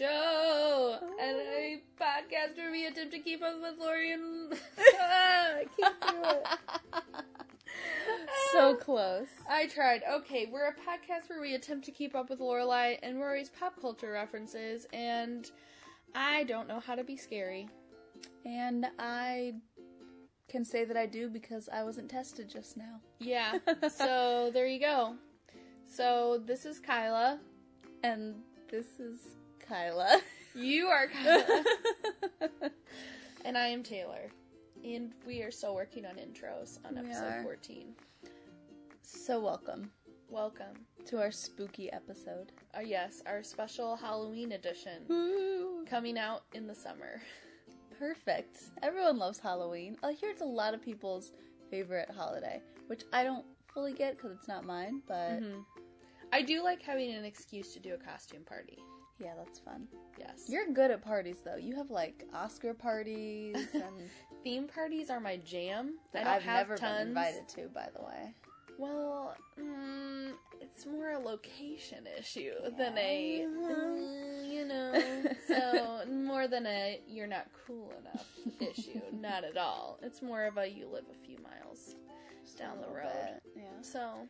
show 0.00 0.96
and 1.20 1.36
a 1.36 1.76
oh. 1.76 2.02
podcast 2.02 2.56
where 2.56 2.70
we 2.70 2.86
attempt 2.86 3.12
to 3.12 3.18
keep 3.18 3.42
up 3.42 3.56
with 3.60 3.78
Lori 3.78 4.12
and. 4.12 4.54
I 4.78 5.66
can't 5.78 6.00
do 6.00 6.22
it. 6.24 7.14
so 8.52 8.74
close. 8.80 9.28
I 9.50 9.66
tried. 9.66 10.02
Okay, 10.10 10.48
we're 10.50 10.68
a 10.68 10.72
podcast 10.72 11.28
where 11.28 11.40
we 11.40 11.54
attempt 11.54 11.84
to 11.86 11.92
keep 11.92 12.14
up 12.14 12.30
with 12.30 12.40
Lorelai 12.40 12.98
and 13.02 13.20
Rory's 13.20 13.50
pop 13.50 13.78
culture 13.78 14.12
references, 14.12 14.86
and 14.92 15.50
I 16.14 16.44
don't 16.44 16.66
know 16.66 16.80
how 16.80 16.94
to 16.94 17.04
be 17.04 17.16
scary. 17.16 17.68
And 18.46 18.86
I 18.98 19.54
can 20.48 20.64
say 20.64 20.84
that 20.86 20.96
I 20.96 21.04
do 21.04 21.28
because 21.28 21.68
I 21.70 21.84
wasn't 21.84 22.10
tested 22.10 22.48
just 22.48 22.76
now. 22.76 23.00
Yeah. 23.18 23.58
so 23.94 24.50
there 24.52 24.66
you 24.66 24.80
go. 24.80 25.16
So 25.84 26.40
this 26.44 26.64
is 26.64 26.80
Kyla. 26.80 27.38
And 28.02 28.36
this 28.70 28.98
is 28.98 29.18
Kyla. 29.68 30.20
You 30.54 30.86
are 30.86 31.06
Kyla. 31.08 31.64
and 33.44 33.56
I 33.56 33.66
am 33.68 33.82
Taylor. 33.82 34.30
And 34.84 35.12
we 35.26 35.42
are 35.42 35.50
still 35.50 35.74
working 35.74 36.06
on 36.06 36.16
intros 36.16 36.78
on 36.86 36.94
We 36.94 37.00
episode 37.10 37.32
are. 37.40 37.42
14. 37.42 37.94
so 39.02 39.40
welcome 39.40 39.90
Welcome. 40.28 40.86
to 41.06 41.20
our 41.20 41.30
spooky 41.30 41.92
episode. 41.92 42.52
Uh, 42.76 42.80
yes, 42.80 43.22
our 43.26 43.42
special 43.42 43.96
Halloween 43.96 44.52
edition 44.52 45.02
Woo! 45.08 45.84
coming 45.86 46.18
out 46.18 46.44
in 46.54 46.66
the 46.66 46.74
summer. 46.74 47.20
Perfect. 47.98 48.58
Everyone 48.82 49.18
loves 49.18 49.38
Halloween. 49.38 49.96
I 50.02 50.12
hear 50.12 50.30
it's 50.30 50.40
a 50.40 50.44
lot 50.44 50.72
of 50.72 50.80
people's 50.82 51.32
favorite 51.70 52.10
holiday, 52.16 52.60
which 52.86 53.02
I 53.12 53.24
don't 53.24 53.44
fully 53.74 53.92
get 53.92 54.16
because 54.16 54.32
it's 54.32 54.48
not 54.48 54.64
mine, 54.64 55.02
but 55.06 55.40
Mhm. 55.42 55.64
I 56.32 56.42
do 56.42 56.62
like 56.62 56.80
having 56.80 57.12
an 57.12 57.24
excuse 57.24 57.72
to 57.74 57.80
do 57.80 57.94
a 57.94 57.98
costume 57.98 58.44
party. 58.44 58.78
Yeah, 59.20 59.32
that's 59.36 59.58
fun. 59.58 59.86
Yes. 60.18 60.44
You're 60.48 60.72
good 60.72 60.90
at 60.90 61.02
parties 61.02 61.36
though. 61.44 61.56
You 61.56 61.76
have 61.76 61.90
like 61.90 62.26
Oscar 62.34 62.74
parties 62.74 63.56
and 63.74 64.10
theme 64.42 64.66
parties 64.66 65.10
are 65.10 65.20
my 65.20 65.36
jam. 65.36 65.94
I 66.14 66.18
that 66.18 66.26
I've 66.26 66.42
have 66.42 66.68
never 66.68 66.76
tons. 66.76 66.98
been 66.98 67.08
invited 67.08 67.48
to, 67.50 67.68
by 67.68 67.88
the 67.94 68.02
way. 68.02 68.34
Well, 68.78 69.36
mm, 69.60 70.32
it's 70.60 70.86
more 70.86 71.10
a 71.10 71.18
location 71.18 72.06
issue 72.18 72.52
than 72.78 72.96
a, 72.96 73.44
mm, 73.46 74.50
you 74.50 74.64
know, 74.64 75.02
so 75.46 76.00
more 76.10 76.48
than 76.48 76.66
a 76.66 76.98
you're 77.06 77.26
not 77.26 77.46
cool 77.66 77.92
enough 78.00 78.26
issue. 78.58 79.00
Not 79.20 79.44
at 79.44 79.58
all. 79.58 79.98
It's 80.02 80.22
more 80.22 80.44
of 80.44 80.56
a 80.56 80.66
you 80.66 80.88
live 80.90 81.04
a 81.10 81.26
few 81.26 81.36
miles 81.42 81.94
down 82.58 82.80
the 82.80 82.88
road. 82.88 83.40
bit, 83.44 83.52
Yeah. 83.56 83.62
So, 83.82 84.28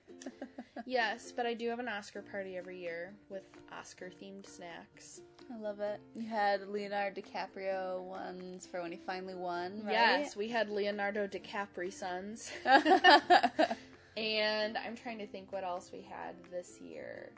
yes, 0.87 1.33
but 1.33 1.45
I 1.45 1.55
do 1.55 1.69
have 1.69 1.81
an 1.81 1.89
Oscar 1.89 2.23
party 2.23 2.57
every 2.57 2.79
year 2.79 3.13
with 3.29 3.43
Oscar 3.77 4.11
themed 4.23 4.47
snacks. 4.47 5.21
I 5.53 5.59
love 5.59 5.81
it. 5.81 6.01
You 6.15 6.29
had 6.29 6.69
Leonardo 6.69 7.21
DiCaprio 7.21 8.01
ones 8.05 8.67
for 8.67 8.81
when 8.81 8.93
he 8.93 8.99
finally 8.99 9.35
won, 9.35 9.83
right? 9.85 9.93
Yes, 9.93 10.37
we 10.37 10.49
had 10.49 10.71
Leonardo 10.71 11.27
DiCaprio 11.27 11.93
sons. 11.93 12.53
And 14.17 14.77
I'm 14.77 14.97
trying 14.97 15.19
to 15.19 15.27
think 15.27 15.53
what 15.53 15.65
else 15.65 15.91
we 15.93 16.03
had 16.03 16.35
this 16.51 16.79
year. 16.81 17.33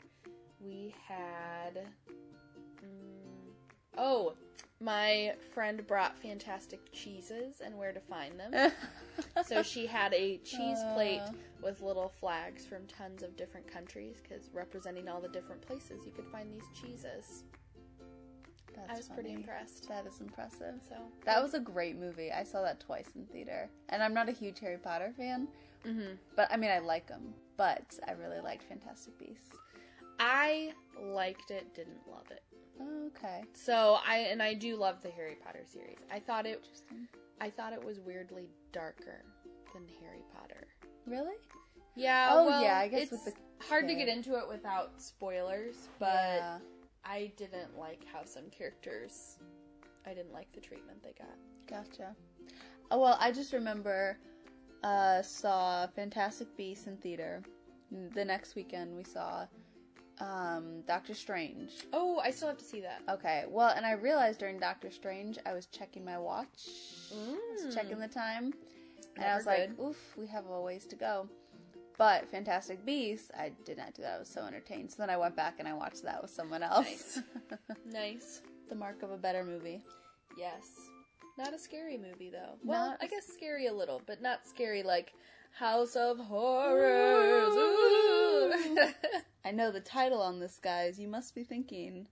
We 0.59 0.93
had. 1.07 1.87
mm, 2.83 3.53
oh, 3.97 4.33
my 4.79 5.33
friend 5.53 5.85
brought 5.87 6.17
fantastic 6.17 6.79
cheeses 6.91 7.61
and 7.63 7.77
where 7.77 7.93
to 7.93 7.99
find 8.01 8.39
them. 8.39 8.71
so 9.45 9.63
she 9.63 9.85
had 9.85 10.13
a 10.13 10.37
cheese 10.39 10.79
plate 10.93 11.21
Uh. 11.21 11.31
with 11.61 11.81
little 11.81 12.09
flags 12.09 12.65
from 12.65 12.85
tons 12.87 13.23
of 13.23 13.35
different 13.37 13.67
countries 13.71 14.17
because 14.21 14.49
representing 14.53 15.07
all 15.07 15.21
the 15.21 15.29
different 15.29 15.61
places 15.61 16.05
you 16.05 16.11
could 16.11 16.27
find 16.27 16.51
these 16.53 16.67
cheeses. 16.79 17.43
That's 18.75 18.89
I 18.89 18.95
was 18.95 19.07
pretty 19.09 19.33
impressed. 19.33 19.87
That 19.87 20.05
is 20.07 20.19
impressive. 20.19 20.75
So 20.89 20.95
That 21.25 21.41
was 21.43 21.53
a 21.53 21.59
great 21.59 21.95
movie. 21.95 22.31
I 22.31 22.43
saw 22.43 22.61
that 22.63 22.79
twice 22.79 23.11
in 23.15 23.25
theater. 23.27 23.69
And 23.89 24.01
I'm 24.01 24.13
not 24.15 24.27
a 24.29 24.31
huge 24.31 24.59
Harry 24.59 24.77
Potter 24.79 25.13
fan, 25.15 25.47
Mhm. 25.85 26.17
but 26.35 26.51
I 26.51 26.57
mean, 26.57 26.71
I 26.71 26.79
like 26.79 27.05
them. 27.07 27.35
But 27.55 27.99
I 28.07 28.13
really 28.13 28.39
liked 28.39 28.63
Fantastic 28.63 29.17
Beasts. 29.19 29.55
I 30.19 30.73
liked 30.99 31.51
it, 31.51 31.73
didn't 31.75 32.07
love 32.09 32.29
it. 32.31 32.41
Okay. 33.07 33.43
So 33.53 33.97
I 34.07 34.17
and 34.31 34.41
I 34.41 34.53
do 34.53 34.75
love 34.75 35.01
the 35.01 35.09
Harry 35.09 35.37
Potter 35.43 35.63
series. 35.65 35.99
I 36.11 36.19
thought 36.19 36.45
it 36.45 36.65
I 37.39 37.49
thought 37.49 37.73
it 37.73 37.83
was 37.83 37.99
weirdly 37.99 38.49
darker 38.71 39.23
than 39.73 39.83
Harry 40.01 40.23
Potter. 40.33 40.67
Really? 41.05 41.35
Yeah. 41.95 42.29
Oh, 42.31 42.45
well, 42.45 42.63
yeah, 42.63 42.77
I 42.77 42.87
guess 42.87 43.03
it's 43.03 43.11
with 43.11 43.25
the 43.25 43.33
hard 43.67 43.87
to 43.87 43.95
get 43.95 44.07
into 44.07 44.37
it 44.37 44.47
without 44.47 45.01
spoilers, 45.01 45.89
but 45.99 46.07
Yeah. 46.07 46.57
I 47.05 47.31
didn't 47.37 47.77
like 47.77 48.03
how 48.11 48.23
some 48.23 48.49
characters. 48.49 49.37
I 50.05 50.13
didn't 50.13 50.33
like 50.33 50.51
the 50.53 50.61
treatment 50.61 51.03
they 51.03 51.13
got. 51.17 51.35
Gotcha. 51.67 52.15
Oh 52.91 52.99
well, 52.99 53.17
I 53.19 53.31
just 53.31 53.53
remember 53.53 54.17
uh 54.83 55.21
saw 55.21 55.87
Fantastic 55.87 56.55
Beasts 56.57 56.87
in 56.87 56.97
theater. 56.97 57.41
The 58.15 58.25
next 58.25 58.55
weekend 58.55 58.95
we 58.95 59.03
saw 59.03 59.45
um 60.19 60.81
Doctor 60.87 61.13
Strange. 61.13 61.71
Oh, 61.91 62.19
I 62.23 62.31
still 62.31 62.47
have 62.49 62.57
to 62.57 62.63
see 62.63 62.81
that. 62.81 63.01
Okay, 63.09 63.45
well, 63.49 63.69
and 63.75 63.85
I 63.85 63.93
realized 63.93 64.39
during 64.39 64.59
Doctor 64.59 64.91
Strange 64.91 65.37
I 65.45 65.53
was 65.53 65.65
checking 65.67 66.05
my 66.05 66.17
watch. 66.17 66.47
I 67.11 67.37
was 67.53 67.63
Mm. 67.65 67.73
checking 67.75 67.99
the 67.99 68.07
time. 68.07 68.53
And 69.15 69.23
I 69.25 69.27
Never 69.27 69.37
was 69.37 69.45
like, 69.45 69.79
oof, 69.79 70.17
we 70.17 70.25
have 70.27 70.47
a 70.47 70.61
ways 70.61 70.85
to 70.87 70.95
go. 70.95 71.29
But 71.97 72.27
Fantastic 72.31 72.83
Beasts, 72.83 73.29
I 73.37 73.51
did 73.65 73.77
not 73.77 73.93
do 73.93 74.01
that. 74.01 74.15
I 74.15 74.19
was 74.19 74.27
so 74.27 74.41
entertained. 74.45 74.89
So 74.91 74.95
then 74.99 75.11
I 75.11 75.17
went 75.17 75.35
back 75.35 75.55
and 75.59 75.67
I 75.67 75.73
watched 75.73 76.01
that 76.03 76.19
with 76.21 76.31
someone 76.31 76.63
else. 76.63 77.19
Nice. 77.85 78.41
the 78.69 78.75
mark 78.75 79.03
of 79.03 79.11
a 79.11 79.17
better 79.17 79.43
movie. 79.43 79.83
Yes. 80.37 80.63
Not 81.37 81.53
a 81.53 81.59
scary 81.59 81.97
movie 81.97 82.29
though. 82.31 82.55
Well, 82.63 82.89
Not 82.89 82.97
I 83.01 83.07
guess 83.07 83.27
scary 83.27 83.67
a 83.67 83.73
little, 83.73 84.01
but 84.07 84.21
not 84.21 84.47
scary 84.47 84.81
like 84.81 85.13
House 85.53 85.95
of 85.95 86.17
Horrors. 86.17 87.53
I 89.45 89.51
know 89.51 89.71
the 89.71 89.79
title 89.79 90.21
on 90.21 90.39
this, 90.39 90.59
guys. 90.61 90.99
You 90.99 91.07
must 91.07 91.35
be 91.35 91.43
thinking 91.43 92.07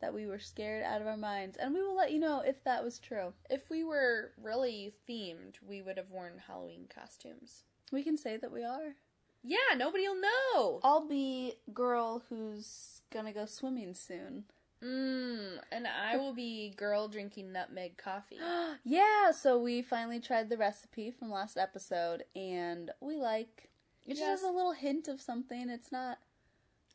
that 0.00 0.14
we 0.14 0.26
were 0.26 0.38
scared 0.38 0.82
out 0.82 1.00
of 1.00 1.06
our 1.06 1.16
minds. 1.16 1.56
And 1.56 1.74
we 1.74 1.82
will 1.82 1.96
let 1.96 2.12
you 2.12 2.18
know 2.18 2.40
if 2.40 2.64
that 2.64 2.82
was 2.82 2.98
true. 2.98 3.34
if 3.50 3.68
we 3.70 3.84
were 3.84 4.32
really 4.42 4.94
themed, 5.08 5.56
we 5.66 5.82
would 5.82 5.96
have 5.98 6.10
worn 6.10 6.40
Halloween 6.46 6.86
costumes. 6.92 7.64
We 7.92 8.02
can 8.02 8.16
say 8.16 8.36
that 8.36 8.52
we 8.52 8.64
are. 8.64 8.94
Yeah, 9.42 9.76
nobody'll 9.76 10.20
know. 10.20 10.80
I'll 10.82 11.06
be 11.06 11.54
girl 11.72 12.22
who's 12.28 13.02
gonna 13.12 13.32
go 13.32 13.46
swimming 13.46 13.94
soon. 13.94 14.44
Mmm, 14.82 15.58
and 15.72 15.86
I 15.86 16.16
will 16.16 16.34
be 16.34 16.74
girl 16.76 17.08
drinking 17.08 17.52
nutmeg 17.52 17.96
coffee. 17.96 18.38
yeah, 18.84 19.30
so 19.30 19.58
we 19.58 19.82
finally 19.82 20.20
tried 20.20 20.48
the 20.50 20.56
recipe 20.56 21.10
from 21.10 21.30
last 21.30 21.56
episode, 21.56 22.24
and 22.34 22.90
we 23.00 23.16
like. 23.16 23.70
It 24.06 24.14
just 24.14 24.22
has 24.22 24.42
a 24.42 24.50
little 24.50 24.72
hint 24.72 25.08
of 25.08 25.20
something. 25.20 25.68
It's 25.68 25.90
not. 25.90 26.18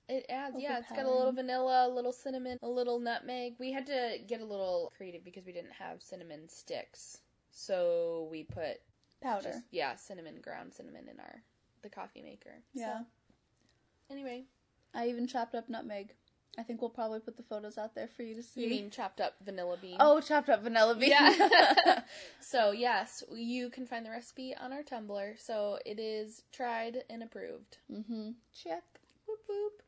It 0.08 0.25
adds, 0.30 0.58
yeah, 0.59 0.80
it's 0.80 0.90
got 0.90 1.06
a 1.06 1.12
little 1.12 1.31
vanilla, 1.31 1.88
a 1.88 1.90
little 1.94 2.12
cinnamon, 2.12 2.58
a 2.62 2.68
little 2.68 3.00
nutmeg. 3.00 3.56
We 3.59 3.72
had 3.72 3.86
to 3.88 4.18
get 4.28 4.41
a 4.41 4.46
little 4.46 4.91
creative 4.97 5.24
because 5.24 5.46
we 5.46 5.53
didn't 5.53 5.72
have 5.72 6.02
cinnamon 6.02 6.50
sticks. 6.50 7.20
So 7.52 8.28
we 8.30 8.44
put 8.44 8.81
Powder. 9.22 9.50
just 9.50 9.64
yeah, 9.72 9.96
cinnamon, 9.96 10.36
ground 10.41 10.74
cinnamon 10.74 11.08
in 11.09 11.20
our 11.20 11.41
the 11.81 11.90
coffee 11.90 12.22
maker. 12.22 12.62
yeah. 12.74 13.00
So, 13.00 13.06
anyway, 14.12 14.44
I 14.94 15.08
even 15.08 15.28
chopped 15.28 15.56
up 15.56 15.70
nutmeg. 15.70 16.14
I 16.58 16.64
think 16.64 16.82
we'll 16.82 16.90
probably 16.90 17.20
put 17.20 17.38
the 17.38 17.44
photos 17.44 17.78
out 17.78 17.96
there 17.96 18.08
for 18.08 18.24
you 18.24 18.36
to 18.36 18.44
see. 18.44 18.64
you 18.64 18.70
mean 18.70 18.90
chopped 18.90 19.22
up 19.22 19.36
vanilla 19.44 19.78
bean? 19.82 19.98
Oh, 20.00 20.20
chopped 20.20 20.50
up 20.50 20.64
vanilla 20.64 20.96
bean. 20.96 21.12
Yeah. 21.12 22.02
so 22.42 22.72
yes, 22.72 23.24
you 23.34 23.70
can 23.70 23.86
find 23.86 24.06
the 24.06 24.09
recipe 24.09 24.53
on 24.56 24.74
our 24.74 24.84
Tumblr. 24.84 25.40
So 25.40 25.80
it 25.86 25.98
is 26.00 26.44
tried 26.52 27.03
and 27.09 27.24
approved. 27.24 27.78
mm-hmm. 27.92 28.32
Check. 28.53 28.84
Whoop 29.28 29.40
whoop. 29.48 29.82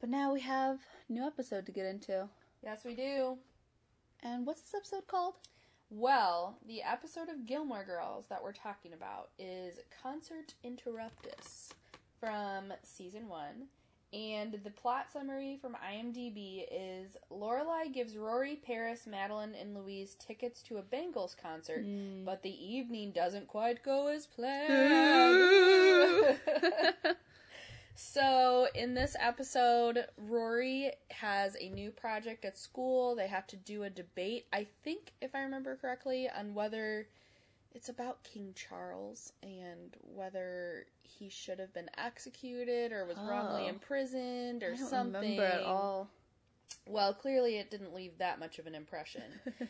But 0.00 0.08
now 0.08 0.32
we 0.32 0.40
have 0.42 0.78
a 1.08 1.12
new 1.12 1.26
episode 1.26 1.66
to 1.66 1.72
get 1.72 1.86
into. 1.86 2.28
Yes, 2.62 2.84
we 2.84 2.94
do. 2.94 3.38
And 4.22 4.46
what's 4.46 4.62
this 4.62 4.74
episode 4.74 5.06
called? 5.06 5.34
Well, 5.90 6.58
the 6.66 6.82
episode 6.82 7.28
of 7.28 7.46
Gilmore 7.46 7.84
Girls 7.84 8.26
that 8.28 8.42
we're 8.42 8.52
talking 8.52 8.92
about 8.92 9.30
is 9.38 9.78
Concert 10.02 10.54
Interruptus 10.64 11.70
from 12.18 12.72
season 12.82 13.28
one. 13.28 13.68
And 14.14 14.60
the 14.62 14.70
plot 14.70 15.06
summary 15.12 15.58
from 15.60 15.74
IMDb 15.74 16.64
is 16.70 17.16
Lorelai 17.32 17.92
gives 17.92 18.16
Rory, 18.16 18.54
Paris, 18.54 19.08
Madeline, 19.08 19.56
and 19.60 19.74
Louise 19.74 20.14
tickets 20.14 20.62
to 20.62 20.76
a 20.76 20.82
Bangles 20.82 21.34
concert, 21.40 21.84
hmm. 21.84 22.24
but 22.24 22.42
the 22.42 22.74
evening 22.74 23.10
doesn't 23.10 23.48
quite 23.48 23.82
go 23.82 24.06
as 24.06 24.26
planned. 24.26 24.68
so, 27.96 28.68
in 28.76 28.94
this 28.94 29.16
episode, 29.18 30.06
Rory 30.16 30.92
has 31.10 31.56
a 31.60 31.70
new 31.70 31.90
project 31.90 32.44
at 32.44 32.56
school. 32.56 33.16
They 33.16 33.26
have 33.26 33.48
to 33.48 33.56
do 33.56 33.82
a 33.82 33.90
debate, 33.90 34.46
I 34.52 34.68
think, 34.84 35.12
if 35.20 35.34
I 35.34 35.40
remember 35.40 35.74
correctly, 35.74 36.28
on 36.28 36.54
whether 36.54 37.08
it's 37.74 37.88
about 37.88 38.22
King 38.22 38.54
Charles 38.54 39.32
and 39.42 39.96
whether 40.00 40.86
he 41.02 41.28
should 41.28 41.58
have 41.58 41.72
been 41.74 41.90
executed 41.98 42.92
or 42.92 43.04
was 43.04 43.16
wrongly 43.18 43.64
Oh. 43.64 43.68
imprisoned 43.68 44.62
or 44.62 44.72
I 44.72 44.76
don't 44.76 44.88
something. 44.88 45.20
remember 45.22 45.44
at 45.44 45.62
all. 45.62 46.08
Well, 46.86 47.14
clearly 47.14 47.56
it 47.58 47.70
didn't 47.70 47.94
leave 47.94 48.18
that 48.18 48.38
much 48.38 48.58
of 48.58 48.66
an 48.66 48.74
impression. 48.74 49.22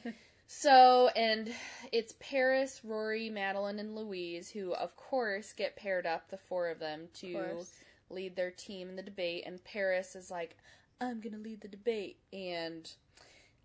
so, 0.46 1.08
and 1.16 1.52
it's 1.92 2.14
Paris, 2.20 2.80
Rory, 2.84 3.30
Madeline, 3.30 3.78
and 3.78 3.94
Louise 3.94 4.50
who, 4.50 4.74
of 4.74 4.96
course, 4.96 5.52
get 5.52 5.76
paired 5.76 6.06
up, 6.06 6.28
the 6.30 6.36
four 6.38 6.68
of 6.68 6.78
them, 6.78 7.08
to 7.14 7.32
course. 7.32 7.72
lead 8.10 8.36
their 8.36 8.50
team 8.50 8.88
in 8.90 8.96
the 8.96 9.02
debate. 9.02 9.44
And 9.46 9.62
Paris 9.64 10.14
is 10.16 10.30
like, 10.30 10.56
I'm 11.00 11.20
going 11.20 11.34
to 11.34 11.40
lead 11.42 11.60
the 11.60 11.68
debate. 11.68 12.18
And 12.32 12.90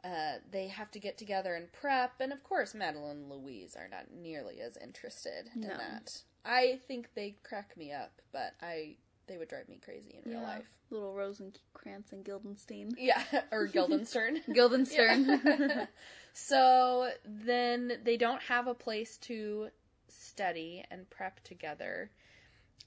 uh, 0.04 0.40
they 0.52 0.68
have 0.68 0.92
to 0.92 1.00
get 1.00 1.18
together 1.18 1.56
and 1.56 1.72
prep. 1.72 2.14
And 2.20 2.32
of 2.32 2.44
course, 2.44 2.74
Madeline 2.74 3.18
and 3.18 3.30
Louise 3.30 3.76
are 3.76 3.88
not 3.90 4.12
nearly 4.14 4.62
as 4.62 4.78
interested 4.78 5.50
in 5.56 5.62
that. 5.62 6.22
I 6.46 6.80
think 6.88 7.10
they 7.16 7.36
crack 7.44 7.76
me 7.78 7.92
up, 7.92 8.22
but 8.32 8.54
I 8.62 8.96
they 9.28 9.38
would 9.38 9.48
drive 9.48 9.70
me 9.70 9.80
crazy 9.84 10.20
in 10.24 10.32
real 10.32 10.42
life. 10.42 10.66
Little 10.90 11.14
Rosencrantz 11.14 12.12
and 12.12 12.26
Guildenstein. 12.26 12.94
Yeah, 12.98 13.24
or 13.52 13.68
Guildenstern. 13.68 14.42
Guildenstern. 14.54 15.42
Yeah. 15.46 15.86
so 16.34 17.12
then 17.24 18.00
they 18.04 18.18
don't 18.18 18.42
have 18.42 18.68
a 18.68 18.74
place 18.74 19.18
to 19.18 19.70
study 20.08 20.84
and 20.90 21.08
prep 21.10 21.44
together. 21.44 22.10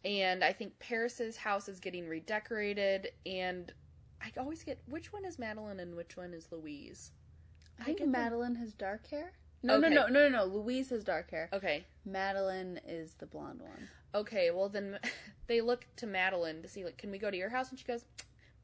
And 0.04 0.42
I 0.42 0.52
think 0.52 0.78
Paris's 0.80 1.36
house 1.36 1.68
is 1.68 1.78
getting 1.78 2.08
redecorated 2.08 3.10
and 3.24 3.72
I 4.22 4.30
always 4.38 4.62
get 4.62 4.80
which 4.86 5.12
one 5.12 5.24
is 5.24 5.38
Madeline 5.38 5.80
and 5.80 5.96
which 5.96 6.16
one 6.16 6.32
is 6.32 6.48
Louise? 6.50 7.10
I 7.80 7.84
think 7.84 7.98
get 7.98 8.04
them- 8.04 8.12
Madeline 8.12 8.54
has 8.56 8.72
dark 8.72 9.08
hair. 9.08 9.32
No, 9.62 9.74
Okay. 9.76 9.88
no, 9.88 10.06
no, 10.06 10.08
no, 10.08 10.28
no, 10.28 10.38
no. 10.38 10.44
Louise 10.44 10.90
has 10.90 11.04
dark 11.04 11.30
hair. 11.30 11.48
Okay. 11.52 11.84
Madeline 12.04 12.80
is 12.86 13.14
the 13.14 13.26
blonde 13.26 13.60
one. 13.62 13.88
Okay, 14.14 14.50
well 14.50 14.68
then 14.68 14.98
they 15.46 15.60
look 15.60 15.86
to 15.96 16.06
Madeline 16.06 16.62
to 16.62 16.68
see 16.68 16.84
like 16.84 16.98
can 16.98 17.10
we 17.10 17.18
go 17.18 17.30
to 17.30 17.36
your 17.36 17.50
house 17.50 17.70
and 17.70 17.78
she 17.78 17.84
goes 17.84 18.04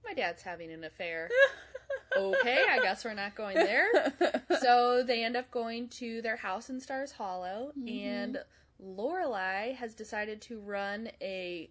my 0.04 0.14
dad's 0.14 0.42
having 0.42 0.72
an 0.72 0.84
affair. 0.84 1.28
okay, 2.16 2.64
I 2.68 2.80
guess 2.80 3.04
we're 3.04 3.14
not 3.14 3.34
going 3.34 3.56
there. 3.56 4.12
so 4.60 5.02
they 5.02 5.24
end 5.24 5.36
up 5.36 5.50
going 5.50 5.88
to 5.90 6.22
their 6.22 6.36
house 6.36 6.70
in 6.70 6.80
Stars 6.80 7.12
Hollow, 7.12 7.72
mm-hmm. 7.78 7.88
and 7.88 8.38
Lorelai 8.82 9.74
has 9.74 9.94
decided 9.94 10.40
to 10.42 10.60
run 10.60 11.10
a 11.20 11.70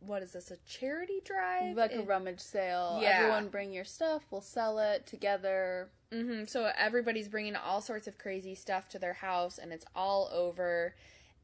what 0.00 0.22
is 0.22 0.32
this? 0.32 0.50
A 0.50 0.56
charity 0.68 1.20
drive? 1.24 1.76
like 1.76 1.92
a 1.92 2.02
rummage 2.02 2.40
sale. 2.40 2.98
Yeah. 3.02 3.18
Everyone 3.20 3.48
bring 3.48 3.72
your 3.72 3.84
stuff. 3.84 4.22
We'll 4.30 4.40
sell 4.40 4.78
it 4.78 5.06
together. 5.06 5.90
hmm 6.12 6.44
So 6.46 6.70
everybody's 6.76 7.28
bringing 7.28 7.56
all 7.56 7.80
sorts 7.80 8.06
of 8.06 8.18
crazy 8.18 8.54
stuff 8.54 8.88
to 8.90 8.98
their 8.98 9.14
house, 9.14 9.58
and 9.58 9.72
it's 9.72 9.84
all 9.94 10.30
over. 10.32 10.94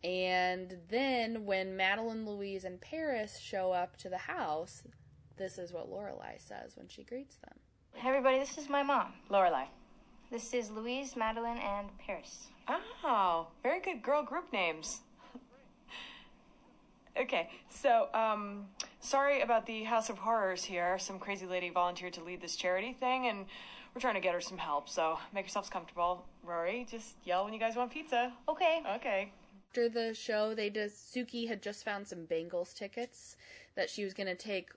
And 0.04 0.76
then 0.88 1.46
when 1.46 1.76
Madeline, 1.76 2.26
Louise, 2.26 2.64
and 2.64 2.80
Paris 2.80 3.38
show 3.38 3.72
up 3.72 3.96
to 3.98 4.08
the 4.08 4.18
house, 4.18 4.82
this 5.36 5.58
is 5.58 5.72
what 5.72 5.90
Lorelai 5.90 6.38
says 6.38 6.76
when 6.76 6.88
she 6.88 7.02
greets 7.02 7.36
them. 7.36 7.54
Hey 7.94 8.08
everybody, 8.10 8.38
this 8.38 8.58
is 8.58 8.68
my 8.68 8.82
mom, 8.82 9.14
Lorelai. 9.30 9.66
This 10.30 10.52
is 10.52 10.70
Louise, 10.70 11.16
Madeline, 11.16 11.58
and 11.58 11.88
Paris. 11.98 12.48
Oh, 12.68 13.46
very 13.62 13.80
good 13.80 14.02
girl 14.02 14.22
group 14.22 14.52
names. 14.52 15.00
Okay, 17.18 17.48
so, 17.70 18.08
um, 18.12 18.66
sorry 19.00 19.40
about 19.40 19.64
the 19.64 19.84
House 19.84 20.10
of 20.10 20.18
Horrors 20.18 20.62
here. 20.62 20.98
Some 20.98 21.18
crazy 21.18 21.46
lady 21.46 21.70
volunteered 21.70 22.12
to 22.14 22.22
lead 22.22 22.42
this 22.42 22.56
charity 22.56 22.92
thing, 22.92 23.26
and 23.26 23.46
we're 23.94 24.00
trying 24.00 24.14
to 24.14 24.20
get 24.20 24.34
her 24.34 24.40
some 24.40 24.58
help, 24.58 24.88
so 24.88 25.18
make 25.32 25.44
yourselves 25.44 25.70
comfortable. 25.70 26.26
Rory, 26.42 26.86
just 26.90 27.16
yell 27.24 27.44
when 27.44 27.54
you 27.54 27.58
guys 27.58 27.74
want 27.74 27.90
pizza. 27.90 28.32
Okay. 28.48 28.82
Okay. 28.96 29.32
After 29.70 29.88
the 29.88 30.12
show, 30.12 30.54
they 30.54 30.68
just 30.68 31.14
Suki 31.14 31.48
had 31.48 31.62
just 31.62 31.84
found 31.84 32.06
some 32.06 32.26
Bangles 32.26 32.74
tickets 32.74 33.36
that 33.74 33.88
she 33.88 34.04
was 34.04 34.12
going 34.12 34.26
to 34.26 34.34
take 34.34 34.68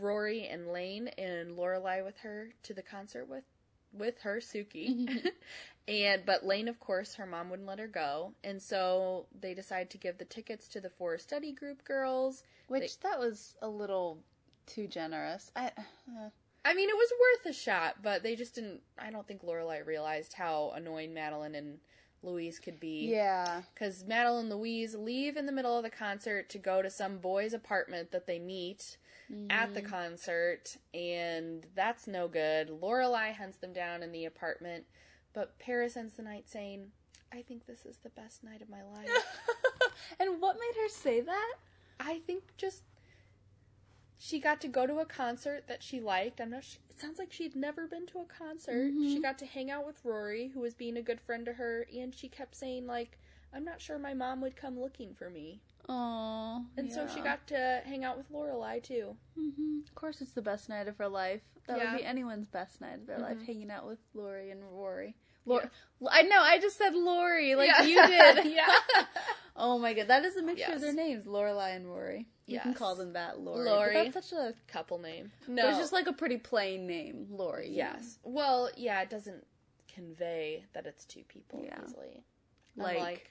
Rory 0.00 0.48
and 0.48 0.72
Lane 0.72 1.08
and 1.18 1.56
Lorelai 1.56 2.04
with 2.04 2.18
her 2.18 2.48
to 2.64 2.74
the 2.74 2.82
concert 2.82 3.28
with 3.28 3.44
with 3.92 4.20
her 4.20 4.36
Suki. 4.36 5.30
and 5.88 6.22
but 6.24 6.44
Lane 6.44 6.68
of 6.68 6.80
course 6.80 7.14
her 7.14 7.26
mom 7.26 7.50
wouldn't 7.50 7.68
let 7.68 7.78
her 7.78 7.86
go. 7.86 8.32
And 8.44 8.60
so 8.60 9.26
they 9.38 9.54
decide 9.54 9.90
to 9.90 9.98
give 9.98 10.18
the 10.18 10.24
tickets 10.24 10.68
to 10.68 10.80
the 10.80 10.90
four 10.90 11.18
study 11.18 11.52
group 11.52 11.84
girls. 11.84 12.44
Which 12.68 13.00
that 13.00 13.18
was 13.18 13.56
a 13.60 13.68
little 13.68 14.18
too 14.66 14.86
generous. 14.86 15.50
I 15.56 15.66
uh, 15.66 16.30
I 16.64 16.74
mean, 16.74 16.90
it 16.90 16.96
was 16.96 17.10
worth 17.18 17.50
a 17.50 17.56
shot, 17.56 17.96
but 18.02 18.22
they 18.22 18.36
just 18.36 18.54
didn't 18.54 18.80
I 18.98 19.10
don't 19.10 19.26
think 19.26 19.42
Lorelai 19.42 19.84
realized 19.86 20.34
how 20.34 20.72
annoying 20.74 21.14
Madeline 21.14 21.54
and 21.54 21.78
Louise 22.22 22.58
could 22.58 22.78
be. 22.78 23.08
yeah. 23.10 23.62
because 23.72 24.04
Madeline 24.04 24.46
and 24.46 24.50
Louise 24.50 24.94
leave 24.94 25.36
in 25.36 25.46
the 25.46 25.52
middle 25.52 25.76
of 25.76 25.82
the 25.82 25.90
concert 25.90 26.48
to 26.50 26.58
go 26.58 26.82
to 26.82 26.90
some 26.90 27.18
boy's 27.18 27.54
apartment 27.54 28.12
that 28.12 28.26
they 28.26 28.38
meet 28.38 28.98
at 29.48 29.74
the 29.74 29.80
mm-hmm. 29.80 29.90
concert, 29.90 30.76
and 30.92 31.66
that's 31.74 32.06
no 32.06 32.26
good. 32.26 32.68
Lorelai 32.68 33.34
hunts 33.34 33.58
them 33.58 33.72
down 33.72 34.02
in 34.02 34.12
the 34.12 34.24
apartment, 34.24 34.84
but 35.32 35.58
Paris 35.58 35.96
ends 35.96 36.14
the 36.14 36.22
night 36.22 36.48
saying, 36.48 36.90
"I 37.32 37.42
think 37.42 37.66
this 37.66 37.86
is 37.86 37.98
the 37.98 38.10
best 38.10 38.42
night 38.42 38.62
of 38.62 38.68
my 38.68 38.82
life." 38.82 39.08
and 40.20 40.40
what 40.40 40.56
made 40.56 40.80
her 40.80 40.88
say 40.88 41.20
that? 41.20 41.54
I 42.00 42.20
think 42.26 42.42
just 42.56 42.82
she 44.18 44.40
got 44.40 44.60
to 44.62 44.68
go 44.68 44.86
to 44.86 44.98
a 44.98 45.06
concert 45.06 45.64
that 45.68 45.82
she 45.82 46.00
liked. 46.00 46.40
I'm 46.40 46.50
not. 46.50 46.64
It 46.90 47.00
sounds 47.00 47.18
like 47.18 47.32
she'd 47.32 47.54
never 47.54 47.86
been 47.86 48.06
to 48.08 48.20
a 48.20 48.24
concert. 48.24 48.92
She 48.92 49.14
mm-hmm. 49.14 49.22
got 49.22 49.38
to 49.38 49.46
hang 49.46 49.70
out 49.70 49.86
with 49.86 50.04
Rory, 50.04 50.48
who 50.48 50.60
was 50.60 50.74
being 50.74 50.96
a 50.96 51.02
good 51.02 51.20
friend 51.20 51.46
to 51.46 51.54
her, 51.54 51.86
and 51.96 52.14
she 52.14 52.28
kept 52.28 52.56
saying 52.56 52.86
like, 52.86 53.16
"I'm 53.54 53.64
not 53.64 53.80
sure 53.80 53.98
my 53.98 54.14
mom 54.14 54.40
would 54.40 54.56
come 54.56 54.78
looking 54.78 55.14
for 55.14 55.30
me." 55.30 55.60
Oh. 55.92 56.64
And 56.76 56.90
so 56.92 57.06
she 57.12 57.20
got 57.20 57.46
to 57.48 57.82
hang 57.84 58.04
out 58.04 58.16
with 58.16 58.30
Lorelai 58.32 58.82
too. 58.82 59.16
hmm 59.36 59.80
Of 59.86 59.94
course, 59.94 60.20
it's 60.20 60.32
the 60.32 60.42
best 60.42 60.68
night 60.68 60.86
of 60.88 60.96
her 60.98 61.08
life. 61.08 61.42
That 61.66 61.78
Yeah. 61.78 61.92
would 61.92 61.98
be 61.98 62.04
anyone's 62.04 62.46
best 62.46 62.80
night 62.80 62.94
of 62.94 63.06
their 63.06 63.18
life, 63.18 63.38
hanging 63.46 63.70
out 63.70 63.86
with 63.86 63.98
Lori 64.14 64.50
and 64.50 64.62
Rory. 64.70 65.16
Yeah. 65.46 65.66
I 66.08 66.22
know. 66.22 66.40
I 66.40 66.58
just 66.60 66.76
said 66.78 66.94
Lori, 66.94 67.54
like 67.56 67.68
Yeah. 67.68 67.82
you 67.82 68.06
did. 68.06 68.44
Yeah. 68.54 68.66
oh 69.56 69.78
my 69.78 69.94
god, 69.94 70.08
that 70.08 70.24
is 70.24 70.36
a 70.36 70.42
mixture 70.42 70.66
Yes. 70.68 70.76
of 70.76 70.80
their 70.82 70.92
names, 70.92 71.26
Lorelai 71.26 71.74
and 71.76 71.86
Rory. 71.88 72.28
You 72.46 72.60
can 72.60 72.74
call 72.74 72.94
them 72.96 73.12
that, 73.14 73.38
Lori. 73.40 73.64
Lori. 73.64 73.94
That's 74.10 74.28
such 74.30 74.38
a. 74.38 74.54
Couple 74.68 74.98
name. 74.98 75.30
No. 75.48 75.68
It's 75.68 75.78
just 75.78 75.92
like 75.92 76.06
a 76.08 76.12
pretty 76.12 76.36
plain 76.36 76.86
name, 76.86 77.26
Lori. 77.30 77.68
you 77.68 77.78
know? 77.78 77.90
yes. 77.94 78.18
Well, 78.24 78.70
yeah, 78.76 79.00
it 79.02 79.10
doesn't 79.10 79.44
convey 79.92 80.64
that 80.72 80.86
it's 80.86 81.04
two 81.04 81.22
people 81.28 81.62
Yeah. 81.64 81.78
easily. 81.84 82.24
Like- 82.76 82.96
Unlike 82.96 83.30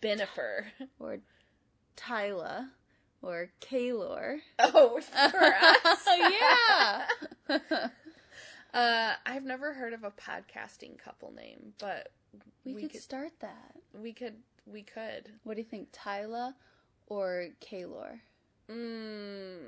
Bennifer. 0.00 0.64
Or 1.00 1.18
Tyla. 1.96 2.70
Or 3.22 3.50
Kaylor. 3.60 4.38
Oh, 4.58 5.00
for 5.00 5.54
us. 5.54 6.06
yeah. 7.58 7.88
Uh, 8.74 9.14
I've 9.24 9.44
never 9.44 9.72
heard 9.72 9.94
of 9.94 10.04
a 10.04 10.10
podcasting 10.10 10.98
couple 10.98 11.32
name, 11.32 11.72
but 11.78 12.08
we, 12.62 12.74
We 12.74 12.82
could, 12.82 12.90
could- 12.92 13.00
start 13.00 13.32
that. 13.40 13.74
we 13.98 14.12
could 14.12 14.34
we 14.66 14.82
could. 14.82 15.30
What 15.44 15.54
do 15.54 15.62
you 15.62 15.66
think, 15.66 15.88
Tyla 15.92 16.54
or 17.06 17.46
Kaylor? 17.62 18.18
Mm. 18.70 19.60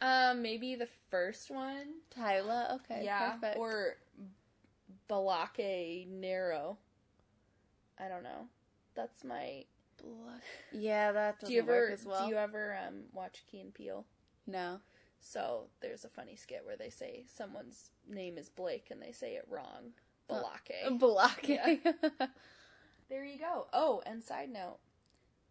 um, 0.00 0.42
maybe 0.42 0.74
the 0.74 0.88
first 1.10 1.52
one. 1.52 1.86
Tyla. 2.10 2.80
Okay. 2.82 3.02
yeah, 3.04 3.32
Perfect. 3.34 3.58
or 3.58 3.96
Balake 5.08 6.08
Nero. 6.08 6.78
I 7.96 8.08
don't 8.08 8.24
know. 8.24 8.46
That's 8.94 9.24
my. 9.24 9.64
blood. 10.00 10.40
Yeah, 10.72 11.12
that 11.12 11.40
doesn't 11.40 11.48
do 11.48 11.54
you 11.54 11.62
ever 11.62 11.72
work 11.72 11.92
as 11.92 12.04
well. 12.04 12.24
do 12.24 12.30
you 12.30 12.36
ever 12.36 12.76
um 12.86 13.04
watch 13.12 13.44
Key 13.50 13.60
and 13.60 13.72
Peele? 13.74 14.04
No. 14.46 14.80
So 15.20 15.68
there's 15.80 16.04
a 16.04 16.08
funny 16.08 16.34
skit 16.36 16.62
where 16.64 16.76
they 16.76 16.90
say 16.90 17.24
someone's 17.32 17.90
name 18.08 18.36
is 18.36 18.48
Blake 18.48 18.88
and 18.90 19.00
they 19.00 19.12
say 19.12 19.34
it 19.34 19.46
wrong. 19.48 19.92
Balake. 20.28 20.98
Balake. 20.98 21.80
There 23.12 23.26
you 23.26 23.38
go. 23.38 23.66
Oh, 23.74 24.00
and 24.06 24.24
side 24.24 24.48
note, 24.50 24.78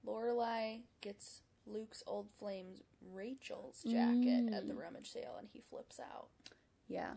Lorelai 0.03 0.79
gets 0.99 1.41
Luke's 1.67 2.01
old 2.07 2.25
flames 2.39 2.81
Rachel's 3.13 3.83
jacket 3.83 4.51
at 4.51 4.67
the 4.67 4.73
rummage 4.73 5.11
sale, 5.11 5.35
and 5.37 5.47
he 5.53 5.61
flips 5.69 5.99
out, 5.99 6.29
yeah. 6.87 7.11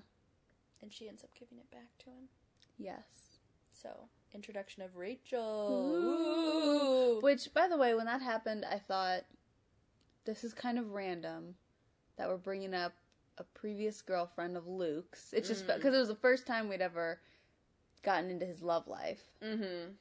and 0.83 0.93
she 0.93 1.09
ends 1.09 1.25
up 1.25 1.31
giving 1.39 1.57
it 1.57 1.71
back 1.71 1.97
to 2.01 2.11
him. 2.11 2.29
Yes. 2.77 3.39
So 3.73 4.09
introduction 4.35 4.83
of 4.83 4.97
Rachel. 4.97 5.95
Ooh. 5.95 7.21
Which, 7.21 7.53
by 7.55 7.69
the 7.69 7.77
way, 7.77 7.95
when 7.95 8.07
that 8.07 8.23
happened, 8.23 8.65
I 8.71 8.79
thought 8.79 9.25
this 10.25 10.45
is 10.45 10.53
kind 10.53 10.79
of 10.79 10.93
random 10.93 11.55
that 12.17 12.29
we're 12.29 12.37
bringing 12.37 12.75
up 12.75 12.93
a 13.39 13.45
previous 13.45 14.03
girlfriend 14.03 14.57
of 14.57 14.67
Luke's. 14.67 15.33
It's 15.33 15.49
just 15.49 15.67
because 15.67 15.95
it 15.95 15.99
was 15.99 16.09
the 16.09 16.15
first 16.15 16.47
time 16.47 16.69
we'd 16.69 16.81
ever 16.81 17.21
gotten 18.03 18.31
into 18.31 18.47
his 18.47 18.63
love 18.63 18.87
life. 18.87 19.23
Mm-hmm. 19.43 19.93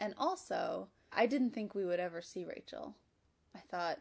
And 0.00 0.14
also, 0.18 0.88
I 1.12 1.26
didn't 1.26 1.50
think 1.50 1.74
we 1.74 1.84
would 1.84 2.00
ever 2.00 2.22
see 2.22 2.44
Rachel. 2.44 2.96
I 3.54 3.60
thought 3.70 3.98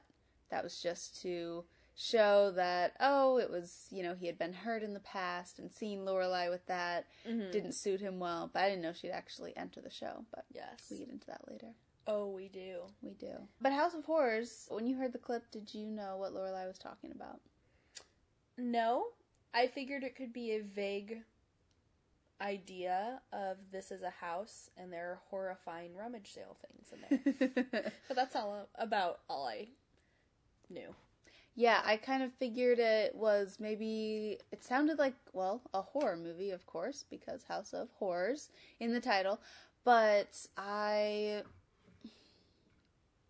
that 0.49 0.63
was 0.63 0.81
just 0.81 1.21
to 1.21 1.65
show 2.01 2.49
that, 2.51 2.93
oh, 3.01 3.37
it 3.39 3.51
was, 3.51 3.87
you 3.91 4.01
know, 4.03 4.15
he 4.15 4.25
had 4.27 4.39
been 4.39 4.53
hurt 4.53 4.83
in 4.83 4.93
the 4.93 5.01
past 5.01 5.59
and 5.59 5.69
seeing 5.69 6.05
Lorelai 6.05 6.49
with 6.49 6.65
that 6.67 7.07
Mm-hmm. 7.27 7.51
didn't 7.51 7.73
suit 7.73 7.99
him 7.99 8.19
well. 8.19 8.49
But 8.53 8.63
I 8.63 8.69
didn't 8.69 8.83
know 8.83 8.93
she'd 8.93 9.11
actually 9.11 9.55
enter 9.57 9.81
the 9.81 9.89
show. 9.89 10.23
But 10.33 10.45
Yes. 10.53 10.87
we 10.89 10.99
get 10.99 11.09
into 11.09 11.27
that 11.27 11.41
later. 11.49 11.67
Oh, 12.07 12.29
we 12.29 12.47
do. 12.47 12.83
We 13.01 13.11
do. 13.15 13.33
But 13.61 13.73
House 13.73 13.93
of 13.93 14.05
Horrors, 14.05 14.67
when 14.69 14.87
you 14.87 14.95
heard 14.97 15.11
the 15.11 15.19
clip, 15.19 15.51
did 15.51 15.73
you 15.73 15.87
know 15.87 16.15
what 16.17 16.33
Lorelai 16.33 16.65
was 16.67 16.77
talking 16.79 17.11
about? 17.11 17.41
no. 18.57 19.07
I 19.53 19.65
figured 19.67 20.03
it 20.03 20.15
could 20.15 20.31
be 20.31 20.51
a 20.51 20.61
vague 20.61 21.17
idea 22.41 23.19
of 23.33 23.57
this 23.71 23.91
is 23.91 24.03
a 24.03 24.09
house 24.11 24.69
and 24.77 24.93
there 24.93 25.09
are 25.09 25.19
horrifying 25.29 25.95
rummage 25.95 26.31
sale 26.31 26.55
things 26.67 26.93
in 26.93 27.19
there. 27.73 27.91
but 28.07 28.15
that's 28.15 28.35
all 28.35 28.67
about 28.75 29.19
all 29.29 29.47
I 29.47 29.69
knew. 30.69 30.93
Yeah, 31.59 31.81
I 31.83 31.97
kind 31.97 32.23
of 32.23 32.31
figured 32.35 32.79
it 32.79 33.13
was 33.13 33.57
maybe 33.59 34.37
it 34.49 34.63
sounded 34.63 34.97
like 34.97 35.15
well, 35.33 35.61
a 35.73 35.81
horror 35.81 36.15
movie, 36.15 36.51
of 36.51 36.65
course, 36.65 37.03
because 37.09 37.43
House 37.43 37.73
of 37.73 37.89
Horrors 37.99 38.49
in 38.79 38.93
the 38.93 39.01
title, 39.01 39.41
but 39.83 40.47
I 40.55 41.43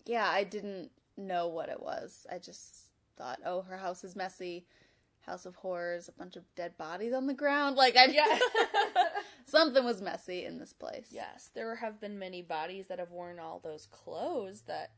yeah, 0.05 0.29
I 0.29 0.43
didn't 0.43 0.91
know 1.17 1.48
what 1.48 1.69
it 1.69 1.81
was. 1.81 2.27
I 2.31 2.38
just 2.38 2.91
thought, 3.17 3.39
"Oh, 3.43 3.63
her 3.63 3.77
house 3.77 4.03
is 4.03 4.15
messy. 4.15 4.67
House 5.21 5.48
of 5.48 5.55
Horrors, 5.55 6.07
a 6.07 6.12
bunch 6.12 6.36
of 6.36 6.43
dead 6.53 6.77
bodies 6.77 7.13
on 7.13 7.25
the 7.25 7.33
ground." 7.33 7.77
Like 7.77 7.98
I 7.98 8.05
Yeah. 8.05 8.38
something 9.48 9.83
was 9.83 10.03
messy 10.03 10.45
in 10.45 10.59
this 10.59 10.71
place. 10.71 11.07
yes, 11.09 11.50
there 11.55 11.74
have 11.77 12.00
been 12.00 12.19
many 12.19 12.43
bodies 12.43 12.89
that 12.89 13.00
have 13.00 13.09
worn 13.09 13.39
all 13.39 13.57
those 13.57 13.88
clothes 13.88 14.62
that 14.67 14.91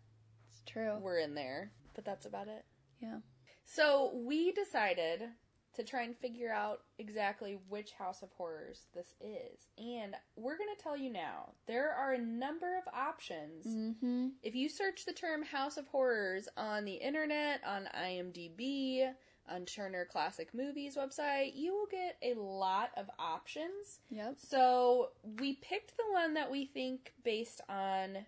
It's 0.50 0.62
true. 0.66 0.98
were 1.00 1.18
in 1.18 1.34
there, 1.34 1.72
but 1.96 2.04
that's 2.04 2.26
about 2.26 2.50
it. 2.50 2.66
Yeah. 3.02 3.20
So 3.64 4.12
we 4.14 4.52
decided 4.52 5.24
to 5.74 5.84
try 5.84 6.02
and 6.04 6.18
figure 6.18 6.52
out 6.52 6.82
exactly 6.98 7.58
which 7.70 7.94
House 7.94 8.22
of 8.22 8.30
Horrors 8.34 8.88
this 8.94 9.14
is. 9.22 9.70
And 9.78 10.16
we're 10.36 10.58
going 10.58 10.76
to 10.76 10.84
tell 10.84 10.98
you 10.98 11.10
now 11.10 11.54
there 11.66 11.94
are 11.94 12.12
a 12.12 12.18
number 12.18 12.78
of 12.78 12.84
options. 12.94 13.66
Mhm. 13.68 14.34
If 14.44 14.54
you 14.54 14.68
search 14.68 15.06
the 15.06 15.14
term 15.14 15.44
House 15.44 15.78
of 15.78 15.88
Horrors 15.88 16.50
on 16.58 16.84
the 16.84 16.96
internet, 16.96 17.64
on 17.64 17.86
IMDb, 17.94 19.16
on 19.48 19.66
Turner 19.66 20.06
Classic 20.06 20.54
Movies 20.54 20.98
website, 20.98 21.56
you 21.56 21.74
will 21.74 21.88
get 21.88 22.18
a 22.22 22.34
lot 22.34 22.92
of 22.98 23.10
options. 23.18 24.02
Yep. 24.10 24.40
So 24.40 25.14
we 25.24 25.56
picked 25.56 25.96
the 25.96 26.12
one 26.12 26.34
that 26.34 26.52
we 26.52 26.66
think 26.66 27.14
based 27.24 27.62
on 27.70 28.26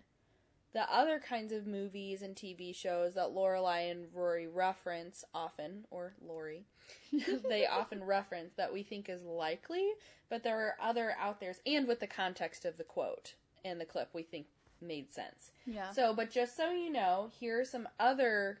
the 0.74 0.92
other 0.92 1.20
kinds 1.20 1.52
of 1.52 1.68
movies 1.68 2.20
and 2.20 2.34
TV 2.34 2.74
shows 2.74 3.14
that 3.14 3.30
Lorelai 3.30 3.90
and 3.92 4.06
Rory 4.12 4.48
reference 4.48 5.24
often, 5.32 5.86
or 5.90 6.14
Lori, 6.20 6.66
they 7.48 7.64
often 7.66 8.02
reference 8.02 8.52
that 8.56 8.72
we 8.72 8.82
think 8.82 9.08
is 9.08 9.22
likely, 9.24 9.88
but 10.28 10.42
there 10.42 10.58
are 10.58 10.76
other 10.82 11.14
out 11.20 11.38
there, 11.40 11.54
and 11.64 11.86
with 11.86 12.00
the 12.00 12.08
context 12.08 12.64
of 12.64 12.76
the 12.76 12.84
quote 12.84 13.34
and 13.64 13.80
the 13.80 13.84
clip, 13.84 14.10
we 14.12 14.24
think 14.24 14.46
made 14.82 15.12
sense. 15.12 15.52
Yeah. 15.64 15.92
So, 15.92 16.12
but 16.12 16.30
just 16.30 16.56
so 16.56 16.70
you 16.72 16.90
know, 16.90 17.30
here 17.38 17.60
are 17.60 17.64
some 17.64 17.88
other 18.00 18.58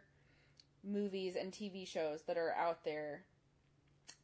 movies 0.84 1.34
and 1.34 1.52
TV 1.52 1.86
shows 1.86 2.22
that 2.22 2.36
are 2.36 2.52
out 2.52 2.84
there. 2.84 3.24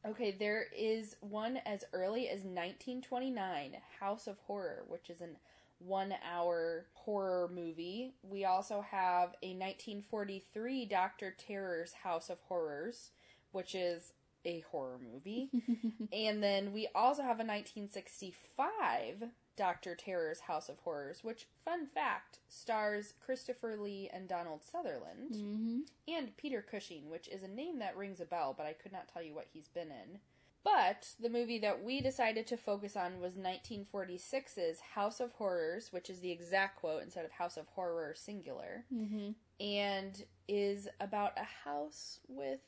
Okay, 0.07 0.31
there 0.31 0.67
is 0.77 1.17
one 1.21 1.59
as 1.67 1.85
early 1.93 2.29
as 2.29 2.39
1929, 2.39 3.77
House 3.99 4.27
of 4.29 4.39
Horror, 4.47 4.85
which 4.89 5.11
is 5.11 5.21
an 5.21 5.37
one 5.81 6.15
hour 6.31 6.87
horror 6.95 7.51
movie. 7.53 8.15
We 8.23 8.45
also 8.45 8.81
have 8.91 9.31
a 9.43 9.55
1943 9.55 10.87
Dr. 10.87 11.35
Terror's 11.37 11.93
House 12.05 12.31
of 12.31 12.39
Horrors, 12.49 13.11
which 13.53 13.75
is 13.75 14.13
a 14.45 14.61
horror 14.71 14.99
movie. 15.13 15.51
and 16.13 16.43
then 16.43 16.73
we 16.73 16.89
also 16.95 17.23
have 17.23 17.41
a 17.41 17.45
1965 17.45 19.31
Dr. 19.57 19.95
Terror's 19.95 20.41
House 20.41 20.69
of 20.71 20.79
Horrors, 20.79 21.23
which, 21.23 21.47
fun 21.65 21.87
fact, 21.87 22.39
stars 22.49 23.13
Christopher 23.21 23.77
Lee 23.77 24.09
and 24.13 24.27
Donald 24.29 24.63
Sutherland, 24.65 25.35
Mhm. 25.35 25.81
and 26.09 26.37
Peter 26.39 26.63
Cushing, 26.63 27.11
which 27.11 27.29
is 27.29 27.43
a 27.43 27.49
name 27.49 27.79
that 27.81 27.97
rings 27.97 28.21
a 28.21 28.25
bell, 28.25 28.55
but 28.57 28.67
I 28.67 28.73
could 28.73 28.93
not 28.93 29.09
tell 29.09 29.23
you 29.23 29.35
what 29.35 29.49
he's 29.53 29.69
been 29.69 29.91
in. 29.91 30.21
But 30.63 31.09
the 31.19 31.31
movie 31.31 31.59
that 31.61 31.83
we 31.83 32.01
decided 32.01 32.47
to 32.49 32.57
focus 32.57 32.97
on 32.97 33.19
was 33.21 33.35
1946's 33.35 34.81
House 34.95 35.21
of 35.21 35.33
Horrors, 35.33 35.93
which 35.93 36.11
is 36.11 36.21
the 36.21 36.31
exact 36.31 36.79
quote 36.81 37.03
instead 37.03 37.25
of 37.25 37.31
House 37.33 37.57
of 37.57 37.67
Horror 37.69 38.15
singular, 38.15 38.85
Mhm. 38.93 39.35
and 39.59 40.25
is 40.49 40.89
about 41.01 41.33
a 41.39 41.45
house 41.45 42.21
with, 42.29 42.61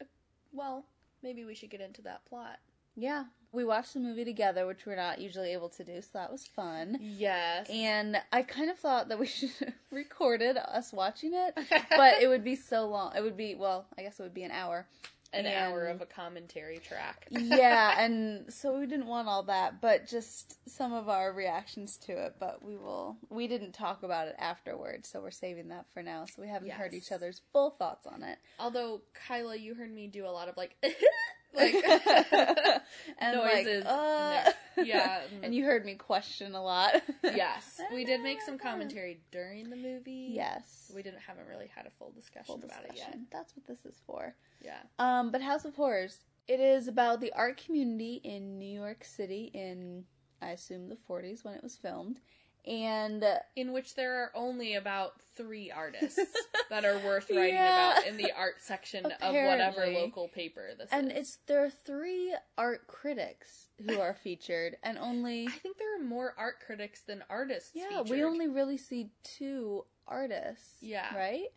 a, 0.00 0.06
well, 0.52 0.86
maybe 1.22 1.44
we 1.44 1.54
should 1.54 1.70
get 1.70 1.80
into 1.80 2.02
that 2.02 2.24
plot. 2.24 2.58
Yeah. 2.94 3.26
We 3.52 3.64
watched 3.64 3.94
the 3.94 4.00
movie 4.00 4.24
together, 4.24 4.66
which 4.66 4.84
we're 4.86 4.96
not 4.96 5.20
usually 5.20 5.52
able 5.52 5.68
to 5.70 5.84
do, 5.84 6.00
so 6.02 6.08
that 6.14 6.32
was 6.32 6.46
fun. 6.46 6.98
Yes. 7.00 7.68
And 7.70 8.20
I 8.32 8.42
kind 8.42 8.70
of 8.70 8.78
thought 8.78 9.08
that 9.08 9.18
we 9.18 9.26
should 9.26 9.50
have 9.60 9.74
recorded 9.90 10.56
us 10.56 10.92
watching 10.92 11.32
it, 11.34 11.54
but 11.90 12.22
it 12.22 12.28
would 12.28 12.44
be 12.44 12.56
so 12.56 12.86
long. 12.88 13.14
It 13.16 13.22
would 13.22 13.36
be, 13.36 13.54
well, 13.54 13.86
I 13.98 14.02
guess 14.02 14.18
it 14.18 14.22
would 14.22 14.34
be 14.34 14.42
an 14.44 14.50
hour. 14.50 14.86
An 15.32 15.44
And- 15.46 15.54
hour 15.54 15.86
of 15.86 16.00
a 16.00 16.06
commentary 16.06 16.78
track. 16.78 17.26
yeah, 17.30 17.94
and 18.02 18.52
so 18.52 18.78
we 18.78 18.86
didn't 18.86 19.06
want 19.06 19.28
all 19.28 19.42
that, 19.44 19.80
but 19.80 20.06
just 20.06 20.56
some 20.68 20.92
of 20.92 21.08
our 21.08 21.32
reactions 21.32 21.96
to 21.98 22.12
it. 22.12 22.36
But 22.38 22.62
we 22.64 22.76
will, 22.76 23.16
we 23.30 23.46
didn't 23.48 23.72
talk 23.72 24.02
about 24.02 24.28
it 24.28 24.36
afterwards, 24.38 25.08
so 25.08 25.20
we're 25.20 25.30
saving 25.30 25.68
that 25.68 25.86
for 25.92 26.02
now. 26.02 26.24
So 26.26 26.42
we 26.42 26.48
haven't 26.48 26.70
heard 26.70 26.94
each 26.94 27.12
other's 27.12 27.40
full 27.52 27.70
thoughts 27.70 28.06
on 28.06 28.22
it. 28.22 28.38
Although 28.58 29.02
Kyla, 29.14 29.56
you 29.56 29.74
heard 29.74 29.92
me 29.92 30.06
do 30.06 30.26
a 30.26 30.30
lot 30.30 30.48
of 30.48 30.56
like, 30.56 30.76
like 31.56 31.74
and 33.18 33.36
noises. 33.36 33.84
like, 33.84 33.92
uh, 33.92 34.50
and 34.76 34.86
yeah. 34.86 35.20
and 35.42 35.54
you 35.54 35.64
heard 35.64 35.84
me 35.84 35.94
question 35.94 36.54
a 36.54 36.62
lot. 36.62 37.02
yes, 37.24 37.80
we 37.92 38.04
did 38.04 38.22
make 38.22 38.40
some 38.42 38.58
commentary 38.58 39.20
during 39.30 39.70
the 39.70 39.76
movie. 39.76 40.30
Yes. 40.32 40.90
we 40.94 41.02
didn't 41.02 41.20
haven't 41.20 41.46
really 41.48 41.70
had 41.74 41.86
a 41.86 41.90
full 41.98 42.12
discussion 42.12 42.60
Full 42.60 42.64
about 42.64 42.84
it 42.84 42.92
yet. 42.96 43.16
That's 43.32 43.54
what 43.56 43.66
this 43.66 43.84
is 43.84 44.00
for. 44.06 44.34
Yeah. 44.62 44.78
Um, 44.98 45.30
but 45.30 45.42
House 45.42 45.64
of 45.64 45.74
Horrors. 45.74 46.18
It 46.48 46.60
is 46.60 46.86
about 46.86 47.20
the 47.20 47.32
art 47.32 47.56
community 47.56 48.20
in 48.22 48.56
New 48.60 48.72
York 48.72 49.04
City 49.04 49.50
in, 49.52 50.04
I 50.40 50.50
assume, 50.50 50.88
the 50.88 50.94
40s 50.94 51.44
when 51.44 51.54
it 51.54 51.62
was 51.62 51.76
filmed. 51.76 52.20
And 52.66 53.24
in 53.54 53.72
which 53.72 53.94
there 53.94 54.22
are 54.22 54.30
only 54.34 54.74
about 54.74 55.20
three 55.36 55.70
artists 55.70 56.18
that 56.70 56.84
are 56.84 56.98
worth 56.98 57.30
writing 57.30 57.54
Yeah. 57.54 57.92
about 57.92 58.06
in 58.08 58.16
the 58.16 58.32
art 58.36 58.60
section 58.60 59.06
of 59.06 59.12
whatever 59.20 59.86
local 59.86 60.28
paper 60.28 60.70
this 60.76 60.88
and 60.90 61.12
is. 61.12 61.18
it's 61.18 61.38
there 61.46 61.64
are 61.64 61.70
three 61.70 62.34
art 62.58 62.86
critics 62.88 63.68
who 63.86 64.00
are 64.00 64.14
featured, 64.14 64.76
and 64.82 64.98
only 64.98 65.46
I 65.46 65.50
think 65.52 65.78
there 65.78 65.94
are 66.00 66.02
more 66.04 66.34
art 66.36 66.56
critics 66.64 67.02
than 67.02 67.22
artists. 67.30 67.70
yeah, 67.74 68.02
we 68.02 68.24
only 68.24 68.48
really 68.48 68.78
see 68.78 69.10
two 69.22 69.84
artists. 70.08 70.76
Yeah. 70.80 71.14
right. 71.16 71.52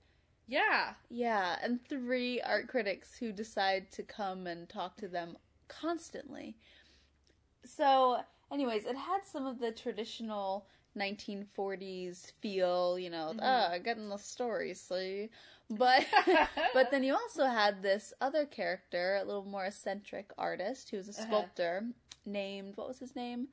yeah. 0.48 0.94
Yeah, 1.10 1.58
and 1.63 1.80
three 1.88 2.39
art 2.42 2.68
critics 2.68 3.18
who 3.18 3.32
decide 3.32 3.92
to 3.94 4.04
come 4.04 4.46
and 4.46 4.70
talk 4.70 4.98
to 4.98 5.08
them 5.08 5.38
constantly. 5.68 6.58
So, 7.66 8.20
anyways, 8.51 8.86
it 8.86 8.96
had 8.96 9.20
some 9.25 9.46
of 9.46 9.60
the 9.60 9.72
traditional 9.72 10.68
1940s 10.96 12.31
feel, 12.39 12.98
you 13.00 13.10
know, 13.10 13.34
Mhm. 13.36 13.39
ah, 13.41 13.77
getting 13.84 14.10
the 14.10 14.17
story, 14.17 14.74
see? 14.74 15.29
But 15.69 16.05
but 16.74 16.91
then 16.91 17.03
you 17.03 17.13
also 17.13 17.46
had 17.46 17.81
this 17.81 18.13
other 18.22 18.46
character, 18.46 19.15
a 19.15 19.24
little 19.24 19.46
more 19.46 19.65
eccentric 19.65 20.31
artist 20.38 20.89
who 20.89 20.98
was 20.98 21.08
a 21.08 21.12
Uh-huh. 21.12 21.25
sculptor 21.27 21.84
named 22.25 22.75
what 22.77 22.88
was 22.88 23.00
his 23.00 23.15
name? 23.15 23.50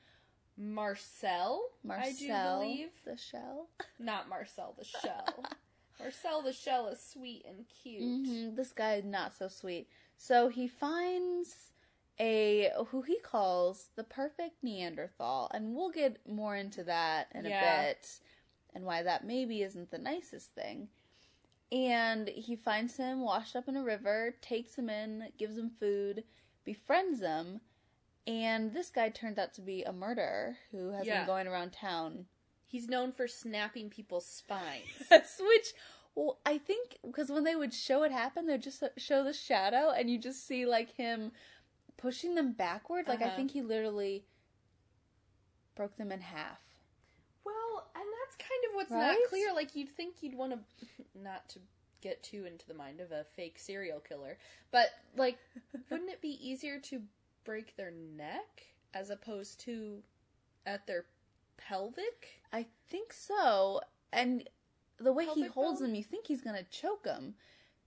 Marcel, 0.57 1.61
I 1.89 2.13
do 2.13 2.29
Marcel 2.29 2.61
believe. 2.61 2.91
the 3.05 3.17
Shell. 3.17 3.69
Not 3.99 4.29
Marcel 4.29 4.75
the 4.79 4.85
Shell. 4.85 5.45
Marcel 6.01 6.43
the 6.43 6.53
Shell 6.53 6.89
is 6.89 7.03
sweet 7.03 7.45
and 7.47 7.67
cute. 7.69 8.03
hmm 8.27 8.55
This 8.55 8.73
guy 8.73 8.95
is 8.95 9.05
not 9.05 9.35
so 9.35 9.49
sweet. 9.49 9.89
So 10.17 10.49
he 10.49 10.67
finds 10.69 11.73
a 12.19 12.71
who 12.89 13.03
he 13.03 13.19
calls 13.21 13.89
the 13.97 14.05
perfect 14.05 14.63
Neanderthal, 14.63 15.51
and 15.53 15.75
we'll 15.75 15.91
get 15.91 16.27
more 16.29 16.57
into 16.57 16.83
that 16.85 17.29
in 17.35 17.45
Yeah. 17.47 17.81
a 17.81 17.83
bit, 17.87 18.21
and 18.75 18.85
why 18.85 19.03
that 19.03 19.25
maybe 19.25 19.63
isn't 19.63 19.91
the 19.91 19.99
nicest 19.99 20.53
thing. 20.55 20.89
And 21.73 22.29
he 22.29 22.55
finds 22.57 22.97
him 22.97 23.21
washed 23.23 23.57
up 23.57 23.69
in 23.69 23.77
a 23.77 23.83
river, 23.83 24.37
takes 24.41 24.77
him 24.77 24.89
in, 24.89 25.33
gives 25.37 25.59
him 25.59 25.71
food, 25.71 26.25
befriends 26.65 27.21
him, 27.21 27.61
and 28.27 28.73
this 28.73 28.91
guy 28.91 29.09
turns 29.09 29.39
out 29.39 29.55
to 29.55 29.61
be 29.61 29.83
a 29.83 29.93
murderer 29.93 30.57
who 30.71 30.91
has 30.91 31.07
Yeah. 31.07 31.19
been 31.19 31.27
going 31.27 31.47
around 31.47 31.73
town 31.73 32.27
He's 32.69 32.89
known 32.89 33.13
for 33.13 33.29
snapping 33.29 33.91
people's 33.91 34.27
spines. 34.27 34.85
Yes, 35.11 35.41
which 35.41 35.73
well, 36.17 36.41
I 36.45 36.59
think 36.59 36.99
because 37.07 37.31
when 37.31 37.45
they 37.45 37.55
would 37.55 37.73
show 37.73 38.03
it 38.03 38.11
happen, 38.11 38.47
they'd 38.47 38.61
just 38.63 38.83
show 38.97 39.23
the 39.23 39.33
shadow, 39.33 39.91
and 39.91 40.11
you 40.11 40.19
just 40.19 40.47
see 40.47 40.67
like 40.67 40.93
him 40.97 41.31
pushing 41.97 42.35
them 42.35 42.53
backward. 42.53 43.07
Like 43.09 43.23
I 43.23 43.27
Uh-huh. 43.27 43.37
think 43.37 43.51
he 43.53 43.63
literally 43.63 44.25
broke 45.75 45.97
them 45.97 46.13
in 46.13 46.21
half. 46.21 46.61
Well, 47.45 47.91
and 47.95 48.05
that's 48.23 48.37
kind 48.37 48.65
of 48.69 48.75
what's 48.75 48.91
Right? 48.93 49.17
not 49.19 49.29
clear. 49.29 49.53
Like 49.55 49.75
you'd 49.75 49.95
think 49.97 50.23
you'd 50.23 50.35
want 50.35 50.53
to, 50.53 50.59
not 51.15 51.49
to 51.51 51.61
get 52.01 52.23
too 52.23 52.45
into 52.47 52.67
the 52.67 52.75
mind 52.75 53.01
of 53.01 53.13
a 53.13 53.25
fake 53.35 53.59
serial 53.59 54.01
killer, 54.01 54.39
but 54.71 54.91
like, 55.17 55.39
wouldn't 55.91 56.11
it 56.11 56.21
be 56.21 56.39
easier 56.47 56.79
to 56.81 57.03
break 57.45 57.77
their 57.77 57.91
neck 57.91 58.63
as 58.95 59.11
opposed 59.11 59.61
to 59.61 60.03
at 60.67 60.87
their 60.87 61.07
pelvic? 61.57 62.41
I 62.53 62.67
think 62.89 63.13
so, 63.13 63.81
and 64.13 64.49
the 64.99 65.13
way 65.13 65.27
he 65.27 65.45
holds 65.45 65.81
bone? 65.81 65.89
them, 65.89 65.95
you 65.95 66.03
think 66.03 66.27
he's 66.27 66.41
gonna 66.43 66.65
choke 66.65 67.03
them, 67.05 67.35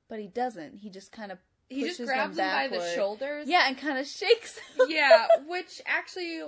but 0.08 0.20
he 0.20 0.28
doesn't. 0.28 0.78
He 0.78 0.90
just 0.90 1.12
kind 1.12 1.32
of 1.32 1.40
he 1.70 1.84
just 1.84 2.04
grabs 2.04 2.36
them 2.36 2.50
him 2.50 2.72
by 2.72 2.78
the 2.78 2.94
shoulders. 2.96 3.48
Yeah, 3.48 3.68
and 3.68 3.78
kind 3.78 4.00
of 4.00 4.08
shakes. 4.08 4.60
yeah, 4.88 5.28
which 5.48 5.82
actually, 5.86 6.42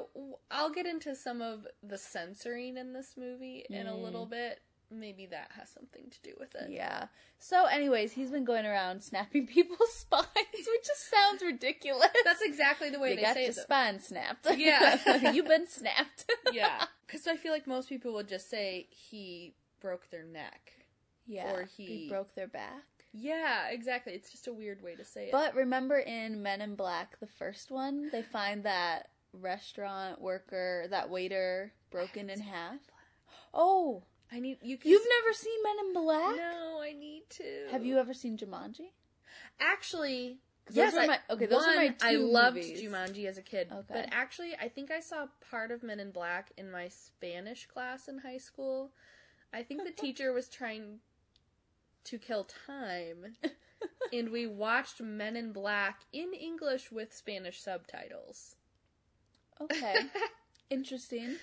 I'll 0.49 0.71
get 0.71 0.87
into 0.87 1.15
some 1.15 1.41
of 1.41 1.67
the 1.83 1.97
censoring 1.97 2.75
in 2.77 2.93
this 2.93 3.13
movie 3.15 3.65
in 3.69 3.87
a 3.87 3.95
little 3.95 4.25
mm. 4.25 4.31
bit. 4.31 4.61
Maybe 4.93 5.25
that 5.27 5.51
has 5.57 5.69
something 5.69 6.09
to 6.09 6.17
do 6.21 6.33
with 6.37 6.53
it. 6.55 6.69
Yeah. 6.69 7.05
So, 7.39 7.65
anyways, 7.65 8.11
he's 8.11 8.29
been 8.29 8.43
going 8.43 8.65
around 8.65 9.01
snapping 9.01 9.47
people's 9.47 9.93
spines, 9.93 10.27
which 10.35 10.85
just 10.85 11.09
sounds 11.09 11.41
ridiculous. 11.41 12.09
That's 12.25 12.41
exactly 12.41 12.89
the 12.89 12.99
way 12.99 13.11
you 13.11 13.15
they 13.15 13.21
got 13.21 13.35
say 13.35 13.43
your 13.43 13.51
it. 13.51 13.55
spine 13.55 13.99
snapped. 13.99 14.47
Yeah. 14.57 15.31
You've 15.31 15.47
been 15.47 15.67
snapped. 15.67 16.29
yeah, 16.51 16.85
because 17.07 17.27
I 17.27 17.37
feel 17.37 17.53
like 17.53 17.67
most 17.67 17.89
people 17.89 18.13
would 18.13 18.27
just 18.27 18.49
say 18.49 18.87
he 18.89 19.53
broke 19.79 20.09
their 20.09 20.23
neck. 20.23 20.73
Yeah. 21.25 21.53
Or 21.53 21.63
he- 21.63 22.09
broke 22.09 22.35
their 22.35 22.47
back. 22.47 22.83
Yeah, 23.13 23.67
exactly. 23.69 24.13
It's 24.13 24.31
just 24.31 24.47
a 24.47 24.53
weird 24.53 24.81
way 24.81 24.95
to 24.95 25.03
say 25.05 25.25
it. 25.25 25.31
But 25.31 25.53
remember 25.55 25.99
in 25.99 26.41
Men 26.41 26.61
in 26.61 26.75
Black, 26.75 27.19
the 27.19 27.27
first 27.27 27.69
one, 27.71 28.09
they 28.11 28.21
find 28.21 28.63
that 28.63 29.09
restaurant 29.33 30.21
worker, 30.21 30.85
that 30.89 31.09
waiter, 31.09 31.73
broken 31.91 32.29
in 32.29 32.39
half. 32.39 32.79
Oh, 33.53 34.03
I 34.31 34.39
need 34.39 34.59
you. 34.61 34.77
you've 34.81 35.07
never 35.21 35.33
seen 35.33 35.63
Men 35.63 35.75
in 35.87 35.93
Black? 35.93 36.35
No, 36.37 36.79
I 36.81 36.93
need 36.93 37.23
to. 37.31 37.43
Have 37.71 37.85
you 37.85 37.97
ever 37.97 38.13
seen 38.13 38.37
Jumanji? 38.37 38.91
Actually, 39.59 40.39
yes. 40.69 40.91
those 40.93 40.99
are 40.99 41.03
I- 41.03 41.07
my- 41.07 41.19
okay, 41.31 41.45
those 41.47 41.63
are 41.63 41.67
one, 41.67 41.75
my 41.75 41.95
I 42.01 42.13
two 42.13 42.19
loved 42.31 42.55
movies. 42.57 42.81
Jumanji 42.81 43.25
as 43.27 43.37
a 43.37 43.41
kid, 43.41 43.67
Okay. 43.71 43.85
but 43.89 44.07
actually, 44.11 44.55
I 44.59 44.69
think 44.69 44.89
I 44.89 44.99
saw 45.01 45.27
part 45.49 45.71
of 45.71 45.83
Men 45.83 45.99
in 45.99 46.11
Black 46.11 46.51
in 46.57 46.71
my 46.71 46.87
Spanish 46.87 47.65
class 47.67 48.07
in 48.07 48.19
high 48.19 48.37
school. 48.37 48.91
I 49.53 49.63
think 49.63 49.83
the 49.83 49.91
teacher 50.01 50.31
was 50.31 50.47
trying 50.47 50.99
to 52.05 52.17
kill 52.17 52.47
time, 52.67 53.35
and 54.13 54.29
we 54.29 54.47
watched 54.47 55.01
Men 55.01 55.35
in 55.35 55.51
Black 55.51 56.01
in 56.11 56.33
English 56.33 56.91
with 56.91 57.13
Spanish 57.13 57.61
subtitles. 57.61 58.55
Okay. 59.59 59.95
Interesting. 60.69 61.35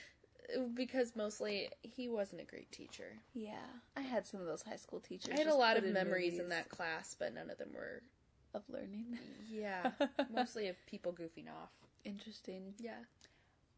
because 0.74 1.14
mostly 1.14 1.68
he 1.82 2.08
wasn't 2.08 2.40
a 2.40 2.44
great 2.44 2.72
teacher. 2.72 3.18
Yeah. 3.34 3.52
I 3.96 4.00
had 4.00 4.26
some 4.26 4.40
of 4.40 4.46
those 4.46 4.62
high 4.62 4.76
school 4.76 5.00
teachers. 5.00 5.34
I 5.34 5.38
had 5.38 5.46
a 5.46 5.54
lot 5.54 5.76
of 5.76 5.84
memories 5.84 6.38
in 6.38 6.48
that 6.48 6.68
class, 6.70 7.14
but 7.18 7.34
none 7.34 7.50
of 7.50 7.58
them 7.58 7.70
were. 7.74 8.02
of 8.54 8.62
learning. 8.68 9.18
Yeah, 9.50 9.90
mostly 10.34 10.68
of 10.68 10.76
people 10.86 11.12
goofing 11.12 11.48
off. 11.48 11.70
Interesting. 12.04 12.74
Yeah. 12.78 12.92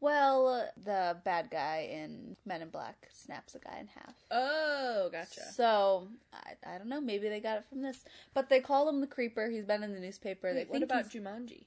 Well, 0.00 0.66
the 0.82 1.18
bad 1.24 1.50
guy 1.50 1.88
in 1.92 2.36
Men 2.46 2.62
in 2.62 2.70
Black 2.70 3.08
snaps 3.12 3.54
a 3.54 3.58
guy 3.58 3.78
in 3.80 3.86
half. 3.88 4.14
Oh, 4.30 5.08
gotcha. 5.12 5.42
So 5.54 6.08
I, 6.32 6.74
I 6.74 6.78
don't 6.78 6.88
know. 6.88 7.00
Maybe 7.00 7.28
they 7.28 7.40
got 7.40 7.58
it 7.58 7.64
from 7.68 7.82
this, 7.82 8.02
but 8.32 8.48
they 8.48 8.60
call 8.60 8.88
him 8.88 9.00
the 9.00 9.06
creeper. 9.06 9.50
He's 9.50 9.64
been 9.66 9.82
in 9.82 9.92
the 9.92 10.00
newspaper. 10.00 10.54
They 10.54 10.64
what 10.64 10.82
about 10.82 11.10
he's- 11.10 11.14
Jumanji? 11.24 11.64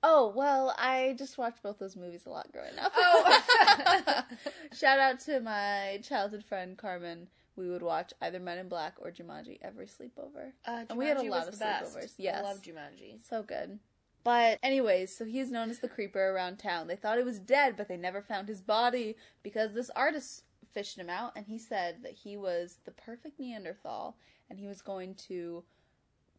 Oh 0.00 0.32
well, 0.36 0.72
I 0.78 1.16
just 1.18 1.38
watched 1.38 1.60
both 1.60 1.80
those 1.80 1.96
movies 1.96 2.26
a 2.26 2.30
lot 2.30 2.52
growing 2.52 2.78
up. 2.78 2.92
Oh. 2.94 4.22
Shout 4.72 5.00
out 5.00 5.18
to 5.20 5.40
my 5.40 6.00
childhood 6.04 6.44
friend 6.44 6.78
Carmen. 6.78 7.26
We 7.56 7.68
would 7.68 7.82
watch 7.82 8.12
either 8.22 8.38
Men 8.38 8.58
in 8.58 8.68
Black 8.68 8.94
or 9.00 9.10
Jumanji 9.10 9.58
every 9.60 9.86
sleepover. 9.86 10.52
Uh, 10.64 10.84
And 10.88 10.96
we 10.96 11.06
had 11.06 11.16
a 11.16 11.22
lot 11.24 11.48
of 11.48 11.54
the 11.54 11.58
best. 11.58 11.96
sleepovers. 11.96 12.12
Yes. 12.16 12.38
I 12.38 12.42
love 12.42 12.62
Jumanji. 12.62 13.18
So 13.28 13.42
good. 13.42 13.80
But 14.28 14.58
anyways, 14.62 15.16
so 15.16 15.24
he's 15.24 15.50
known 15.50 15.70
as 15.70 15.78
the 15.78 15.88
creeper 15.88 16.20
around 16.28 16.58
town. 16.58 16.86
They 16.86 16.96
thought 16.96 17.16
he 17.16 17.24
was 17.24 17.38
dead, 17.38 17.78
but 17.78 17.88
they 17.88 17.96
never 17.96 18.20
found 18.20 18.46
his 18.46 18.60
body 18.60 19.16
because 19.42 19.72
this 19.72 19.88
artist 19.96 20.42
fished 20.74 20.98
him 20.98 21.08
out 21.08 21.32
and 21.34 21.46
he 21.46 21.56
said 21.58 22.02
that 22.02 22.12
he 22.12 22.36
was 22.36 22.76
the 22.84 22.90
perfect 22.90 23.40
Neanderthal 23.40 24.16
and 24.50 24.58
he 24.58 24.66
was 24.66 24.82
going 24.82 25.14
to 25.28 25.64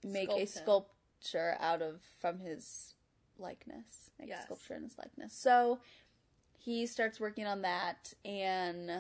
make 0.04 0.30
Sculpt 0.30 0.36
a 0.36 0.40
him. 0.42 0.48
sculpture 0.48 1.58
out 1.60 1.82
of 1.82 2.02
from 2.20 2.38
his 2.38 2.94
likeness. 3.40 4.12
Make 4.20 4.30
Yes. 4.30 4.42
a 4.42 4.46
sculpture 4.46 4.76
in 4.76 4.84
his 4.84 4.96
likeness. 5.00 5.34
So 5.34 5.80
he 6.60 6.86
starts 6.86 7.20
working 7.20 7.48
on 7.48 7.64
that 7.64 8.14
and 8.24 8.92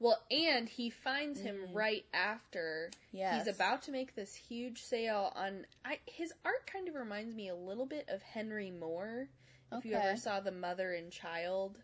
Well, 0.00 0.18
and 0.30 0.68
he 0.68 0.90
finds 0.90 1.38
him 1.40 1.56
right 1.72 2.04
after 2.12 2.90
Mm. 2.90 2.96
Yes. 3.12 3.44
he's 3.46 3.54
about 3.54 3.82
to 3.82 3.92
make 3.92 4.14
this 4.14 4.34
huge 4.34 4.82
sale 4.82 5.32
on. 5.36 5.66
I 5.84 5.98
his 6.06 6.32
art 6.44 6.66
kind 6.66 6.88
of 6.88 6.94
reminds 6.94 7.34
me 7.34 7.48
a 7.48 7.54
little 7.54 7.86
bit 7.86 8.08
of 8.08 8.22
Henry 8.22 8.70
Moore. 8.70 9.28
If 9.72 9.84
you 9.84 9.94
ever 9.94 10.16
saw 10.16 10.40
the 10.40 10.50
Mother 10.50 10.92
and 10.94 11.12
Child, 11.12 11.78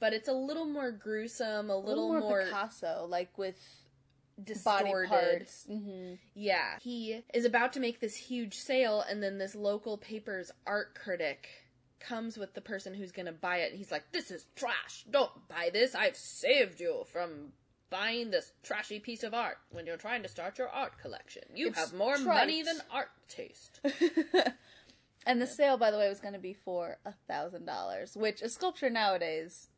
but 0.00 0.12
it's 0.12 0.28
a 0.28 0.32
little 0.32 0.64
more 0.64 0.90
gruesome, 0.90 1.70
a 1.70 1.74
a 1.74 1.76
little, 1.76 2.08
little 2.08 2.20
more, 2.20 2.20
more, 2.20 2.44
Picasso, 2.44 3.06
like 3.08 3.36
with 3.38 3.56
distorted. 4.42 4.84
body 4.84 5.06
parts. 5.08 5.64
hmm 5.68 6.14
Yeah, 6.34 6.78
he 6.80 7.22
is 7.32 7.44
about 7.44 7.72
to 7.74 7.80
make 7.80 8.00
this 8.00 8.16
huge 8.16 8.54
sale, 8.56 9.04
and 9.08 9.22
then 9.22 9.38
this 9.38 9.54
local 9.54 9.96
paper's 9.98 10.50
art 10.66 10.94
critic 10.96 11.48
comes 12.06 12.36
with 12.36 12.54
the 12.54 12.60
person 12.60 12.94
who's 12.94 13.10
going 13.12 13.26
to 13.26 13.32
buy 13.32 13.58
it. 13.58 13.70
And 13.70 13.78
he's 13.78 13.90
like, 13.90 14.04
"This 14.12 14.30
is 14.30 14.46
trash. 14.54 15.04
Don't 15.10 15.48
buy 15.48 15.70
this. 15.72 15.94
I've 15.94 16.16
saved 16.16 16.80
you 16.80 17.04
from." 17.12 17.52
Buying 17.90 18.30
this 18.32 18.52
trashy 18.64 18.98
piece 18.98 19.22
of 19.22 19.34
art 19.34 19.58
when 19.70 19.86
you're 19.86 19.96
trying 19.98 20.22
to 20.24 20.28
start 20.28 20.58
your 20.58 20.68
art 20.68 20.98
collection. 20.98 21.44
You 21.54 21.68
It's 21.68 21.78
have 21.78 21.92
more 21.94 22.16
trite. 22.16 22.26
money 22.26 22.62
than 22.62 22.78
art 22.90 23.10
taste. 23.28 23.78
and 25.26 25.40
the 25.40 25.46
sale, 25.46 25.76
by 25.76 25.90
the 25.92 25.98
way, 25.98 26.08
was 26.08 26.18
going 26.18 26.34
to 26.34 26.40
be 26.40 26.54
for 26.54 26.98
a 27.04 27.12
thousand 27.28 27.66
dollars, 27.66 28.16
which 28.16 28.42
a 28.42 28.48
sculpture 28.48 28.90
nowadays 28.90 29.68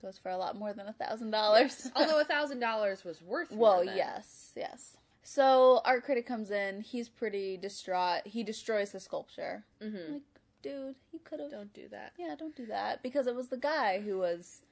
goes 0.00 0.18
for 0.18 0.30
a 0.30 0.36
lot 0.36 0.56
more 0.56 0.72
than 0.72 0.86
a 0.86 0.92
thousand 0.92 1.30
dollars. 1.32 1.90
Although 1.96 2.20
a 2.20 2.24
thousand 2.24 2.60
dollars 2.60 3.04
was 3.04 3.20
worth 3.20 3.50
well, 3.50 3.82
yes, 3.84 4.52
yes. 4.54 4.96
So 5.22 5.80
art 5.84 6.04
critic 6.04 6.26
comes 6.26 6.50
in. 6.52 6.80
He's 6.82 7.08
pretty 7.08 7.56
distraught. 7.56 8.22
He 8.26 8.44
destroys 8.44 8.92
the 8.92 9.00
sculpture. 9.00 9.64
Mhm. 9.82 10.12
Like, 10.12 10.22
dude, 10.62 10.96
you 11.12 11.20
could 11.24 11.40
have. 11.40 11.50
Don't 11.50 11.72
do 11.72 11.88
that. 11.88 12.12
Yeah, 12.18 12.34
don't 12.38 12.56
do 12.56 12.66
that 12.66 13.02
because 13.02 13.26
it 13.26 13.34
was 13.34 13.48
the 13.48 13.56
guy 13.56 14.00
who 14.00 14.18
was 14.18 14.62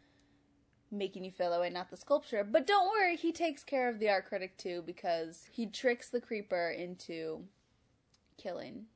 making 0.90 1.24
you 1.24 1.30
feel 1.30 1.50
that 1.50 1.60
way, 1.60 1.70
not 1.70 1.90
the 1.90 1.96
sculpture. 1.96 2.44
But 2.44 2.66
don't 2.66 2.88
worry, 2.88 3.16
he 3.16 3.32
takes 3.32 3.64
care 3.64 3.88
of 3.88 3.98
the 3.98 4.08
art 4.08 4.26
critic 4.26 4.56
too 4.56 4.82
because 4.86 5.48
he 5.50 5.66
tricks 5.66 6.08
the 6.08 6.20
creeper 6.20 6.70
into 6.70 7.44
killing 8.38 8.86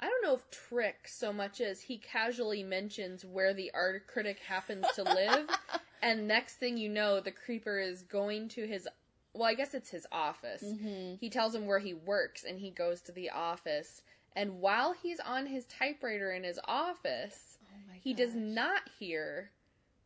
I 0.00 0.08
don't 0.08 0.22
know 0.22 0.34
if 0.34 0.50
trick 0.50 1.06
so 1.06 1.32
much 1.32 1.60
as 1.60 1.82
he 1.82 1.98
casually 1.98 2.62
mentions 2.62 3.24
where 3.24 3.52
the 3.52 3.70
art 3.74 4.06
critic 4.06 4.38
happens 4.48 4.86
to 4.94 5.02
live, 5.02 5.48
and 6.02 6.26
next 6.26 6.54
thing 6.54 6.78
you 6.78 6.88
know, 6.88 7.20
the 7.20 7.30
creeper 7.30 7.78
is 7.78 8.02
going 8.02 8.48
to 8.50 8.66
his. 8.66 8.88
Well, 9.34 9.48
I 9.48 9.54
guess 9.54 9.74
it's 9.74 9.90
his 9.90 10.06
office. 10.10 10.64
Mm-hmm. 10.64 11.16
He 11.20 11.28
tells 11.28 11.54
him 11.54 11.66
where 11.66 11.78
he 11.78 11.92
works, 11.92 12.44
and 12.44 12.58
he 12.58 12.70
goes 12.70 13.02
to 13.02 13.12
the 13.12 13.30
office. 13.30 14.02
And 14.36 14.60
while 14.60 14.92
he's 14.92 15.20
on 15.20 15.46
his 15.46 15.66
typewriter 15.66 16.30
in 16.32 16.44
his 16.44 16.58
office, 16.66 17.58
Oh 17.62 17.92
he 18.00 18.14
does 18.14 18.34
not 18.34 18.82
hear 18.98 19.50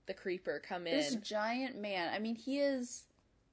the 0.06 0.14
creeper 0.14 0.60
come 0.66 0.86
in. 0.86 0.96
This 0.96 1.14
giant 1.16 1.80
man. 1.80 2.12
I 2.12 2.18
mean, 2.18 2.34
he 2.36 2.58
is. 2.58 3.04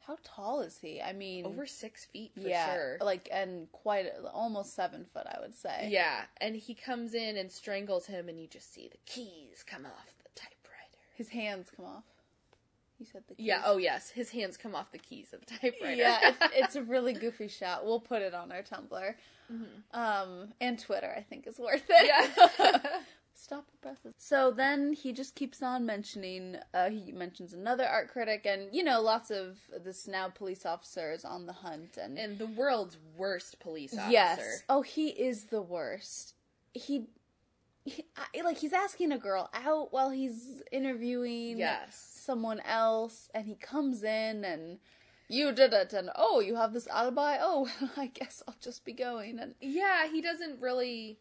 How 0.08 0.18
tall 0.24 0.62
is 0.62 0.80
he? 0.80 1.00
I 1.00 1.14
mean, 1.14 1.46
Over 1.46 1.68
six 1.68 2.06
feet 2.06 2.32
for 2.34 2.42
yeah, 2.48 2.74
sure. 2.74 2.98
like 3.02 3.30
and 3.32 3.72
quite 3.72 4.08
almost 4.34 4.76
seven 4.76 5.06
foot, 5.14 5.28
I 5.28 5.40
would 5.40 5.56
say. 5.56 5.90
Yeah, 5.92 6.22
and 6.42 6.56
he 6.56 6.74
comes 6.74 7.14
in 7.14 7.38
and 7.38 7.52
strangles 7.52 8.08
him, 8.08 8.28
and 8.28 8.40
you 8.42 8.48
just 8.48 8.74
see 8.74 8.88
the 8.88 8.98
keys 9.06 9.64
come 9.66 9.86
off 9.86 10.16
the 10.24 10.30
typewriter. 10.36 10.98
His 11.16 11.30
hands 11.30 11.70
come 11.76 11.86
off. 11.86 12.04
You 13.00 13.06
said 13.12 13.24
the. 13.28 13.36
Yeah. 13.38 13.62
Oh, 13.66 13.78
yes. 13.78 14.10
His 14.10 14.30
hands 14.32 14.58
come 14.58 14.76
off 14.76 14.92
the 14.92 14.98
keys 15.00 15.34
of 15.34 15.42
the 15.46 15.54
typewriter. 15.58 15.96
Yeah, 15.96 16.20
it's, 16.30 16.38
it's 16.56 16.76
a 16.76 16.84
really 16.84 17.14
goofy 17.14 17.48
shot. 17.48 17.86
We'll 17.86 18.00
put 18.00 18.22
it 18.22 18.34
on 18.34 18.52
our 18.52 18.62
Tumblr, 18.64 19.14
um, 19.94 20.54
and 20.60 20.80
Twitter. 20.80 21.14
I 21.16 21.22
think 21.22 21.48
is 21.48 21.60
worth 21.60 21.84
it. 21.90 22.06
Yeah. 22.08 22.78
Stop 23.34 23.66
the 23.72 23.78
presses. 23.78 24.14
So 24.18 24.52
then 24.52 24.94
he 24.94 25.14
just 25.14 25.34
keeps 25.36 25.64
on 25.64 25.86
mentioning. 25.86 26.58
Uh, 26.74 26.90
he 26.90 27.12
mentions 27.12 27.54
another 27.54 27.86
art 27.88 28.10
critic, 28.10 28.46
and 28.46 28.68
you 28.72 28.84
know, 28.84 29.02
lots 29.02 29.32
of 29.32 29.58
this 29.84 30.08
now 30.08 30.30
police 30.30 30.66
officers 30.66 31.26
on 31.26 31.48
the 31.48 31.54
hunt, 31.54 31.98
and, 31.98 32.18
and 32.20 32.38
the 32.38 32.46
world's 32.46 32.98
worst 33.18 33.60
police 33.60 33.94
officer. 33.98 34.12
yes, 34.12 34.64
oh, 34.70 34.82
he 34.84 35.08
is 35.10 35.46
the 35.46 35.62
worst. 35.62 36.36
He, 36.74 37.08
he 37.84 38.06
I, 38.16 38.42
like 38.44 38.58
he's 38.60 38.74
asking 38.74 39.12
a 39.12 39.18
girl 39.18 39.50
out 39.56 39.92
while 39.92 40.12
he's 40.12 40.62
interviewing 40.72 41.58
Yes. 41.58 41.96
someone 42.24 42.60
else, 42.60 43.30
and 43.34 43.48
he 43.48 43.56
comes 43.56 44.04
in 44.04 44.46
and. 44.46 44.78
You 45.32 45.54
did 45.54 45.72
it, 45.72 45.94
and 45.94 46.10
oh, 46.16 46.42
you 46.42 46.56
have 46.56 46.74
this 46.74 46.88
alibi. 46.88 47.38
Oh, 47.40 47.70
I 47.98 48.08
guess 48.08 48.44
I'll 48.48 48.56
just 48.60 48.84
be 48.84 48.94
going. 48.94 49.40
And 49.40 49.56
Yeah, 49.62 50.08
he 50.12 50.22
doesn't 50.22 50.60
really. 50.60 51.20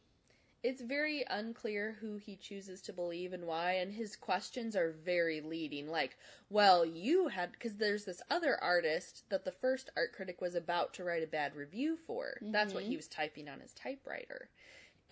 It's 0.62 0.82
very 0.82 1.24
unclear 1.30 1.96
who 2.02 2.16
he 2.16 2.36
chooses 2.36 2.82
to 2.82 2.92
believe 2.92 3.32
and 3.32 3.46
why, 3.46 3.74
and 3.74 3.94
his 3.94 4.14
questions 4.16 4.76
are 4.76 4.92
very 4.92 5.40
leading. 5.40 5.88
Like, 5.88 6.18
well, 6.50 6.84
you 6.84 7.28
had. 7.28 7.52
Because 7.52 7.76
there's 7.76 8.04
this 8.04 8.20
other 8.30 8.58
artist 8.60 9.24
that 9.30 9.44
the 9.44 9.52
first 9.52 9.90
art 9.96 10.12
critic 10.12 10.40
was 10.40 10.56
about 10.56 10.92
to 10.94 11.04
write 11.04 11.22
a 11.22 11.28
bad 11.28 11.54
review 11.54 11.96
for. 11.96 12.34
That's 12.42 12.74
what 12.74 12.82
he 12.82 12.90
mm-hmm. 12.90 12.96
was 12.96 13.08
typing 13.08 13.48
on 13.48 13.60
his 13.60 13.72
typewriter. 13.72 14.50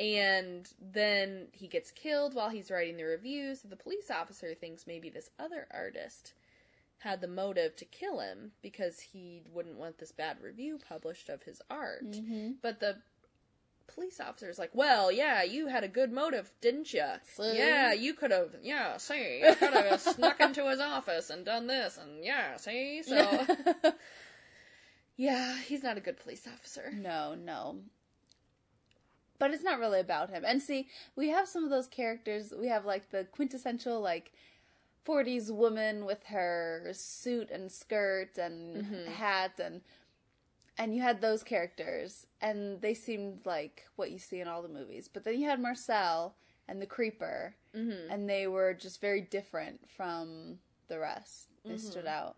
And 0.00 0.68
then 0.80 1.48
he 1.52 1.66
gets 1.66 1.90
killed 1.90 2.34
while 2.34 2.50
he's 2.50 2.70
writing 2.70 2.96
the 2.96 3.04
review, 3.04 3.54
so 3.56 3.66
the 3.66 3.74
police 3.74 4.10
officer 4.10 4.54
thinks 4.54 4.86
maybe 4.86 5.08
this 5.08 5.30
other 5.40 5.66
artist 5.72 6.34
had 6.98 7.20
the 7.20 7.28
motive 7.28 7.76
to 7.76 7.84
kill 7.84 8.18
him 8.20 8.52
because 8.62 9.00
he 9.00 9.42
wouldn't 9.52 9.78
want 9.78 9.98
this 9.98 10.12
bad 10.12 10.38
review 10.42 10.78
published 10.88 11.28
of 11.28 11.42
his 11.44 11.62
art. 11.70 12.10
Mm-hmm. 12.10 12.52
But 12.60 12.80
the 12.80 12.96
police 13.86 14.20
officers 14.20 14.58
like, 14.58 14.70
well, 14.74 15.10
yeah, 15.10 15.42
you 15.42 15.68
had 15.68 15.84
a 15.84 15.88
good 15.88 16.12
motive, 16.12 16.50
didn't 16.60 16.92
you? 16.92 17.06
See? 17.24 17.56
Yeah, 17.56 17.92
you 17.92 18.14
could 18.14 18.32
have, 18.32 18.50
yeah, 18.62 18.96
see, 18.96 19.40
you 19.44 19.54
could 19.54 19.72
have 19.74 20.00
snuck 20.14 20.40
into 20.40 20.68
his 20.68 20.80
office 20.80 21.30
and 21.30 21.44
done 21.44 21.66
this, 21.68 21.98
and 21.98 22.24
yeah, 22.24 22.56
see, 22.56 23.02
so. 23.02 23.46
yeah, 25.16 25.56
he's 25.66 25.82
not 25.82 25.96
a 25.96 26.00
good 26.00 26.18
police 26.18 26.46
officer. 26.52 26.92
No, 26.94 27.34
no. 27.34 27.76
But 29.38 29.52
it's 29.52 29.62
not 29.62 29.78
really 29.78 30.00
about 30.00 30.30
him. 30.30 30.44
And 30.44 30.60
see, 30.60 30.88
we 31.14 31.28
have 31.28 31.46
some 31.48 31.62
of 31.62 31.70
those 31.70 31.86
characters. 31.86 32.52
We 32.58 32.66
have 32.66 32.84
like 32.84 33.10
the 33.10 33.24
quintessential 33.24 34.00
like 34.00 34.32
40s 35.08 35.50
woman 35.50 36.04
with 36.04 36.24
her 36.24 36.90
suit 36.92 37.50
and 37.50 37.72
skirt 37.72 38.36
and 38.36 38.84
mm-hmm. 38.84 39.10
hat 39.12 39.52
and 39.62 39.80
and 40.76 40.94
you 40.94 41.02
had 41.02 41.20
those 41.20 41.42
characters 41.42 42.26
and 42.40 42.80
they 42.80 42.94
seemed 42.94 43.40
like 43.44 43.86
what 43.96 44.12
you 44.12 44.18
see 44.18 44.40
in 44.40 44.46
all 44.46 44.62
the 44.62 44.68
movies. 44.68 45.08
But 45.12 45.24
then 45.24 45.40
you 45.40 45.48
had 45.48 45.60
Marcel 45.60 46.36
and 46.68 46.80
the 46.80 46.86
creeper 46.86 47.56
mm-hmm. 47.74 48.12
and 48.12 48.30
they 48.30 48.46
were 48.46 48.74
just 48.74 49.00
very 49.00 49.20
different 49.20 49.88
from 49.88 50.58
the 50.86 51.00
rest. 51.00 51.48
They 51.64 51.72
mm-hmm. 51.72 51.78
stood 51.78 52.06
out. 52.06 52.36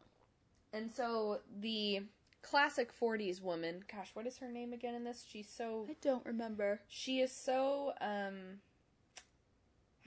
And 0.72 0.90
so 0.90 1.40
the 1.60 2.02
classic 2.40 2.98
40s 2.98 3.42
woman, 3.42 3.84
gosh, 3.92 4.10
what 4.14 4.26
is 4.26 4.38
her 4.38 4.48
name 4.48 4.72
again 4.72 4.94
in 4.94 5.04
this? 5.04 5.24
She's 5.28 5.48
so 5.48 5.86
I 5.90 5.96
don't 6.00 6.24
remember. 6.24 6.80
she 6.88 7.20
is 7.20 7.32
so 7.32 7.92
um 8.00 8.60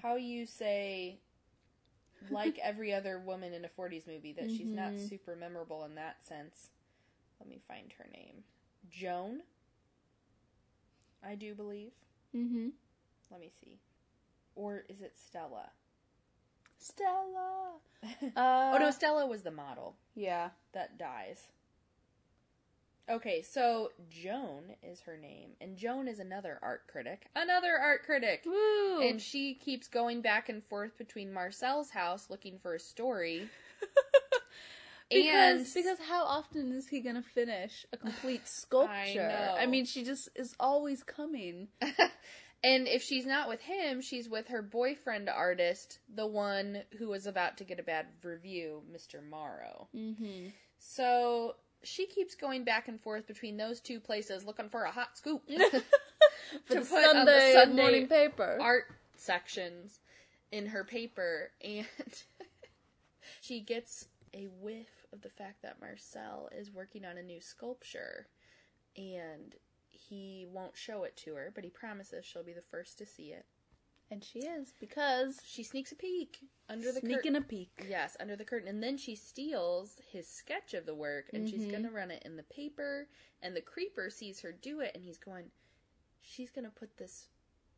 how 0.01 0.15
you 0.15 0.45
say 0.45 1.19
like 2.31 2.59
every 2.61 2.93
other 2.93 3.19
woman 3.19 3.53
in 3.53 3.65
a 3.65 3.69
40s 3.69 4.07
movie 4.07 4.33
that 4.33 4.49
she's 4.49 4.67
not 4.71 4.91
super 5.09 5.35
memorable 5.35 5.83
in 5.85 5.95
that 5.95 6.25
sense. 6.25 6.69
Let 7.39 7.49
me 7.49 7.59
find 7.67 7.91
her 7.97 8.07
name. 8.13 8.43
Joan. 8.89 9.41
I 11.25 11.35
do 11.35 11.53
believe. 11.55 11.91
Mhm. 12.35 12.71
Let 13.31 13.39
me 13.39 13.51
see. 13.61 13.79
Or 14.55 14.83
is 14.89 15.01
it 15.01 15.17
Stella? 15.17 15.69
Stella. 16.77 17.73
Uh, 18.35 18.73
oh 18.75 18.77
no, 18.79 18.91
Stella 18.91 19.25
was 19.25 19.43
the 19.43 19.51
model 19.51 19.95
Yeah. 20.15 20.49
that 20.73 20.97
dies. 20.97 21.47
Okay, 23.09 23.41
so 23.41 23.91
Joan 24.09 24.75
is 24.81 25.01
her 25.01 25.17
name, 25.17 25.51
and 25.59 25.75
Joan 25.75 26.07
is 26.07 26.19
another 26.19 26.57
art 26.61 26.87
critic. 26.87 27.27
Another 27.35 27.77
art 27.77 28.03
critic! 28.03 28.43
Woo! 28.45 29.01
And 29.01 29.21
she 29.21 29.55
keeps 29.55 29.87
going 29.87 30.21
back 30.21 30.47
and 30.47 30.63
forth 30.63 30.97
between 30.97 31.33
Marcel's 31.33 31.89
house 31.89 32.29
looking 32.29 32.59
for 32.59 32.75
a 32.75 32.79
story. 32.79 33.49
because 35.09 35.57
and 35.57 35.67
because 35.73 35.99
how 36.07 36.23
often 36.23 36.71
is 36.71 36.87
he 36.87 37.01
gonna 37.01 37.21
finish 37.21 37.85
a 37.91 37.97
complete 37.97 38.47
sculpture? 38.47 39.27
know. 39.27 39.55
I 39.59 39.65
mean, 39.65 39.85
she 39.85 40.05
just 40.05 40.29
is 40.35 40.55
always 40.57 41.03
coming. 41.03 41.67
and 42.63 42.87
if 42.87 43.03
she's 43.03 43.25
not 43.25 43.49
with 43.49 43.61
him, 43.61 43.99
she's 43.99 44.29
with 44.29 44.47
her 44.47 44.61
boyfriend 44.61 45.29
artist, 45.29 45.99
the 46.13 46.25
one 46.25 46.83
who 46.97 47.09
was 47.09 47.25
about 47.27 47.57
to 47.57 47.65
get 47.65 47.81
a 47.81 47.83
bad 47.83 48.05
review, 48.23 48.81
Mr. 48.89 49.21
Morrow. 49.21 49.89
Mm-hmm. 49.93 50.47
So 50.79 51.55
she 51.83 52.05
keeps 52.05 52.35
going 52.35 52.63
back 52.63 52.87
and 52.87 52.99
forth 53.01 53.27
between 53.27 53.57
those 53.57 53.79
two 53.79 53.99
places 53.99 54.45
looking 54.45 54.69
for 54.69 54.83
a 54.83 54.91
hot 54.91 55.17
scoop 55.17 55.41
To 56.69 56.81
put 56.81 56.81
on 56.81 57.25
the 57.25 57.31
Sunday, 57.31 57.53
Sunday 57.53 57.81
morning 57.81 58.07
paper. 58.07 58.57
art 58.61 58.85
sections 59.15 59.99
in 60.51 60.67
her 60.67 60.83
paper 60.83 61.51
and 61.63 61.85
she 63.41 63.59
gets 63.59 64.07
a 64.33 64.47
whiff 64.61 65.05
of 65.11 65.21
the 65.21 65.29
fact 65.29 65.61
that 65.63 65.79
Marcel 65.79 66.49
is 66.55 66.71
working 66.71 67.05
on 67.05 67.17
a 67.17 67.23
new 67.23 67.39
sculpture 67.41 68.27
and 68.95 69.55
he 69.89 70.45
won't 70.51 70.75
show 70.75 71.03
it 71.03 71.15
to 71.17 71.35
her, 71.35 71.51
but 71.53 71.63
he 71.63 71.69
promises 71.69 72.25
she'll 72.25 72.43
be 72.43 72.53
the 72.53 72.61
first 72.61 72.97
to 72.97 73.05
see 73.05 73.27
it. 73.31 73.45
And 74.13 74.23
she 74.23 74.39
is 74.39 74.73
because 74.79 75.41
She 75.43 75.63
sneaks 75.63 75.91
a 75.91 75.95
peek 75.95 76.39
under 76.69 76.91
the 76.91 76.99
sneaking 76.99 77.17
curtain. 77.17 77.35
a 77.35 77.41
peek. 77.41 77.71
Yes, 77.89 78.15
under 78.19 78.35
the 78.35 78.45
curtain. 78.45 78.67
And 78.67 78.81
then 78.81 78.95
she 78.95 79.15
steals 79.15 79.99
his 80.11 80.27
sketch 80.27 80.75
of 80.75 80.85
the 80.85 80.93
work 80.93 81.25
and 81.33 81.49
she's 81.49 81.65
going 81.65 81.83
to 81.83 81.89
run 81.89 82.11
it 82.11 82.21
in 82.23 82.35
the 82.35 82.43
paper. 82.43 83.07
And 83.41 83.55
the 83.55 83.61
creeper 83.61 84.11
sees 84.11 84.39
her 84.41 84.51
do 84.51 84.81
it 84.81 84.91
and 84.93 85.03
he's 85.03 85.17
going, 85.17 85.45
She's 86.21 86.51
going 86.51 86.65
to 86.65 86.71
put 86.71 86.95
this 86.97 87.27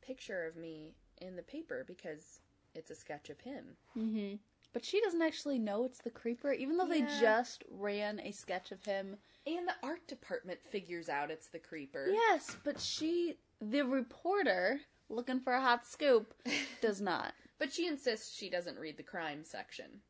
picture 0.02 0.46
of 0.46 0.58
me 0.58 0.94
in 1.22 1.38
the 1.38 1.42
paper 1.42 1.86
because 1.88 2.42
it's 2.76 2.92
a 2.92 2.96
sketch 2.96 3.30
of 3.30 3.40
him. 3.40 3.78
Mm-hmm. 3.98 4.36
But 4.74 4.84
she 4.84 5.00
doesn't 5.00 5.22
actually 5.22 5.58
know 5.58 5.86
it's 5.86 6.00
the 6.02 6.10
creeper, 6.10 6.52
even 6.52 6.76
though 6.76 6.86
they 6.86 7.04
just 7.22 7.64
ran 7.72 8.20
a 8.20 8.32
sketch 8.32 8.74
of 8.74 8.84
him. 8.84 9.16
And 9.48 9.66
the 9.66 9.88
art 9.88 10.06
department 10.06 10.60
figures 10.62 11.08
out 11.08 11.32
it's 11.32 11.48
the 11.48 11.60
creeper. 11.60 12.08
Yes, 12.12 12.58
but 12.66 12.82
she, 12.82 13.38
the 13.62 13.84
reporter, 13.84 14.82
looking 15.10 15.40
for 15.40 15.54
a 15.54 15.62
hot 15.62 15.86
scoop, 15.86 16.34
does 16.82 17.02
not. 17.02 17.34
But 17.58 17.72
she 17.72 17.88
insists 17.88 18.36
she 18.36 18.50
doesn't 18.50 18.80
read 18.80 18.98
the 18.98 19.04
crime 19.04 19.44
section. 19.44 20.02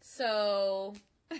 So. 0.00 0.94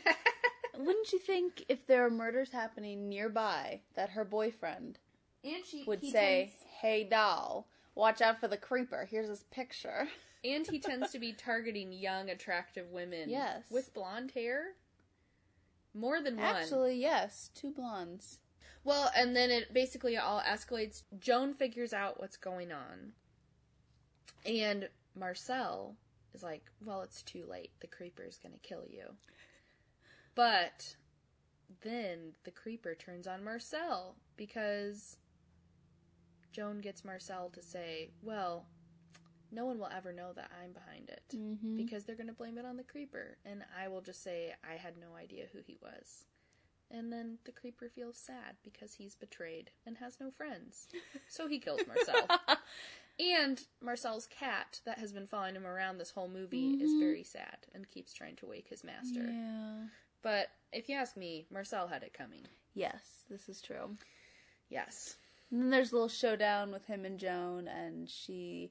Wouldn't 0.77 1.13
you 1.13 1.19
think 1.21 1.65
if 1.69 1.87
there 1.87 2.05
are 2.05 2.11
murders 2.11 2.51
happening 2.51 3.09
nearby 3.09 3.83
that 3.95 4.11
her 4.11 4.25
boyfriend 4.25 4.99
and 5.45 5.65
she 5.65 5.85
would 5.87 6.03
say, 6.03 6.47
tends- 6.51 6.65
"Hey 6.81 7.05
doll, 7.05 7.69
watch 7.95 8.21
out 8.21 8.41
for 8.41 8.49
the 8.49 8.57
creeper. 8.57 9.07
Here's 9.09 9.29
his 9.29 9.45
picture." 9.45 10.09
and 10.45 10.67
he 10.67 10.79
tends 10.81 11.13
to 11.13 11.19
be 11.19 11.33
targeting 11.33 11.93
young, 11.93 12.29
attractive 12.29 12.91
women. 12.91 13.31
Yes. 13.31 13.63
With 13.71 13.95
blonde 13.95 14.33
hair. 14.33 14.75
More 15.95 16.21
than 16.21 16.37
one. 16.37 16.45
Actually, 16.45 16.97
yes, 17.01 17.51
two 17.55 17.71
blondes. 17.71 18.39
Well, 18.85 19.11
and 19.17 19.35
then 19.35 19.51
it 19.51 19.73
basically 19.73 20.17
all 20.17 20.41
escalates. 20.41 21.03
Joan 21.19 21.55
figures 21.55 21.93
out 21.93 22.21
what's 22.21 22.37
going 22.37 22.71
on. 22.71 23.13
And 24.45 24.89
Marcel 25.19 25.97
is 26.35 26.43
like, 26.43 26.65
well, 26.85 27.01
it's 27.03 27.23
too 27.23 27.45
late. 27.49 27.71
The 27.81 27.87
creeper's 27.87 28.37
going 28.39 28.53
to 28.53 28.59
kill 28.59 28.85
you. 28.89 29.15
But 30.35 30.97
then 31.83 32.35
the 32.45 32.51
creeper 32.51 32.95
turns 32.95 33.27
on 33.27 33.43
Marcel 33.45 34.17
because 34.37 35.17
Joan 36.53 36.81
gets 36.81 37.05
Marcel 37.05 37.49
to 37.55 37.63
say, 37.63 38.11
well, 38.23 38.67
no 39.51 39.65
one 39.65 39.79
will 39.79 39.91
ever 39.97 40.13
know 40.13 40.33
that 40.35 40.51
I'm 40.63 40.73
behind 40.73 41.09
it 41.09 41.23
Mm-hmm. 41.35 41.77
because 41.77 42.05
they're 42.05 42.17
going 42.17 42.27
to 42.29 42.33
blame 42.35 42.59
it 42.59 42.67
on 42.67 42.77
the 42.77 42.83
creeper. 42.83 43.39
And 43.47 43.63
I 43.81 43.89
will 43.89 44.03
just 44.03 44.23
say, 44.23 44.53
I 44.69 44.75
had 44.75 44.95
no 44.99 45.17
idea 45.17 45.47
who 45.53 45.61
he 45.67 45.79
was. 45.81 46.25
And 46.97 47.13
then 47.13 47.39
the 47.45 47.51
creeper 47.51 47.89
feels 47.89 48.17
sad 48.17 48.55
because 48.63 48.95
he's 48.95 49.17
betrayed 49.17 49.71
and 49.85 49.99
has 49.99 50.21
no 50.21 50.31
friends. 50.31 50.87
So 51.29 51.49
he 51.49 51.59
kills 51.59 51.81
Marcel. 51.89 52.29
and 53.19 53.61
Marcel's 53.83 54.29
cat, 54.29 54.81
that 54.87 54.99
has 54.99 55.13
been 55.13 55.27
following 55.27 55.57
him 55.57 55.67
around 55.67 55.99
this 55.99 56.13
whole 56.13 56.29
movie, 56.29 56.75
is 56.75 56.91
mm-hmm. 56.91 57.01
very 57.01 57.25
sad 57.25 57.59
and 57.75 57.91
keeps 57.91 58.15
trying 58.15 58.37
to 58.37 58.47
wake 58.47 58.69
his 58.69 58.85
master. 58.85 59.29
Yeah. 59.29 59.87
But 60.23 60.49
if 60.73 60.89
you 60.89 60.95
ask 60.95 61.17
me, 61.17 61.47
Marcel 61.53 61.89
had 61.89 62.05
it 62.05 62.15
coming. 62.15 62.47
Yes, 62.75 63.25
this 63.29 63.49
is 63.49 63.61
true. 63.61 63.97
Yes. 64.71 65.17
And 65.51 65.61
then 65.61 65.71
there's 65.71 65.91
a 65.91 65.95
little 65.95 66.09
showdown 66.09 66.71
with 66.71 66.87
him 66.87 67.05
and 67.05 67.19
Joan, 67.19 67.67
and 67.67 68.09
she 68.09 68.71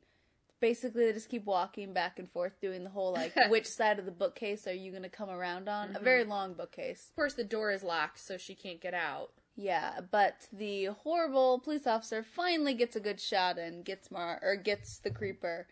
basically 0.63 1.05
they 1.05 1.11
just 1.11 1.27
keep 1.27 1.43
walking 1.43 1.91
back 1.91 2.19
and 2.19 2.31
forth, 2.31 2.53
doing 2.61 2.85
the 2.85 2.89
whole 2.89 3.11
like, 3.11 3.33
which 3.49 3.67
side 3.67 3.99
of 3.99 4.05
the 4.05 4.11
bookcase 4.11 4.65
are 4.65 4.73
you 4.73 4.91
going 4.91 5.03
to 5.03 5.09
come 5.09 5.29
around 5.29 5.67
on? 5.67 5.93
A 5.93 5.99
very 5.99 6.23
long 6.23 6.53
bookcase. 6.53 7.07
Of 7.09 7.15
course, 7.17 7.33
the 7.33 7.43
door 7.43 7.71
is 7.71 7.83
locked, 7.83 8.19
so 8.19 8.37
she 8.37 8.55
can't 8.55 8.79
get 8.79 8.93
out. 8.93 9.31
Yeah, 9.57 9.99
but 10.09 10.47
the 10.53 10.85
horrible 10.85 11.59
police 11.59 11.85
officer 11.85 12.23
finally 12.23 12.73
gets 12.75 12.95
a 12.95 13.01
good 13.01 13.19
shot 13.19 13.57
and 13.57 13.83
gets 13.83 14.09
Mar 14.09 14.39
or 14.41 14.55
gets 14.55 14.99
the 14.99 15.11
creeper. 15.11 15.67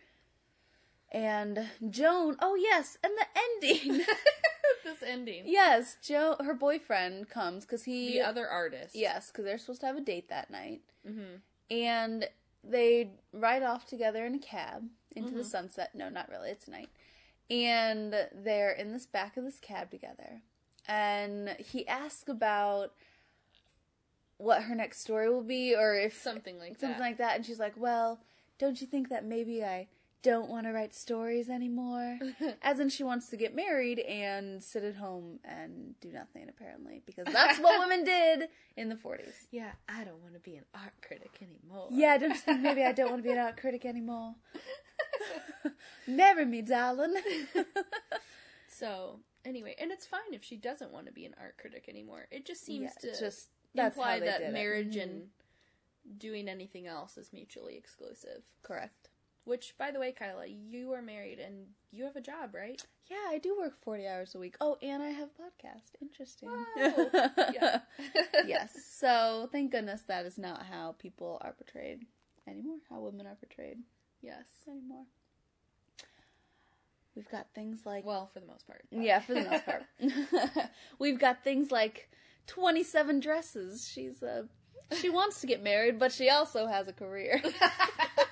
And 1.10 1.70
Joan, 1.90 2.36
oh 2.42 2.56
yes, 2.56 2.98
and 3.02 3.14
the 3.18 3.26
ending. 3.64 4.06
this 4.84 5.02
ending. 5.08 5.44
yes, 5.46 5.96
Joe, 6.04 6.36
her 6.42 6.54
boyfriend 6.54 7.30
comes 7.30 7.64
because 7.64 7.86
he 7.86 8.12
The 8.12 8.28
other 8.28 8.46
artist. 8.46 8.94
Yes, 8.94 9.32
because 9.32 9.46
they're 9.46 9.58
supposed 9.58 9.80
to 9.82 9.88
have 9.88 9.96
a 9.96 10.02
date 10.02 10.28
that 10.28 10.52
night. 10.52 10.82
Mm-hmm. 11.08 11.38
And 11.74 12.28
they 12.64 13.12
ride 13.34 13.64
off 13.64 13.86
together 13.86 14.26
in 14.26 14.36
a 14.36 14.40
cab 14.40 14.84
into 15.16 15.32
the 15.32 15.42
mm-hmm. 15.42 15.50
sunset. 15.50 15.92
No, 15.94 16.10
not 16.10 16.30
really. 16.30 16.50
It's 16.50 16.68
night. 16.68 16.90
And 17.50 18.16
they're 18.34 18.72
in 18.72 18.94
this 18.94 19.06
back 19.06 19.36
of 19.38 19.44
this 19.44 19.60
cab 19.60 19.92
together. 19.92 20.42
And 20.88 21.50
he 21.60 21.88
asks 21.88 22.30
about 22.30 22.94
what 24.38 24.64
her 24.64 24.76
next 24.76 25.02
story 25.02 25.30
will 25.30 25.44
be 25.44 25.76
or 25.76 25.96
if 25.96 26.20
Something 26.20 26.58
like 26.58 26.80
something 26.80 26.98
that. 26.98 27.00
like 27.00 27.18
that. 27.18 27.36
And 27.36 27.46
she's 27.46 27.60
like, 27.60 27.74
Well, 27.76 28.20
don't 28.58 28.80
you 28.82 28.88
think 28.88 29.10
that 29.10 29.26
maybe 29.26 29.64
I 29.64 29.88
don't 30.24 30.50
want 30.50 30.66
to 30.68 30.72
write 30.72 30.94
stories 30.94 31.50
anymore? 31.50 32.20
As 32.62 32.80
in, 32.80 32.90
she 32.90 33.04
wants 33.04 33.28
to 33.30 33.38
get 33.38 33.56
married 33.56 34.00
and 34.00 34.64
sit 34.64 34.84
at 34.84 34.96
home 34.96 35.40
and 35.44 35.96
do 36.00 36.12
nothing, 36.12 36.48
apparently, 36.50 37.02
because 37.06 37.26
that's 37.32 37.60
what 37.60 37.80
women 37.88 38.04
did 38.04 38.50
in 38.78 38.90
the 38.90 38.96
40s. 38.96 39.34
yeah, 39.52 39.72
I 39.90 40.04
don't 40.04 40.22
want 40.22 40.34
to 40.36 40.40
be 40.40 40.56
an 40.56 40.66
art 40.74 40.94
critic 41.06 41.40
anymore. 41.42 41.88
Yeah, 41.92 42.18
don't 42.18 42.30
you 42.32 42.36
think 42.38 42.62
maybe 42.62 42.84
I 42.84 42.92
don't 42.92 43.10
want 43.10 43.24
to 43.24 43.28
be 43.28 43.34
an 43.34 43.40
art 43.40 43.58
critic 43.58 43.86
anymore? 43.86 44.36
Marry 46.08 46.46
me, 46.46 46.62
darling. 46.62 47.14
So 48.68 49.20
anyway, 49.46 49.76
and 49.80 49.92
it's 49.92 50.06
fine 50.06 50.34
if 50.34 50.44
she 50.44 50.58
doesn't 50.58 50.92
want 50.92 51.06
to 51.08 51.12
be 51.12 51.26
an 51.26 51.36
art 51.40 51.58
critic 51.58 51.86
anymore. 51.88 52.28
It 52.32 52.46
just 52.46 52.66
seems 52.66 52.92
Yeah, 53.04 53.12
to 53.14 53.20
just- 53.20 53.50
that's 53.76 53.96
imply 53.96 54.14
how 54.16 54.20
they 54.20 54.26
that 54.26 54.54
marriage 54.54 54.96
Mhm. 54.96 55.04
and 55.04 55.30
doing 56.18 56.50
anything 56.50 56.88
else 56.88 57.18
is 57.18 57.32
mutually 57.32 57.78
exclusive. 57.78 58.44
Correct. 58.64 59.10
Which, 59.44 59.74
by 59.78 59.92
the 59.92 60.00
way, 60.00 60.12
Kyla, 60.12 60.46
you 60.48 60.94
are 60.94 61.02
married 61.02 61.40
and 61.40 61.66
you 61.92 62.04
have 62.06 62.16
a 62.16 62.22
job, 62.22 62.54
right? 62.54 62.82
Yeah, 63.10 63.26
I 63.28 63.40
do 63.40 63.58
work 63.58 63.74
40 63.82 64.08
hours 64.08 64.36
a 64.36 64.40
week. 64.40 64.56
Oh, 64.62 64.78
and 64.82 65.02
I 65.02 65.10
have 65.10 65.30
a 65.30 65.68
podcast. 65.68 66.02
Interesting. 66.02 66.50
Yeah. 66.78 67.80
yes. 68.46 68.72
So, 69.00 69.50
thank 69.52 69.72
goodness 69.72 70.04
that 70.08 70.26
is 70.26 70.38
not 70.38 70.66
how 70.68 70.96
people 71.00 71.40
are 71.42 71.54
portrayed 71.54 72.06
anymore, 72.48 72.78
how 72.90 73.00
women 73.00 73.26
are 73.26 73.36
portrayed 73.36 73.78
yes. 74.22 74.46
anymore. 74.68 75.06
We've 77.16 77.30
got 77.30 77.48
things 77.54 77.82
like 77.86 78.06
Well, 78.06 78.30
for 78.34 78.40
the 78.40 78.46
most 78.46 78.66
part. 78.68 78.84
Yeah, 78.90 79.20
for 79.20 79.34
the 79.34 79.42
most 79.42 79.66
part. 79.66 79.84
We've 81.00 81.20
got 81.20 81.44
things 81.44 81.72
like 81.72 82.10
27 82.48 83.20
dresses. 83.20 83.90
She's 83.92 84.24
uh 84.24 84.44
she 85.00 85.10
wants 85.10 85.42
to 85.42 85.48
get 85.48 85.64
married, 85.64 86.00
but 86.00 86.12
she 86.12 86.30
also 86.30 86.68
has 86.68 86.88
a 86.88 86.94
career. 86.94 87.42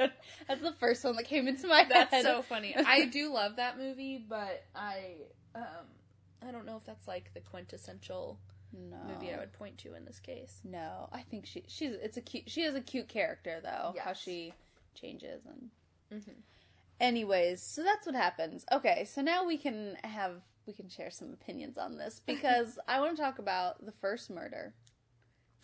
That's 0.48 0.60
the 0.60 0.72
first 0.78 1.04
one 1.04 1.16
that 1.16 1.24
came 1.26 1.48
into 1.48 1.66
my 1.66 1.84
That's 1.88 2.10
head. 2.12 2.24
That's 2.24 2.36
so 2.36 2.42
funny. 2.42 2.74
I 2.86 3.06
do 3.06 3.32
love 3.32 3.56
that 3.56 3.78
movie, 3.78 4.24
but 4.28 4.64
I 4.74 5.16
um 5.54 5.86
I 6.46 6.50
don't 6.52 6.66
know 6.66 6.76
if 6.76 6.84
that's 6.86 7.06
like 7.06 7.32
the 7.34 7.40
quintessential 7.40 8.38
no. 8.72 8.96
movie 9.06 9.32
I 9.32 9.38
would 9.38 9.52
point 9.52 9.76
to 9.78 9.94
in 9.94 10.04
this 10.04 10.18
case. 10.18 10.60
No, 10.64 11.08
I 11.12 11.20
think 11.22 11.46
she 11.46 11.64
she's 11.68 11.92
it's 11.92 12.16
a 12.16 12.20
cute 12.22 12.48
she 12.48 12.62
is 12.62 12.74
a 12.74 12.80
cute 12.80 13.08
character 13.08 13.60
though. 13.62 13.94
How 14.02 14.12
she 14.12 14.54
changes 14.94 15.42
and 15.46 15.70
Mhm. 16.22 16.34
Anyways, 17.00 17.62
so 17.62 17.82
that's 17.82 18.06
what 18.06 18.14
happens. 18.14 18.64
Okay, 18.70 19.04
so 19.04 19.22
now 19.22 19.44
we 19.46 19.56
can 19.56 19.96
have 20.04 20.42
we 20.66 20.72
can 20.72 20.88
share 20.88 21.10
some 21.10 21.32
opinions 21.32 21.78
on 21.78 21.96
this 21.98 22.20
because 22.26 22.78
I 22.88 23.00
want 23.00 23.16
to 23.16 23.22
talk 23.22 23.38
about 23.38 23.84
the 23.84 23.92
first 23.92 24.30
murder. 24.30 24.74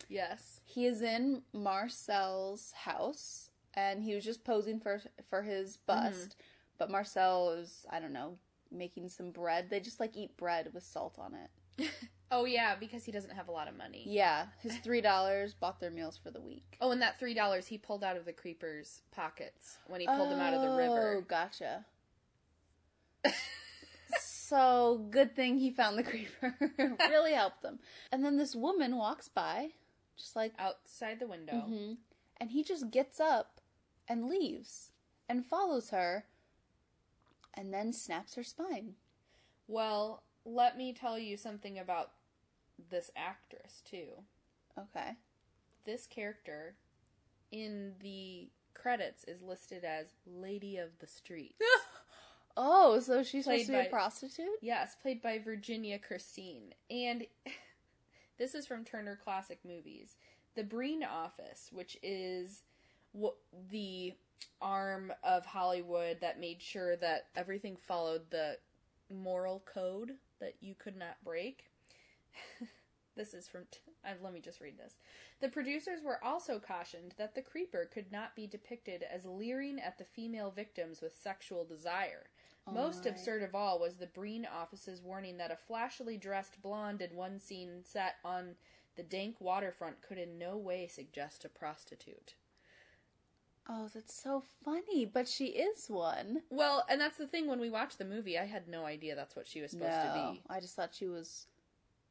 Yes. 0.09 0.61
He 0.63 0.85
is 0.85 1.01
in 1.01 1.41
Marcel's 1.53 2.71
house 2.71 3.46
and 3.77 4.03
he 4.03 4.13
was 4.15 4.25
just 4.25 4.43
posing 4.43 4.79
for 4.81 4.99
for 5.29 5.43
his 5.43 5.77
bust. 5.77 6.35
But 6.77 6.91
Marcel 6.91 7.51
is 7.51 7.85
I 7.89 7.99
don't 8.01 8.11
know 8.11 8.37
making 8.71 9.07
some 9.07 9.31
bread. 9.31 9.69
They 9.69 9.79
just 9.79 9.99
like 10.01 10.17
eat 10.17 10.35
bread 10.35 10.71
with 10.73 10.83
salt 10.83 11.17
on 11.17 11.33
it. 11.35 11.89
Oh 12.29 12.43
yeah, 12.43 12.75
because 12.75 13.05
he 13.05 13.13
doesn't 13.13 13.31
have 13.31 13.47
a 13.47 13.53
lot 13.53 13.69
of 13.69 13.77
money. 13.77 14.03
Yeah, 14.05 14.47
his 14.59 14.75
three 14.79 14.99
dollars 14.99 15.53
bought 15.53 15.79
their 15.79 15.89
meals 15.91 16.17
for 16.21 16.29
the 16.29 16.41
week. 16.41 16.75
Oh, 16.81 16.91
and 16.91 17.01
that 17.01 17.17
three 17.17 17.33
dollars 17.33 17.67
he 17.67 17.77
pulled 17.77 18.03
out 18.03 18.17
of 18.17 18.25
the 18.25 18.33
creeper's 18.33 19.01
pockets 19.15 19.77
when 19.87 20.01
he 20.01 20.07
pulled 20.07 20.33
him 20.33 20.41
out 20.41 20.53
of 20.53 20.61
the 20.61 20.75
river. 20.75 21.15
Oh, 21.19 21.21
gotcha. 21.21 21.85
so 24.19 25.05
good 25.09 25.37
thing 25.37 25.57
he 25.57 25.71
found 25.71 25.97
the 25.97 26.03
creeper. 26.03 26.53
really 26.99 27.33
helped 27.33 27.63
him. 27.63 27.79
And 28.11 28.25
then 28.25 28.35
this 28.35 28.53
woman 28.55 28.97
walks 28.97 29.29
by, 29.29 29.69
just 30.17 30.35
like, 30.35 30.53
Outside 30.59 31.19
the 31.21 31.27
window. 31.27 31.63
Mhm. 31.69 31.97
and 32.41 32.51
he 32.51 32.61
just 32.63 32.91
gets 32.91 33.21
up 33.21 33.61
and 34.07 34.29
leaves 34.29 34.91
and 35.29 35.45
follows 35.45 35.89
her, 35.89 36.25
and 37.53 37.73
then 37.73 37.91
snaps 37.93 38.35
her 38.35 38.43
spine. 38.43 38.93
Well, 39.67 40.23
let 40.45 40.77
me 40.77 40.93
tell 40.93 41.17
you 41.19 41.35
something 41.37 41.77
about 41.79 42.11
this 42.89 43.11
actress 43.15 43.81
too. 43.83 44.07
Okay. 44.77 45.11
This 45.85 46.05
character 46.07 46.75
in 47.51 47.93
the 48.01 48.49
credits 48.73 49.23
is 49.25 49.41
listed 49.41 49.83
as 49.83 50.07
Lady 50.25 50.77
of 50.77 50.89
the 50.99 51.07
Street. 51.07 51.55
Oh, 52.59 52.99
so 52.99 53.21
she's 53.21 53.45
Played 53.45 53.65
supposed 53.65 53.65
to 53.67 53.71
be 53.73 53.77
by- 53.77 53.83
a 53.83 53.89
prostitute? 53.91 54.47
yes, 54.63 54.95
played 54.99 55.21
by 55.21 55.37
Virginia 55.37 55.99
Christine. 55.99 56.73
And 56.89 57.27
this 58.39 58.55
is 58.55 58.65
from 58.65 58.83
Turner 58.83 59.15
Classic 59.23 59.59
Movies. 59.63 60.15
The 60.55 60.63
Breen 60.63 61.03
Office, 61.03 61.69
which 61.71 61.97
is 62.01 62.63
the 63.71 64.13
arm 64.61 65.13
of 65.23 65.45
Hollywood 65.45 66.17
that 66.21 66.39
made 66.39 66.61
sure 66.61 66.95
that 66.97 67.27
everything 67.35 67.77
followed 67.87 68.29
the 68.29 68.57
moral 69.09 69.63
code 69.71 70.13
that 70.39 70.55
you 70.61 70.75
could 70.77 70.97
not 70.97 71.23
break. 71.23 71.65
this 73.15 73.33
is 73.33 73.47
from. 73.47 73.63
T- 73.71 73.79
uh, 74.05 74.11
let 74.21 74.33
me 74.33 74.39
just 74.39 74.61
read 74.61 74.77
this. 74.77 74.95
The 75.41 75.49
producers 75.49 75.99
were 76.03 76.23
also 76.23 76.59
cautioned 76.59 77.13
that 77.17 77.35
the 77.35 77.41
creeper 77.41 77.89
could 77.91 78.11
not 78.11 78.35
be 78.35 78.47
depicted 78.47 79.03
as 79.03 79.25
leering 79.25 79.79
at 79.79 79.97
the 79.97 80.05
female 80.05 80.51
victims 80.51 81.01
with 81.01 81.15
sexual 81.15 81.65
desire. 81.65 82.27
Most 82.71 83.05
my. 83.05 83.11
absurd 83.11 83.43
of 83.43 83.55
all 83.55 83.79
was 83.79 83.95
the 83.95 84.07
Breen 84.07 84.45
office's 84.45 85.01
warning 85.01 85.37
that 85.37 85.51
a 85.51 85.57
flashily 85.67 86.17
dressed 86.17 86.61
blonde 86.61 87.01
in 87.01 87.15
one 87.15 87.39
scene 87.39 87.81
set 87.83 88.15
on 88.25 88.55
the 88.95 89.03
dank 89.03 89.39
waterfront 89.39 90.01
could 90.01 90.17
in 90.17 90.37
no 90.37 90.57
way 90.57 90.87
suggest 90.87 91.45
a 91.45 91.49
prostitute. 91.49 92.33
Oh, 93.69 93.89
that's 93.93 94.13
so 94.13 94.43
funny, 94.63 95.05
but 95.05 95.27
she 95.27 95.47
is 95.47 95.87
one. 95.89 96.41
Well, 96.49 96.85
and 96.89 97.01
that's 97.01 97.17
the 97.17 97.27
thing 97.27 97.47
when 97.47 97.59
we 97.59 97.69
watched 97.69 97.97
the 97.97 98.05
movie, 98.05 98.37
I 98.39 98.45
had 98.45 98.67
no 98.67 98.85
idea 98.85 99.15
that's 99.15 99.35
what 99.35 99.47
she 99.47 99.61
was 99.61 99.71
supposed 99.71 99.91
to 99.91 100.13
be. 100.31 100.41
I 100.49 100.59
just 100.61 100.75
thought 100.75 100.95
she 100.95 101.07
was 101.07 101.47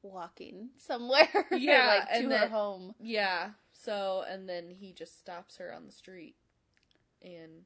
walking 0.03 0.69
somewhere. 0.77 1.29
Yeah, 1.57 1.87
like 1.87 2.09
to 2.09 2.15
and 2.17 2.33
her 2.33 2.49
home. 2.49 2.95
Yeah. 3.01 3.51
So, 3.73 4.25
and 4.29 4.49
then 4.49 4.71
he 4.71 4.93
just 4.93 5.19
stops 5.19 5.57
her 5.57 5.73
on 5.75 5.87
the 5.87 5.93
street 5.93 6.35
and 7.23 7.65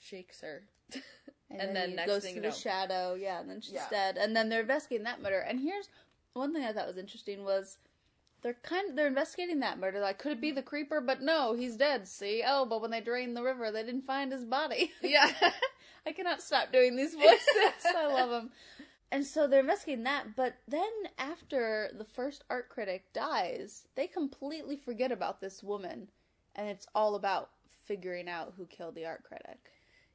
shakes 0.00 0.40
her. 0.40 0.62
And 1.48 1.76
then 1.76 1.90
he 1.90 1.94
next 1.96 2.08
goes 2.10 2.22
thing 2.24 2.32
to 2.32 2.36
you 2.38 2.42
the 2.42 2.48
know- 2.48 2.54
shadow, 2.54 3.14
yeah, 3.14 3.38
and 3.38 3.48
then 3.48 3.60
she's 3.60 3.74
Yeah. 3.74 3.88
dead. 3.88 4.16
And 4.16 4.34
then 4.34 4.48
they're 4.48 4.62
investigating 4.62 5.04
that 5.04 5.22
murder. 5.22 5.38
And 5.38 5.60
here's 5.60 5.88
one 6.32 6.52
thing 6.52 6.64
I 6.64 6.72
thought 6.72 6.88
was 6.88 6.96
interesting 6.98 7.44
was 7.44 7.78
they're 8.46 8.54
kind 8.62 8.90
of 8.90 8.94
they're 8.94 9.08
investigating 9.08 9.58
that 9.58 9.80
murder. 9.80 9.98
Like, 9.98 10.18
could 10.20 10.30
it 10.30 10.40
be 10.40 10.52
the 10.52 10.62
creeper? 10.62 11.00
But 11.00 11.20
no, 11.20 11.54
he's 11.54 11.76
dead. 11.76 12.06
See? 12.06 12.44
Oh, 12.46 12.64
but 12.64 12.80
when 12.80 12.92
they 12.92 13.00
drained 13.00 13.36
the 13.36 13.42
river, 13.42 13.72
they 13.72 13.82
didn't 13.82 14.06
find 14.06 14.30
his 14.30 14.44
body. 14.44 14.92
yeah. 15.02 15.32
I 16.06 16.12
cannot 16.12 16.40
stop 16.40 16.70
doing 16.72 16.94
these 16.94 17.14
voices. 17.16 17.42
I 17.84 18.06
love 18.06 18.30
them. 18.30 18.50
And 19.12 19.24
so 19.24 19.46
they're 19.46 19.60
investigating 19.60 20.02
that, 20.04 20.34
but 20.34 20.54
then 20.66 20.90
after 21.16 21.90
the 21.96 22.04
first 22.04 22.42
art 22.50 22.68
critic 22.68 23.04
dies, 23.12 23.86
they 23.94 24.08
completely 24.08 24.76
forget 24.76 25.12
about 25.12 25.40
this 25.40 25.62
woman, 25.62 26.08
and 26.56 26.68
it's 26.68 26.88
all 26.92 27.14
about 27.14 27.50
figuring 27.84 28.28
out 28.28 28.54
who 28.56 28.66
killed 28.66 28.96
the 28.96 29.06
art 29.06 29.22
critic. 29.22 29.58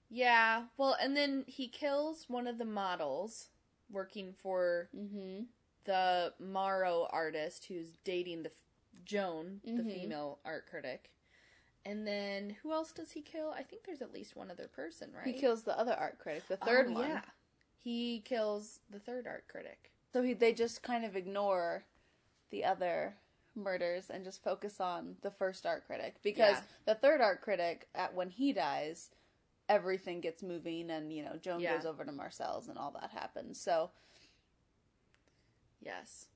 yeah. 0.10 0.64
Well, 0.78 0.98
and 1.02 1.16
then 1.16 1.46
he 1.48 1.70
kills 1.70 2.26
one 2.28 2.48
of 2.48 2.58
the 2.58 2.66
models 2.66 3.48
working 3.90 4.34
for 4.34 4.90
Mm-hmm. 4.96 5.44
The 5.86 6.34
Morrow 6.40 7.08
artist 7.12 7.66
who's 7.66 7.98
dating 8.04 8.44
the 8.44 8.50
f- 8.50 8.56
Joan, 9.04 9.62
the 9.64 9.72
Mhm. 9.84 9.94
female 9.94 10.40
art 10.46 10.68
critic. 10.70 11.12
And 11.84 12.06
then 12.06 12.52
who 12.62 12.72
else 12.72 12.92
does 12.92 13.12
he 13.12 13.22
kill? 13.22 13.50
I 13.52 13.64
think 13.64 13.84
there's 13.84 14.02
at 14.04 14.14
least 14.14 14.36
one 14.36 14.52
other 14.52 14.68
person, 14.68 15.12
right? 15.14 15.26
He 15.26 15.34
kills 15.34 15.64
the 15.64 15.78
other 15.78 15.94
art 15.94 16.20
critic, 16.20 16.48
the 16.48 16.58
third 16.58 16.88
Oh, 16.90 16.94
one. 16.94 17.10
Yeah. 17.10 17.22
He 17.80 18.20
kills 18.22 18.82
the 18.92 19.00
third 19.00 19.26
art 19.26 19.48
critic. 19.48 19.92
So 20.14 20.22
he, 20.22 20.34
they 20.34 20.54
just 20.54 20.84
kind 20.84 21.04
of 21.04 21.16
ignore 21.16 21.86
the 22.52 22.64
other 22.64 23.18
murders 23.56 24.10
and 24.12 24.24
just 24.24 24.44
focus 24.44 24.80
on 24.80 25.18
the 25.22 25.32
first 25.32 25.66
art 25.66 25.86
critic 25.88 26.22
because 26.22 26.58
Yeah. 26.58 26.64
the 26.86 26.96
third 26.96 27.20
art 27.22 27.42
critic, 27.42 27.90
at 27.96 28.14
when 28.14 28.30
he 28.30 28.54
dies, 28.54 29.10
everything 29.68 30.22
gets 30.22 30.44
moving 30.44 30.92
and 30.92 31.12
you 31.12 31.24
know 31.24 31.38
Joan 31.38 31.62
Yeah. 31.62 31.76
goes 31.76 31.86
over 31.86 32.06
to 32.06 32.12
Marcel's 32.12 32.68
and 32.68 32.78
all 32.78 32.92
that 32.92 33.10
happens. 33.10 33.60
So 33.60 33.92
Yes. 35.82 36.28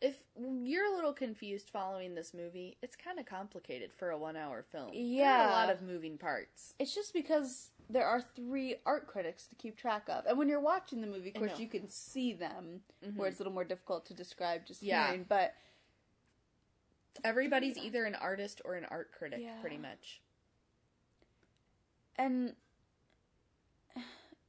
If 0.00 0.16
you're 0.36 0.84
a 0.92 0.94
little 0.96 1.12
confused 1.12 1.70
following 1.70 2.14
this 2.16 2.34
movie, 2.34 2.76
it's 2.82 2.96
kind 2.96 3.20
of 3.20 3.26
complicated 3.26 3.92
for 3.92 4.10
a 4.10 4.18
one 4.18 4.36
hour 4.36 4.64
film. 4.70 4.90
Yeah. 4.92 5.48
a 5.48 5.50
lot 5.50 5.70
of 5.70 5.80
moving 5.82 6.18
parts. 6.18 6.74
it's 6.80 6.94
just 6.94 7.12
because 7.12 7.70
there 7.88 8.06
are 8.06 8.20
three 8.20 8.76
art 8.86 9.06
critics 9.06 9.46
to 9.48 9.54
keep 9.54 9.76
track 9.76 10.08
of, 10.08 10.24
and 10.26 10.36
when 10.38 10.48
you're 10.48 10.60
watching 10.60 11.00
the 11.02 11.06
movie, 11.06 11.28
of 11.28 11.34
course 11.34 11.58
you 11.60 11.68
can 11.68 11.88
see 11.88 12.32
them, 12.32 12.82
Mhm. 13.04 13.16
where 13.16 13.28
it's 13.28 13.38
a 13.38 13.42
little 13.42 13.52
more 13.52 13.64
difficult 13.64 14.06
to 14.06 14.14
describe 14.14 14.64
just 14.66 14.82
Yeah. 14.82 15.06
hearing. 15.08 15.24
But 15.24 15.54
Everybody's 17.22 17.76
either 17.76 18.04
an 18.06 18.14
artist 18.14 18.62
or 18.64 18.74
an 18.74 18.86
art 18.86 19.12
critic, 19.12 19.40
Yeah. 19.42 19.60
pretty 19.60 19.76
much. 19.78 20.20
and 22.16 22.54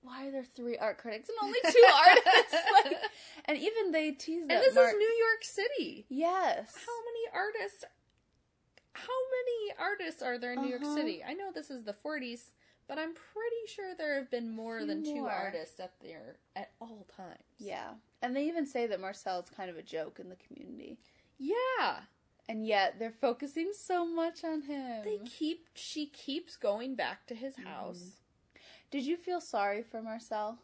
why 0.04 0.28
are 0.28 0.32
there 0.32 0.44
three 0.44 0.78
art 0.78 0.98
critics 0.98 1.30
and 1.30 1.38
only 1.42 1.60
two 1.72 1.86
artists? 2.08 2.56
Like, 2.86 2.98
and 3.46 3.58
even 3.58 3.92
they 3.92 4.12
tease 4.12 4.48
that. 4.48 4.54
And 4.56 4.63
this 4.63 4.76
is 4.76 4.94
New 4.94 5.16
York 5.26 5.42
City. 5.44 6.06
Yes. 6.10 6.74
How 6.86 6.98
many 7.06 7.34
artists? 7.34 7.84
How 8.94 9.08
many 9.08 9.74
artists 9.80 10.22
are 10.22 10.38
there 10.38 10.54
in 10.54 10.62
New 10.62 10.76
Uh-huh. 10.76 10.86
York 10.86 10.98
City? 10.98 11.24
I 11.28 11.34
know 11.34 11.52
this 11.54 11.72
is 11.72 11.84
the 11.84 11.94
40s, 11.94 12.52
but 12.88 13.00
I'm 13.00 13.13
pretty 13.13 13.74
sure 13.74 13.96
there 13.98 14.16
have 14.16 14.30
been 14.30 14.50
more 14.56 14.86
than 14.86 15.04
two 15.04 15.26
artists 15.26 15.80
at 15.80 15.94
there 16.02 16.36
at 16.56 16.72
all 16.80 17.08
times. 17.16 17.39
Yeah. 17.58 17.92
And 18.22 18.36
they 18.36 18.46
even 18.48 18.66
say 18.68 18.86
that 18.88 19.02
Marcel 19.02 19.39
is 19.39 19.50
kind 19.50 19.70
of 19.70 19.78
a 19.78 19.82
joke 19.82 20.20
in 20.20 20.30
the 20.30 20.36
community. 20.36 21.00
Yeah. 21.39 22.02
And 22.48 22.68
yet 22.68 23.00
they're 23.00 23.10
focusing 23.22 23.72
so 23.74 24.06
much 24.06 24.44
on 24.44 24.62
him. 24.63 25.04
They 25.04 25.20
keep 25.26 25.70
she 25.74 26.06
keeps 26.08 26.56
going 26.58 26.96
back 26.96 27.26
to 27.28 27.34
Mm-hmm. 27.34 27.44
his 27.46 27.56
house. 27.58 28.12
Did 28.94 29.08
you 29.08 29.18
feel 29.18 29.42
sorry 29.42 29.82
for 29.82 30.04
Marcel? 30.04 30.60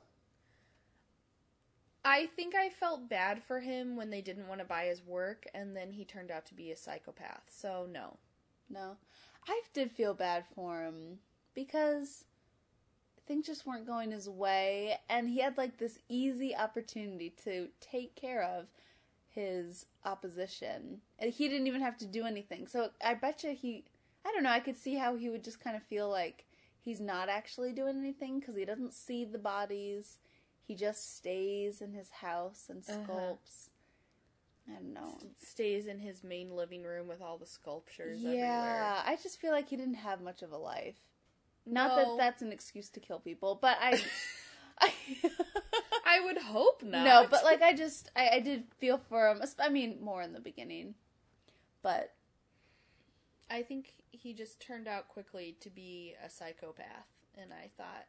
I 2.05 2.27
think 2.35 2.53
I 2.53 2.69
felt 2.69 3.09
bad 3.09 3.41
for 3.41 3.59
him 3.59 3.95
when 3.95 4.11
they 4.11 4.21
didn't 4.21 4.47
want 4.47 4.59
to 4.59 4.67
buy 4.67 4.83
his 4.83 5.01
work, 5.03 5.47
and 5.55 5.75
then 5.75 5.91
he 5.91 6.05
turned 6.05 6.29
out 6.29 6.45
to 6.45 6.53
be 6.53 6.69
a 6.69 6.77
psychopath. 6.77 7.41
So 7.49 7.87
no. 7.91 8.17
No. 8.69 8.97
I 9.47 9.59
did 9.73 9.91
feel 9.91 10.13
bad 10.13 10.43
for 10.53 10.83
him 10.83 11.17
because 11.55 12.25
things 13.25 13.47
just 13.47 13.65
weren't 13.65 13.87
going 13.87 14.11
his 14.11 14.29
way 14.29 14.99
and 15.09 15.27
he 15.27 15.39
had 15.39 15.57
like 15.57 15.79
this 15.79 15.97
easy 16.07 16.55
opportunity 16.55 17.33
to 17.45 17.69
take 17.81 18.13
care 18.13 18.43
of 18.43 18.67
his 19.27 19.87
opposition. 20.05 21.01
And 21.17 21.33
he 21.33 21.49
didn't 21.49 21.65
even 21.65 21.81
have 21.81 21.97
to 21.97 22.05
do 22.05 22.25
anything. 22.25 22.67
So 22.67 22.91
I 23.03 23.15
bet 23.15 23.43
you 23.43 23.55
he 23.55 23.85
I 24.23 24.31
don't 24.33 24.43
know, 24.43 24.51
I 24.51 24.59
could 24.59 24.77
see 24.77 24.93
how 24.93 25.15
he 25.15 25.29
would 25.29 25.43
just 25.43 25.59
kind 25.59 25.75
of 25.75 25.81
feel 25.81 26.11
like 26.11 26.45
he's 26.83 26.99
not 26.99 27.29
actually 27.29 27.73
doing 27.73 27.97
anything 27.97 28.41
cuz 28.41 28.55
he 28.55 28.65
doesn't 28.65 28.93
see 28.93 29.25
the 29.25 29.37
bodies. 29.37 30.17
He 30.67 30.75
just 30.75 31.17
stays 31.17 31.81
in 31.81 31.93
his 31.93 32.09
house 32.11 32.67
and 32.69 32.83
Uh-huh. 32.87 33.03
sculpts. 33.07 33.69
I 34.67 34.73
don't 34.73 34.93
know. 34.93 35.17
Stays 35.43 35.87
in 35.87 35.99
his 35.99 36.23
main 36.23 36.55
living 36.55 36.83
room 36.83 37.07
with 37.07 37.21
all 37.21 37.37
the 37.39 37.47
sculptures 37.47 38.19
Yeah, 38.23 38.43
everywhere. 38.43 38.93
I 39.05 39.15
just 39.21 39.39
feel 39.39 39.51
like 39.51 39.69
he 39.69 39.75
didn't 39.75 39.95
have 39.95 40.21
much 40.21 40.43
of 40.43 40.51
a 40.51 40.57
life. 40.57 40.97
Not 41.65 41.89
No. 41.89 41.95
that 41.95 42.17
that's 42.17 42.41
an 42.43 42.51
excuse 42.51 42.89
to 42.89 42.99
kill 42.99 43.19
people, 43.19 43.57
but 43.61 43.77
I, 43.81 43.99
I 44.79 44.93
I 46.05 46.19
would 46.21 46.37
hope 46.37 46.83
not. 46.83 47.03
no, 47.05 47.27
but 47.29 47.43
like 47.43 47.61
I 47.61 47.73
just 47.73 48.11
I, 48.15 48.29
I 48.35 48.39
did 48.39 48.65
feel 48.77 48.97
for 48.97 49.27
him. 49.29 49.41
I 49.59 49.69
mean, 49.69 49.97
more 50.01 50.21
in 50.21 50.33
the 50.33 50.39
beginning, 50.39 50.95
but 51.81 52.13
I 53.49 53.63
think 53.63 53.93
he 54.11 54.33
just 54.33 54.59
turned 54.59 54.87
out 54.87 55.07
quickly 55.09 55.55
to 55.61 55.69
be 55.69 56.13
a 56.23 56.29
psychopath, 56.29 57.07
and 57.35 57.51
I 57.53 57.69
thought, 57.77 58.05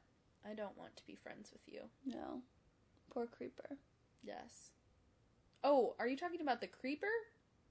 I 0.48 0.54
don't 0.54 0.76
want 0.76 0.96
to 0.96 1.06
be 1.06 1.14
friends 1.14 1.50
with 1.52 1.62
you. 1.66 1.82
no, 2.06 2.42
poor 3.10 3.26
creeper. 3.26 3.76
Yes. 4.22 4.70
Oh, 5.64 5.94
are 5.98 6.08
you 6.08 6.16
talking 6.16 6.40
about 6.40 6.60
the 6.60 6.66
creeper? 6.66 7.06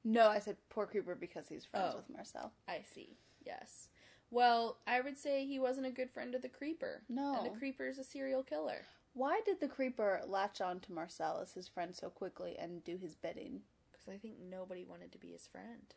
No, 0.03 0.27
I 0.27 0.39
said 0.39 0.57
poor 0.69 0.85
creeper 0.85 1.15
because 1.15 1.47
he's 1.47 1.65
friends 1.65 1.93
Oh. 1.93 1.97
with 1.97 2.09
Marcel. 2.09 2.51
I 2.67 2.81
see. 2.93 3.17
Yes. 3.45 3.89
Well, 4.31 4.77
I 4.85 5.01
would 5.01 5.17
say 5.17 5.45
he 5.45 5.59
wasn't 5.59 5.87
a 5.87 5.91
good 5.91 6.11
friend 6.11 6.35
of 6.35 6.41
the 6.41 6.49
creeper. 6.49 7.01
No. 7.09 7.35
And 7.37 7.45
the 7.45 7.57
creeper 7.57 7.87
is 7.87 7.97
a 7.97 8.03
serial 8.03 8.43
killer. 8.43 8.85
Why 9.13 9.41
did 9.45 9.59
the 9.59 9.67
creeper 9.67 10.21
latch 10.27 10.61
on 10.61 10.79
to 10.81 10.93
Marcel 10.93 11.39
as 11.41 11.53
his 11.53 11.67
friend 11.67 11.95
so 11.95 12.09
quickly 12.09 12.55
and 12.59 12.83
do 12.83 12.95
his 12.97 13.15
bidding? 13.15 13.61
Because 13.91 14.07
I 14.07 14.17
think 14.17 14.35
nobody 14.39 14.85
wanted 14.85 15.11
to 15.13 15.17
be 15.17 15.29
his 15.29 15.47
friend. 15.47 15.93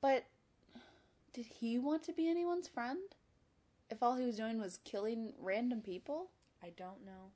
But 0.00 0.26
did 1.32 1.46
he 1.46 1.78
want 1.78 2.02
to 2.04 2.12
be 2.12 2.28
anyone's 2.28 2.68
friend? 2.68 2.98
If 3.90 4.02
all 4.02 4.16
he 4.16 4.24
was 4.26 4.36
doing 4.36 4.60
was 4.60 4.78
killing 4.84 5.32
random 5.38 5.80
people? 5.80 6.30
I 6.62 6.70
don't 6.76 7.04
know. 7.04 7.30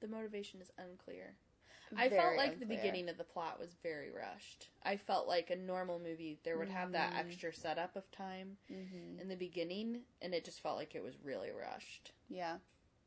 The 0.00 0.08
motivation 0.08 0.60
is 0.60 0.70
unclear. 0.78 1.36
I 1.96 2.08
felt 2.08 2.36
like 2.36 2.58
the 2.58 2.66
beginning 2.66 3.08
of 3.08 3.16
the 3.16 3.24
plot 3.24 3.60
was 3.60 3.74
very 3.82 4.10
rushed. 4.10 4.68
I 4.82 4.96
felt 4.96 5.28
like 5.28 5.50
a 5.50 5.56
normal 5.56 6.00
movie, 6.00 6.40
there 6.42 6.58
would 6.58 6.68
have 6.68 6.92
that 6.92 7.12
Mhm. 7.12 7.18
extra 7.18 7.52
setup 7.54 7.94
of 7.94 8.10
time 8.10 8.58
Mhm. 8.68 9.20
in 9.20 9.28
the 9.28 9.36
beginning, 9.36 10.04
and 10.20 10.34
it 10.34 10.44
just 10.44 10.60
felt 10.60 10.76
like 10.78 10.94
it 10.96 11.02
was 11.02 11.16
really 11.18 11.50
rushed. 11.52 12.12
Yeah. 12.28 12.58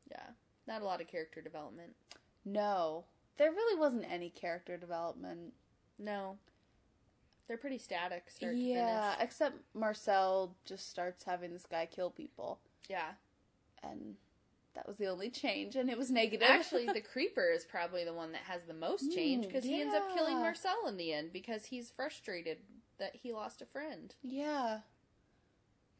Yeah. 0.06 0.32
Not 0.66 0.80
a 0.80 0.84
lot 0.86 1.00
of 1.02 1.08
character 1.08 1.42
development. 1.42 1.94
No. 2.44 3.06
There 3.36 3.52
really 3.52 3.78
wasn't 3.78 4.06
any 4.10 4.30
character 4.30 4.78
development. 4.78 5.54
No. 6.02 6.36
They're 7.48 7.56
pretty 7.56 7.78
static, 7.78 8.26
yeah, 8.40 9.16
except 9.20 9.56
Marcel 9.74 10.54
just 10.64 10.88
starts 10.88 11.24
having 11.24 11.52
this 11.52 11.66
guy 11.68 11.86
kill 11.86 12.08
people. 12.10 12.60
Yeah. 12.88 13.10
And 13.82 14.14
that 14.74 14.86
was 14.86 14.96
the 14.98 15.06
only 15.08 15.30
change, 15.30 15.74
and 15.74 15.90
it 15.90 15.98
was 15.98 16.12
negative. 16.12 16.46
Actually, 16.48 16.86
the 16.86 17.00
creeper 17.12 17.50
is 17.50 17.64
probably 17.64 18.04
the 18.04 18.14
one 18.14 18.30
that 18.32 18.42
has 18.42 18.62
the 18.62 18.74
most 18.74 19.12
change 19.12 19.46
Mm, 19.46 19.48
because 19.48 19.64
he 19.64 19.80
ends 19.80 19.94
up 19.96 20.14
killing. 20.14 20.36
Marcel 20.38 20.86
in 20.86 20.96
the 20.96 21.12
end 21.12 21.32
because 21.32 21.64
he's 21.64 21.90
frustrated 21.90 22.58
that 22.98 23.16
he 23.20 23.32
lost 23.32 23.62
a 23.62 23.66
friend. 23.66 24.14
yeah. 24.22 24.78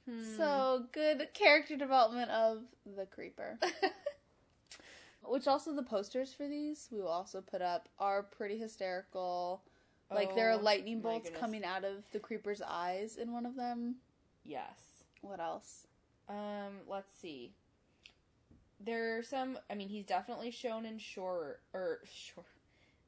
Hmm. 0.09 0.37
So 0.37 0.85
good 0.93 1.29
character 1.35 1.77
development 1.77 2.31
of 2.31 2.63
the 2.97 3.07
creeper. 3.07 3.59
Which 5.25 5.47
also 5.47 5.75
the 5.75 5.83
posters 5.83 6.33
for 6.33 6.49
these 6.49 6.89
we 6.91 7.01
will 7.01 7.09
also 7.09 7.41
put 7.43 7.61
up 7.61 7.89
are 7.99 8.23
pretty 8.23 8.57
hysterical. 8.59 9.63
Like 10.11 10.35
there 10.35 10.51
are 10.51 10.59
Oh, 10.59 10.63
lightning 10.63 11.01
bolts 11.01 11.25
goodness. 11.25 11.41
coming 11.41 11.65
out 11.65 11.85
of 11.85 12.03
the 12.13 12.19
creeper's 12.19 12.61
eyes 12.63 13.17
in 13.17 13.33
one 13.33 13.47
of 13.47 13.57
them. 13.57 13.97
yes. 14.45 14.79
What 15.23 15.39
else? 15.41 15.87
Um, 16.29 16.79
let's 16.89 17.13
see. 17.15 17.53
There 18.83 19.19
are 19.19 19.23
some. 19.23 19.59
I 19.71 19.75
mean, 19.75 19.89
he's 19.89 20.07
definitely 20.07 20.51
shown 20.51 20.87
in 20.87 20.99
short 20.99 21.61
or 21.75 22.01
short. 22.11 22.47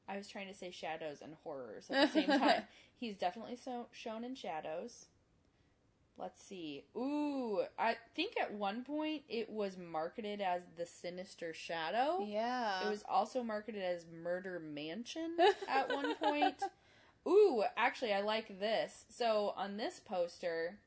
I 0.07 0.17
was 0.17 0.27
trying 0.27 0.47
to 0.47 0.53
say 0.53 0.69
shadows 0.69 1.21
and 1.23 1.33
horrors 1.43 1.89
at 1.89 2.13
the 2.13 2.21
same 2.21 2.27
time. 2.39 2.63
he's 2.99 3.15
definitely 3.15 3.55
so 3.55 3.87
shown 3.91 4.23
in 4.23 4.35
shadows. 4.35 5.07
Let's 6.15 6.43
see. 6.43 6.83
Ooh, 6.95 7.63
I 7.79 7.95
think 8.15 8.33
at 8.39 8.53
one 8.53 8.83
point 8.83 9.23
it 9.27 9.49
was 9.49 9.77
marketed 9.77 10.41
as 10.41 10.61
the 10.77 10.85
Sinister 10.85 11.53
Shadow. 11.55 12.23
Yeah. 12.27 12.85
It 12.85 12.89
was 12.91 13.03
also 13.09 13.41
marketed 13.41 13.81
as 13.81 14.05
Murder 14.21 14.59
Mansion 14.59 15.35
at 15.67 15.91
one 15.91 16.13
point. 16.15 16.61
Ooh, 17.27 17.63
actually, 17.77 18.13
I 18.13 18.21
like 18.21 18.59
this. 18.59 19.05
So 19.09 19.53
on 19.55 19.77
this 19.77 19.99
poster, 19.99 20.77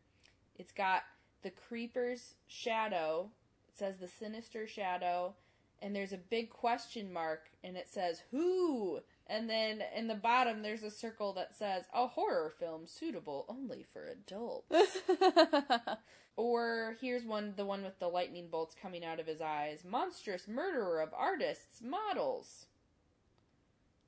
it's 0.59 0.73
got 0.73 1.05
the 1.43 1.51
Creeper's 1.51 2.35
shadow. 2.47 3.31
It 3.69 3.79
says 3.79 3.99
the 3.99 4.09
Sinister 4.09 4.67
Shadow, 4.67 5.35
and 5.81 5.95
there's 5.95 6.13
a 6.13 6.19
big 6.19 6.51
question 6.51 7.13
mark, 7.13 7.51
and 7.63 7.77
it 7.77 7.89
says 7.89 8.23
who. 8.31 9.01
And 9.27 9.51
then 9.51 9.83
in 9.95 10.09
the 10.09 10.15
bottom, 10.15 10.63
there's 10.63 10.83
a 10.83 10.91
circle 10.91 11.33
that 11.35 11.55
says 11.55 11.85
a 11.93 12.07
horror 12.07 12.53
film 12.59 12.87
suitable 12.87 13.45
only 13.49 13.85
for 13.93 14.07
adults. 14.07 14.99
Or 16.37 16.97
here's 17.01 17.25
one, 17.25 17.55
the 17.57 17.65
one 17.65 17.83
with 17.83 17.99
the 17.99 18.09
lightning 18.09 18.49
bolts 18.51 18.77
coming 18.81 19.05
out 19.05 19.19
of 19.19 19.27
his 19.27 19.41
eyes. 19.41 19.85
Monstrous 19.89 20.47
murderer 20.47 21.01
of 21.01 21.15
artists, 21.17 21.81
models. 21.83 22.67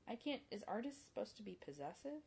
I 0.09 0.15
can't. 0.15 0.41
Is 0.51 0.63
artist 0.67 0.97
supposed 1.05 1.37
to 1.37 1.43
be 1.43 1.55
possessive, 1.63 2.21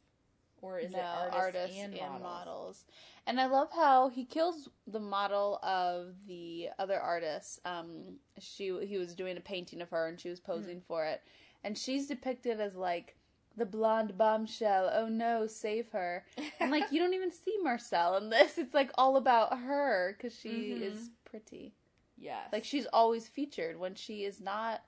or 0.61 0.79
is 0.79 0.93
no, 0.93 0.99
it 0.99 1.05
artists, 1.05 1.37
artists 1.41 1.77
and, 1.79 1.95
and, 1.95 2.01
models? 2.13 2.23
models. 2.23 2.85
And 3.27 3.41
I 3.41 3.47
love 3.47 3.69
how 3.75 4.09
he 4.09 4.25
kills 4.25 4.69
the 4.87 5.01
model 5.01 5.59
of 5.63 6.15
the 6.27 6.69
other 6.79 7.01
artist. 7.01 7.61
Um, 7.65 8.17
she 8.39 8.67
he 8.87 8.99
was 8.99 9.15
doing 9.15 9.37
a 9.37 9.41
painting 9.41 9.81
of 9.83 9.91
her 9.91 10.07
and 10.09 10.21
she 10.21 10.29
was 10.31 10.41
posing 10.41 10.77
Hmm. 10.79 10.85
for 10.87 11.05
it, 11.07 11.23
and 11.65 11.77
she's 11.77 12.07
depicted 12.07 12.61
as 12.61 12.77
like 12.77 13.17
the 13.57 13.67
blonde 13.67 14.17
bombshell. 14.17 14.91
Oh 14.95 15.09
no, 15.09 15.47
save 15.47 15.91
her! 15.91 16.25
And 16.61 16.71
like 16.71 16.85
you 16.93 17.01
don't 17.01 17.15
even 17.15 17.31
see 17.33 17.57
Marcel 17.63 18.17
in 18.17 18.31
this. 18.31 18.59
It's 18.59 18.75
like 18.75 18.91
all 18.97 19.17
about 19.17 19.59
her 19.59 20.15
because 20.17 20.39
she 20.39 20.49
Mhm. 20.79 20.83
is 20.83 21.11
pretty. 21.25 21.75
Yes. 22.17 22.49
Like 22.53 22.65
she's 22.65 22.87
always 22.93 23.27
featured 23.27 23.77
when 23.81 23.97
she 23.97 24.23
is 24.25 24.41
not 24.41 24.83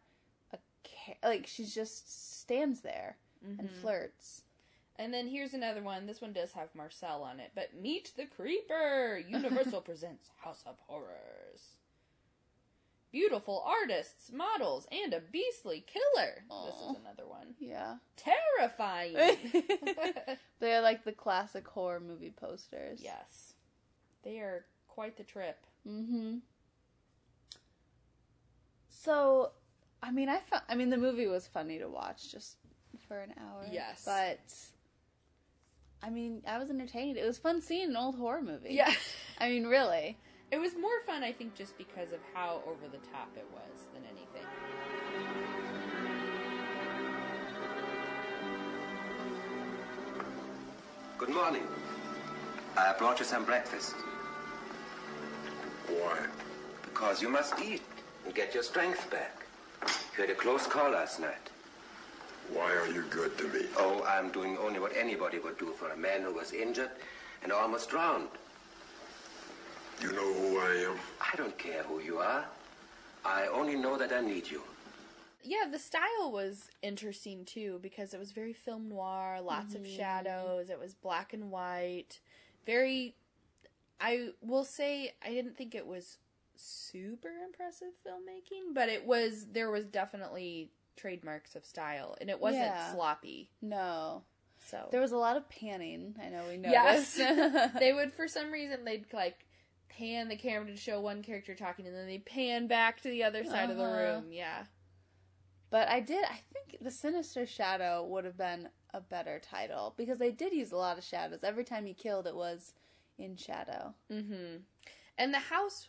a 0.85 0.89
ca- 1.13 1.29
like 1.29 1.47
she 1.47 1.65
just 1.65 2.41
stands 2.41 2.81
there 2.81 3.17
and 3.43 3.61
Mhm. 3.61 3.81
flirts. 3.81 4.43
And 4.97 5.13
then 5.13 5.27
here's 5.29 5.55
another 5.55 5.83
one. 5.83 6.07
This 6.07 6.21
one 6.21 6.33
does 6.33 6.53
have 6.53 6.75
Marcel 6.75 7.23
on 7.23 7.41
it, 7.41 7.51
but 7.55 7.75
Meet 7.75 8.13
the 8.17 8.27
Creeper. 8.27 9.19
Universal 9.29 9.81
presents 9.83 10.31
House 10.39 10.63
of 10.67 10.79
Horrors. 10.87 11.77
Beautiful 13.11 13.63
artists, 13.65 14.33
models, 14.33 14.87
and 14.91 15.13
a 15.15 15.21
beastly 15.21 15.85
killer. 15.87 16.45
This 16.67 16.75
is 16.75 16.97
another 16.97 17.27
one. 17.27 17.55
Yeah. 17.61 17.99
Terrifying. 18.17 19.15
They're 20.59 20.81
like 20.81 21.05
the 21.05 21.13
classic 21.13 21.67
horror 21.69 22.01
movie 22.01 22.31
posters. 22.33 23.01
yes. 23.03 23.53
They 24.23 24.39
are 24.41 24.65
quite 24.89 25.17
the 25.17 25.23
trip. 25.25 25.65
Mm-hmm. 25.87 26.39
So, 28.89 29.53
I 30.05 30.11
mean, 30.11 30.29
I 30.29 30.39
found, 30.39 30.63
I 30.69 30.75
mean, 30.75 30.91
the 30.91 30.99
movie 30.99 31.27
was 31.27 31.47
funny 31.47 31.79
to 31.79 31.89
watch 31.89 32.31
just 32.31 32.59
for 33.09 33.21
an 33.21 33.33
hour. 33.41 33.65
Yes. 33.73 34.03
But, 34.05 34.55
I 36.07 36.11
mean, 36.11 36.43
I 36.47 36.59
was 36.59 36.69
entertained. 36.69 37.17
It 37.17 37.25
was 37.25 37.39
fun 37.39 37.63
seeing 37.63 37.89
an 37.89 37.97
old 37.97 38.15
horror 38.15 38.43
movie. 38.43 38.75
Yeah. 38.75 38.93
I 39.39 39.49
mean, 39.49 39.67
really. 39.67 40.19
It 40.51 40.59
was 40.59 40.73
more 40.79 41.01
fun, 41.07 41.25
I 41.25 41.33
think, 41.33 41.55
just 41.55 41.79
because 41.79 42.13
of 42.13 42.19
how 42.35 42.61
over 42.67 42.87
the 42.93 42.99
top 43.13 43.31
it 43.35 43.47
was 43.51 43.87
than 43.95 44.03
anything. 44.05 44.47
Good 51.17 51.31
morning. 51.31 51.67
I 52.77 52.93
brought 52.99 53.21
you 53.21 53.25
some 53.25 53.47
breakfast 53.47 53.95
Why? 55.89 56.27
because 56.83 57.23
you 57.23 57.31
must 57.31 57.59
eat 57.61 57.81
and 58.27 58.35
get 58.35 58.53
your 58.53 58.63
strength 58.63 59.11
back. 59.11 59.44
You 60.17 60.23
had 60.23 60.31
a 60.31 60.35
close 60.35 60.67
call 60.67 60.91
last 60.93 61.21
night. 61.21 61.51
Why 62.53 62.73
are 62.73 62.87
you 62.89 63.03
good 63.11 63.37
to 63.39 63.49
me? 63.49 63.63
Oh, 63.77 64.05
I'm 64.07 64.31
doing 64.31 64.57
only 64.59 64.79
what 64.79 64.97
anybody 64.97 65.39
would 65.39 65.59
do 65.59 65.73
for 65.73 65.91
a 65.91 65.97
man 65.97 66.23
who 66.23 66.33
was 66.35 66.53
injured 66.53 66.91
and 67.43 67.53
almost 67.53 67.91
drowned. 67.91 68.29
You 70.01 70.13
know 70.13 70.33
who 70.35 70.59
I 70.59 70.91
am? 70.91 70.99
I 71.21 71.37
don't 71.37 71.57
care 71.59 71.83
who 71.85 72.01
you 72.01 72.19
are. 72.19 72.45
I 73.25 73.47
only 73.47 73.77
know 73.77 73.97
that 73.97 74.13
I 74.13 74.21
need 74.21 74.51
you. 74.51 74.63
yeah, 75.43 75.65
the 75.71 75.79
style 75.79 76.31
was 76.33 76.69
interesting 76.83 77.45
too 77.45 77.79
because 77.83 78.15
it 78.15 78.19
was 78.21 78.33
very 78.33 78.53
film 78.53 78.89
noir, 78.89 79.41
lots 79.43 79.75
of 79.75 79.83
mm-hmm. 79.83 79.97
shadows. 79.97 80.71
It 80.71 80.79
was 80.79 80.95
black 80.95 81.33
and 81.33 81.51
white, 81.51 82.21
very. 82.67 83.15
I 84.01 84.31
will 84.43 84.65
say 84.65 85.15
I 85.25 85.31
didn't 85.31 85.57
think 85.57 85.75
it 85.75 85.87
was 85.87 86.19
super 86.57 87.31
impressive 87.45 87.89
filmmaking, 88.07 88.75
but 88.75 88.89
it 88.89 89.05
was 89.07 89.47
there 89.53 89.71
was 89.71 89.87
definitely 89.87 90.71
trademarks 90.97 91.55
of 91.57 91.65
style, 91.65 92.17
and 92.21 92.31
it 92.31 92.41
wasn't 92.41 92.65
Yeah. 92.65 92.93
sloppy. 92.93 93.51
No. 93.61 94.23
So 94.67 94.89
There 94.91 95.01
was 95.01 95.13
a 95.13 95.17
lot 95.19 95.37
of 95.37 95.49
panning. 95.49 96.15
I 96.23 96.29
know 96.31 96.45
we 96.49 96.57
noticed. 96.57 97.19
Yes. 97.19 97.71
they 97.79 97.93
would 97.93 98.13
for 98.13 98.29
some 98.29 98.51
reason 98.51 98.85
they'd 98.85 99.13
like 99.13 99.45
pan 99.89 100.29
the 100.29 100.37
camera 100.37 100.67
to 100.71 100.77
show 100.77 101.01
one 101.01 101.23
character 101.23 101.55
talking, 101.55 101.87
and 101.87 101.95
then 101.95 102.07
they 102.07 102.19
pan 102.19 102.67
back 102.67 103.01
to 103.03 103.09
the 103.11 103.25
other 103.25 103.45
side 103.45 103.71
of 103.71 103.77
the 103.77 103.85
Uh-huh. 103.85 103.97
room. 104.23 104.33
Yeah. 104.33 104.65
But 105.71 105.89
I 105.89 106.01
did. 106.01 106.25
I 106.25 106.39
think 106.53 106.79
the 106.83 106.91
Sinister 106.91 107.47
Shadow 107.47 108.05
would 108.07 108.25
have 108.25 108.37
been 108.39 108.69
a 108.93 109.01
better 109.01 109.41
title 109.41 109.93
because 109.97 110.19
they 110.19 110.31
did 110.31 110.53
use 110.53 110.71
a 110.71 110.77
lot 110.77 110.97
of 110.99 111.05
shadows. 111.05 111.41
Every 111.43 111.65
time 111.65 111.85
he 111.85 111.95
killed, 111.95 112.27
it 112.29 112.35
was 112.37 112.73
in 113.19 113.37
shadow. 113.37 113.93
Mm-hmm. 114.11 114.59
And 115.19 115.35
the 115.35 115.39
house 115.41 115.89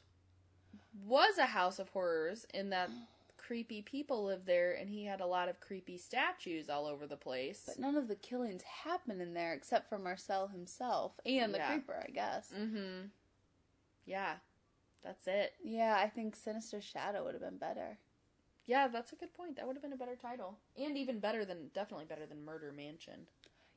was 1.03 1.37
a 1.37 1.45
house 1.47 1.79
of 1.79 1.89
horrors 1.89 2.45
in 2.53 2.69
that 2.69 2.89
creepy 3.37 3.81
people 3.81 4.25
lived 4.25 4.45
there, 4.45 4.73
and 4.73 4.89
he 4.89 5.05
had 5.05 5.21
a 5.21 5.25
lot 5.27 5.49
of 5.49 5.59
creepy 5.59 5.97
statues 5.97 6.69
all 6.69 6.85
over 6.87 7.05
the 7.05 7.17
place. 7.17 7.63
But 7.67 7.79
none 7.79 7.95
of 7.95 8.07
the 8.07 8.15
killings 8.15 8.63
happen 8.63 9.21
in 9.21 9.33
there 9.33 9.53
except 9.53 9.87
for 9.89 9.99
Marcel 9.99 10.47
himself 10.47 11.19
and 11.25 11.53
the 11.53 11.57
Yeah. 11.59 11.67
creeper, 11.71 12.03
I 12.07 12.11
guess. 12.11 12.51
mm-hmm. 12.57 13.07
Yeah, 14.05 14.35
that's 15.03 15.27
it. 15.27 15.53
Yeah, 15.63 15.95
I 15.99 16.07
think 16.09 16.35
Sinister 16.35 16.81
Shadow 16.81 17.23
would 17.23 17.33
have 17.33 17.41
been 17.41 17.57
better. 17.57 17.97
Yeah, 18.65 18.87
that's 18.87 19.11
a 19.13 19.15
good 19.15 19.33
point. 19.33 19.55
That 19.57 19.67
would 19.67 19.75
have 19.75 19.83
been 19.83 19.93
a 19.93 19.97
better 19.97 20.15
title, 20.15 20.57
and 20.77 20.97
even 20.97 21.19
better 21.19 21.45
than 21.45 21.69
definitely 21.73 22.05
better 22.05 22.25
than 22.25 22.43
Murder 22.45 22.71
Mansion. 22.71 23.27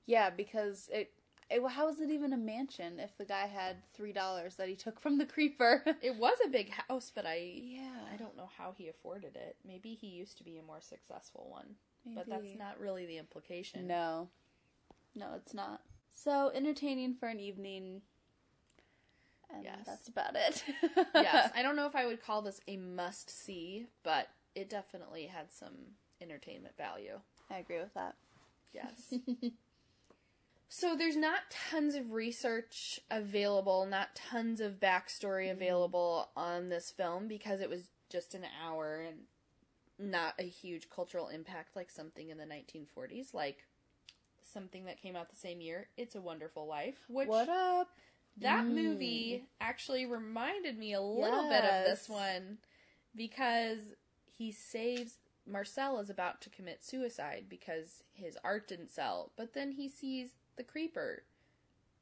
Yeah, 0.07 0.31
because 0.31 0.89
it. 0.93 1.13
It 1.51 1.63
how 1.71 1.89
is 1.89 2.01
it 2.01 2.11
even 2.11 2.33
a 2.33 2.37
mansion 2.37 2.99
if 3.01 3.17
the 3.17 3.25
guy 3.25 3.47
had 3.47 3.77
three 3.95 4.13
dollars 4.13 4.57
that 4.57 4.69
he 4.69 4.77
took 4.77 5.01
from 5.01 5.19
the 5.19 5.27
creeper? 5.27 5.83
It 6.03 6.17
was 6.17 6.37
a 6.45 6.49
big 6.49 6.71
house, 6.71 7.11
but 7.15 7.27
I 7.27 7.53
yeah, 7.63 8.07
I 8.13 8.17
don't 8.17 8.37
know 8.37 8.49
how 8.57 8.75
he 8.77 8.89
afforded 8.89 9.37
it. 9.37 9.57
Maybe 9.67 9.95
he 9.95 10.09
used 10.09 10.39
to 10.39 10.45
be 10.45 10.59
a 10.59 10.63
more 10.63 10.81
successful 10.81 11.49
one, 11.51 11.77
but 12.15 12.29
that's 12.29 12.55
not 12.57 12.81
really 12.81 13.07
the 13.07 13.19
implication. 13.19 13.87
No, 13.87 14.29
no, 15.15 15.29
it's 15.37 15.55
not. 15.55 15.83
So 16.11 16.51
entertaining 16.55 17.15
for 17.15 17.29
an 17.29 17.41
evening. 17.41 18.03
And 19.51 19.65
Yes. 19.65 19.87
that's 19.87 20.09
about 20.09 20.37
it. 20.37 20.63
yes, 21.15 21.51
I 21.55 21.63
don't 21.63 21.75
know 21.77 21.87
if 21.87 21.97
I 21.97 22.05
would 22.05 22.23
call 22.23 22.43
this 22.43 22.61
a 22.69 22.77
must 22.77 23.31
see, 23.31 23.87
but 24.03 24.29
it 24.55 24.69
definitely 24.69 25.27
had 25.27 25.51
some 25.51 25.73
entertainment 26.21 26.77
value. 26.77 27.19
I 27.51 27.57
agree 27.59 27.79
with 27.79 27.95
that. 27.95 28.15
Yes. 28.75 29.15
so 30.69 30.95
there's 30.95 31.17
not 31.17 31.41
tons 31.71 31.95
of 31.95 32.13
research 32.13 33.01
available, 33.11 33.87
not 33.87 34.15
tons 34.15 34.61
of 34.61 34.81
backstory 34.81 35.51
available 35.51 36.29
on 36.37 36.69
this 36.69 36.91
film 36.91 37.27
because 37.29 37.61
it 37.61 37.71
was 37.71 37.91
just 38.11 38.35
an 38.35 38.45
hour 38.65 39.01
and 39.07 39.19
not 39.99 40.35
a 40.39 40.45
huge 40.45 40.89
cultural 40.91 41.29
impact 41.29 41.75
like 41.75 41.91
something 41.91 42.29
in 42.31 42.39
the 42.39 42.45
1940s, 42.45 43.35
like 43.35 43.65
something 44.43 44.85
that 44.85 45.01
came 45.01 45.17
out 45.17 45.31
the 45.31 45.37
same 45.37 45.61
year, 45.61 45.89
It's 45.97 46.15
a 46.15 46.21
Wonderful 46.21 46.67
Life, 46.67 46.99
which 47.09 47.29
what 47.29 47.49
up? 47.49 47.89
that 48.41 48.67
Mm. 48.69 48.75
movie 48.75 49.49
actually 49.61 50.07
reminded 50.07 50.79
me 50.79 50.93
a 50.93 51.01
little 51.01 51.49
bit 51.49 51.65
of 51.65 51.85
this 51.85 52.09
one 52.09 52.59
because 53.17 53.81
he 54.27 54.53
saves 54.53 55.19
Marcel 55.47 55.99
is 55.99 56.11
about 56.11 56.41
to 56.43 56.51
commit 56.51 56.85
suicide 56.85 57.47
because 57.49 58.03
his 58.13 58.37
art 58.45 58.69
didn't 58.69 58.91
sell, 58.91 59.33
but 59.37 59.55
then 59.55 59.73
he 59.73 59.89
sees 59.89 60.37
the 60.59 60.63
creeper 60.65 61.23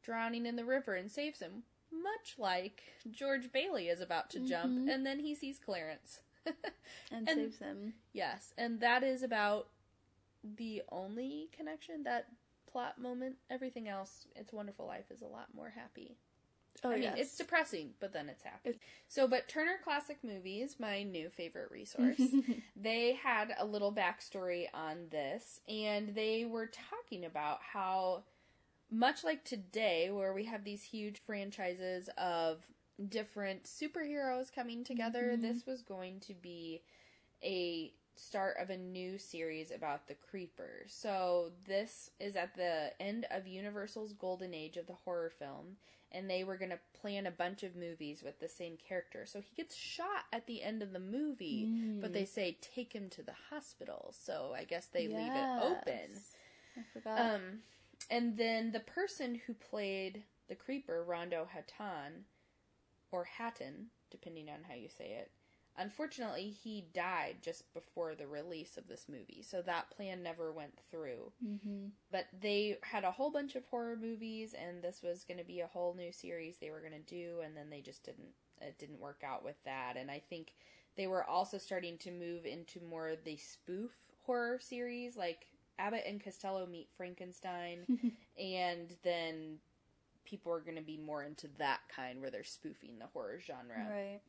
drowning 0.02 0.46
in 0.46 0.56
the 0.56 0.64
river 0.64 0.94
and 0.94 1.10
saves 1.12 1.38
him, 1.40 1.62
much 1.92 2.34
like 2.38 2.82
George 3.10 3.52
Bailey 3.52 3.88
is 3.88 4.00
about 4.00 4.30
to 4.30 4.40
jump, 4.40 4.76
Mhm. 4.78 4.92
and 4.92 5.06
then 5.06 5.20
he 5.20 5.34
sees 5.34 5.58
Clarence. 5.60 6.20
And, 7.10 7.28
And- 7.28 7.38
saves 7.40 7.58
him. 7.58 7.94
yes, 8.12 8.52
and 8.58 8.80
that 8.80 9.02
is 9.02 9.22
about 9.22 9.68
the 10.42 10.82
only 10.90 11.48
connection 11.52 12.02
that 12.04 12.28
plot 12.66 12.98
moment. 13.00 13.36
Everything 13.50 13.88
else, 13.88 14.26
It's 14.36 14.52
Wonderful 14.52 14.86
Life, 14.86 15.10
is 15.10 15.22
a 15.22 15.26
lot 15.26 15.52
more 15.54 15.70
happy. 15.70 16.16
Oh, 16.84 16.90
I 16.90 16.94
mean, 16.94 17.02
yes. 17.04 17.18
it's 17.18 17.36
depressing, 17.36 17.94
but 18.00 18.12
then 18.12 18.28
it's 18.28 18.42
happy. 18.44 18.68
It's- 18.70 18.84
so, 19.08 19.26
but 19.26 19.48
Turner 19.48 19.78
Classic 19.82 20.22
Movies, 20.22 20.78
my 20.78 21.02
new 21.02 21.30
favorite 21.30 21.70
resource, 21.70 22.20
they 22.76 23.14
had 23.14 23.54
a 23.58 23.64
little 23.64 23.92
backstory 23.92 24.66
on 24.74 25.08
this, 25.08 25.60
and 25.68 26.14
they 26.14 26.44
were 26.44 26.66
talking 26.66 27.24
about 27.24 27.60
how, 27.62 28.24
much 28.90 29.24
like 29.24 29.44
today, 29.44 30.10
where 30.10 30.32
we 30.32 30.44
have 30.44 30.64
these 30.64 30.82
huge 30.84 31.20
franchises 31.24 32.08
of 32.16 32.66
different 33.08 33.64
superheroes 33.64 34.52
coming 34.52 34.84
together, 34.84 35.36
Mhm. 35.36 35.42
this 35.42 35.66
was 35.66 35.82
going 35.82 36.20
to 36.20 36.34
be 36.34 36.82
a 37.42 37.92
start 38.14 38.56
of 38.56 38.70
a 38.70 38.76
new 38.78 39.18
series 39.18 39.70
about 39.70 40.06
the 40.08 40.14
creeper. 40.14 40.84
So 40.88 41.52
this 41.66 42.10
is 42.18 42.34
at 42.34 42.54
the 42.54 42.94
end 42.98 43.26
of 43.30 43.46
Universal's 43.46 44.14
golden 44.14 44.54
age 44.54 44.78
of 44.78 44.86
the 44.86 44.94
horror 44.94 45.28
film 45.28 45.76
and 46.12 46.30
they 46.30 46.42
were 46.44 46.56
going 46.56 46.70
to 46.70 46.80
plan 46.94 47.26
a 47.26 47.30
bunch 47.30 47.62
of 47.62 47.76
movies 47.76 48.22
with 48.22 48.38
the 48.38 48.48
same 48.48 48.78
character. 48.78 49.26
So 49.26 49.40
he 49.42 49.54
gets 49.54 49.74
shot 49.74 50.24
at 50.32 50.46
the 50.46 50.62
end 50.62 50.82
of 50.82 50.92
the 50.92 50.98
movie, 51.00 51.66
but 52.00 52.12
they 52.14 52.24
say 52.24 52.56
take 52.62 52.94
him 52.94 53.10
to 53.10 53.22
the 53.22 53.34
hospital. 53.50 54.14
So 54.18 54.54
I 54.56 54.64
guess 54.64 54.86
they 54.86 55.08
leave 55.08 55.34
it 55.34 55.46
open. 55.60 56.22
I 56.78 56.82
forgot. 56.94 57.20
Um, 57.34 57.62
and 58.10 58.36
then 58.36 58.72
the 58.72 58.80
person 58.80 59.40
who 59.46 59.54
played 59.54 60.24
the 60.48 60.54
creeper, 60.54 61.02
Rondo 61.04 61.46
Hatton, 61.52 62.24
or 63.10 63.24
Hatton, 63.24 63.86
depending 64.10 64.48
on 64.48 64.64
how 64.68 64.74
you 64.74 64.88
say 64.88 65.12
it, 65.12 65.30
unfortunately, 65.76 66.50
he 66.50 66.86
died 66.94 67.36
just 67.42 67.72
before 67.74 68.14
the 68.14 68.26
release 68.26 68.76
of 68.76 68.88
this 68.88 69.06
movie. 69.08 69.42
So 69.42 69.62
that 69.62 69.90
plan 69.90 70.22
never 70.22 70.52
went 70.52 70.78
through. 70.90 71.32
hmm 71.42 71.88
But 72.10 72.26
they 72.40 72.78
had 72.82 73.04
a 73.04 73.10
whole 73.10 73.30
bunch 73.30 73.56
of 73.56 73.64
horror 73.66 73.96
movies, 73.96 74.54
and 74.54 74.82
this 74.82 75.02
was 75.02 75.24
going 75.24 75.38
to 75.38 75.44
be 75.44 75.60
a 75.60 75.66
whole 75.66 75.94
new 75.94 76.12
series 76.12 76.58
they 76.58 76.70
were 76.70 76.80
going 76.80 76.92
to 76.92 76.98
do, 77.00 77.40
and 77.44 77.56
then 77.56 77.70
they 77.70 77.80
just 77.80 78.04
didn't. 78.04 78.34
It 78.60 78.78
didn't 78.78 79.00
work 79.00 79.22
out 79.24 79.44
with 79.44 79.62
that, 79.64 79.96
and 79.96 80.10
I 80.10 80.20
think 80.30 80.54
they 80.96 81.06
were 81.06 81.24
also 81.24 81.58
starting 81.58 81.98
to 81.98 82.10
move 82.10 82.46
into 82.46 82.80
more 82.80 83.08
of 83.08 83.22
the 83.24 83.36
spoof 83.36 83.92
horror 84.24 84.58
series, 84.60 85.16
like 85.16 85.46
Abbott 85.78 86.04
and 86.06 86.22
Costello 86.22 86.66
meet 86.66 86.88
Frankenstein, 86.96 87.80
and 88.38 88.94
then 89.02 89.58
people 90.24 90.52
are 90.52 90.60
going 90.60 90.76
to 90.76 90.82
be 90.82 90.96
more 90.96 91.22
into 91.22 91.48
that 91.58 91.80
kind 91.94 92.20
where 92.20 92.30
they're 92.30 92.44
spoofing 92.44 92.98
the 92.98 93.06
horror 93.06 93.40
genre. 93.46 93.86
Right. 93.88 94.20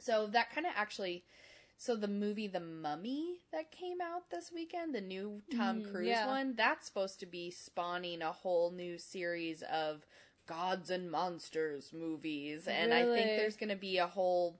So 0.00 0.26
that 0.28 0.52
kind 0.54 0.66
of 0.66 0.72
actually. 0.76 1.24
So 1.76 1.96
the 1.96 2.08
movie 2.08 2.46
The 2.46 2.60
Mummy 2.60 3.38
that 3.52 3.70
came 3.70 4.02
out 4.02 4.30
this 4.30 4.52
weekend, 4.54 4.94
the 4.94 5.00
new 5.00 5.40
Tom 5.56 5.80
Mm, 5.80 5.90
Cruise 5.90 6.08
yeah. 6.08 6.26
one, 6.26 6.54
that's 6.54 6.86
supposed 6.86 7.20
to 7.20 7.26
be 7.26 7.50
spawning 7.50 8.20
a 8.20 8.32
whole 8.32 8.70
new 8.70 8.98
series 8.98 9.62
of 9.62 10.04
gods 10.46 10.90
and 10.90 11.10
monsters 11.10 11.90
movies, 11.94 12.68
and 12.68 12.92
I 12.92 13.04
think 13.04 13.26
there's 13.28 13.56
going 13.56 13.70
to 13.70 13.76
be 13.76 13.96
a 13.96 14.06
whole. 14.06 14.58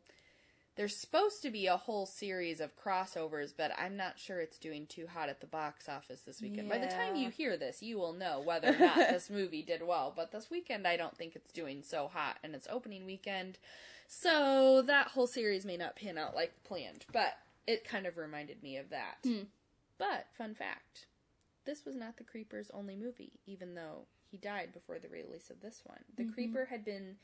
There's 0.81 0.97
supposed 0.97 1.43
to 1.43 1.51
be 1.51 1.67
a 1.67 1.77
whole 1.77 2.07
series 2.07 2.59
of 2.59 2.75
crossovers, 2.75 3.53
but 3.55 3.71
I'm 3.79 3.99
not 3.99 4.19
sure 4.19 4.41
it's 4.41 4.57
doing 4.57 4.87
too 4.87 5.07
hot 5.07 5.29
at 5.29 5.43
the 5.43 5.47
box 5.47 5.91
office 5.91 6.23
this 6.23 6.41
weekend. 6.41 6.71
By 6.71 6.79
the 6.79 6.87
time 6.87 7.17
you 7.17 7.29
hear 7.29 7.59
this, 7.59 7.83
you 7.83 7.99
will 7.99 8.15
know 8.15 8.41
whether 8.41 8.69
or 8.69 8.79
not 8.79 8.97
this 8.97 9.29
movie 9.31 9.61
did 9.61 9.87
well. 9.87 10.11
But 10.17 10.33
this 10.33 10.51
weekend, 10.51 10.87
I 10.87 10.97
don't 10.97 11.15
think 11.15 11.37
it's 11.37 11.53
doing 11.53 11.83
so 11.83 12.09
hot, 12.11 12.39
and 12.43 12.55
it's 12.55 12.67
opening 12.71 13.05
weekend. 13.05 13.59
So 14.09 14.81
that 14.87 15.09
whole 15.09 15.27
series 15.27 15.67
may 15.67 15.77
not 15.77 15.97
pan 15.97 16.17
out 16.17 16.35
like 16.35 16.65
planned, 16.65 17.05
but 17.13 17.35
it 17.67 17.85
kind 17.87 18.07
of 18.07 18.17
reminded 18.17 18.63
me 18.63 18.79
of 18.79 18.89
that. 18.89 19.19
Hmm. 19.23 19.43
But 19.99 20.29
fun 20.39 20.55
fact, 20.55 21.05
this 21.67 21.85
was 21.85 21.95
not 21.95 22.17
the 22.17 22.25
Creeper's 22.25 22.71
only 22.73 22.97
movie, 22.97 23.39
even 23.45 23.75
though 23.75 24.07
he 24.31 24.39
died 24.39 24.73
before 24.73 24.99
the 24.99 25.11
release 25.11 25.51
of 25.51 25.61
this 25.61 25.83
one. 25.85 26.05
The 26.17 26.33
Creeper 26.33 26.69
had 26.71 26.87
been 26.87 27.17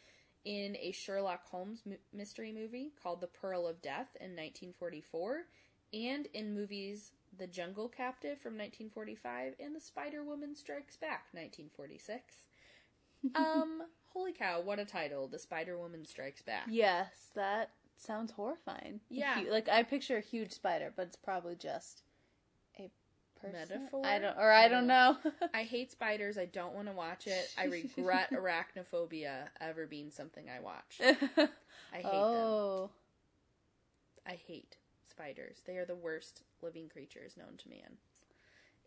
in 0.47 0.77
a 0.81 0.93
Sherlock 0.93 1.45
Holmes 1.45 1.81
m- 1.85 1.99
mystery 2.15 2.53
movie 2.53 2.93
called 3.03 3.21
The 3.21 3.27
Pearl 3.27 3.67
of 3.67 3.83
Death 3.83 4.17
in 4.21 4.31
1944, 4.31 5.43
and 5.93 6.27
in 6.33 6.55
movies 6.55 7.11
The 7.37 7.49
Jungle 7.49 7.89
Captive 7.89 8.39
from 8.39 8.53
1945 8.53 9.55
and 9.59 9.75
The 9.75 9.81
Spider 9.81 10.23
Woman 10.23 10.55
Strikes 10.55 10.97
Back 10.97 11.27
1946. 11.33 12.37
um, 13.35 13.83
holy 14.13 14.33
cow, 14.33 14.61
what 14.61 14.79
a 14.79 14.85
title! 14.85 15.27
The 15.27 15.39
Spider 15.39 15.77
Woman 15.77 16.07
Strikes 16.07 16.43
Back. 16.43 16.67
Yes, 16.71 17.31
that 17.35 17.71
sounds 17.97 18.31
horrifying. 18.33 19.01
Yeah. 19.11 19.43
like 19.51 19.69
I 19.69 19.83
picture 19.83 20.17
a 20.17 20.21
huge 20.21 20.53
spider, 20.53 20.93
but 20.95 21.09
it's 21.09 21.17
probably 21.17 21.57
just 21.57 22.03
person. 23.41 23.59
Metaphor? 23.81 24.05
I 24.05 24.19
don't, 24.19 24.37
or 24.39 24.51
I 24.53 24.69
don't 24.69 24.87
know. 24.87 25.17
I 25.55 25.63
hate 25.63 25.91
spiders. 25.93 26.39
I 26.39 26.47
don't 26.47 26.75
want 26.75 26.89
to 26.89 26.93
watch 26.95 27.27
it. 27.27 27.49
I 27.59 27.65
regret 27.67 28.31
arachnophobia 28.33 29.49
ever 29.61 29.87
being 29.87 30.11
something 30.11 30.47
I 30.49 30.61
watched. 30.61 31.01
I 31.03 31.97
hate 31.97 32.03
them. 32.03 32.13
oh, 32.13 32.91
I 34.27 34.33
hate 34.47 34.77
spiders. 35.11 35.59
They 35.67 35.77
are 35.77 35.85
the 35.87 35.95
worst 35.95 36.43
living 36.63 36.89
creatures 36.89 37.37
known 37.37 37.57
to 37.59 37.69
man. 37.69 37.99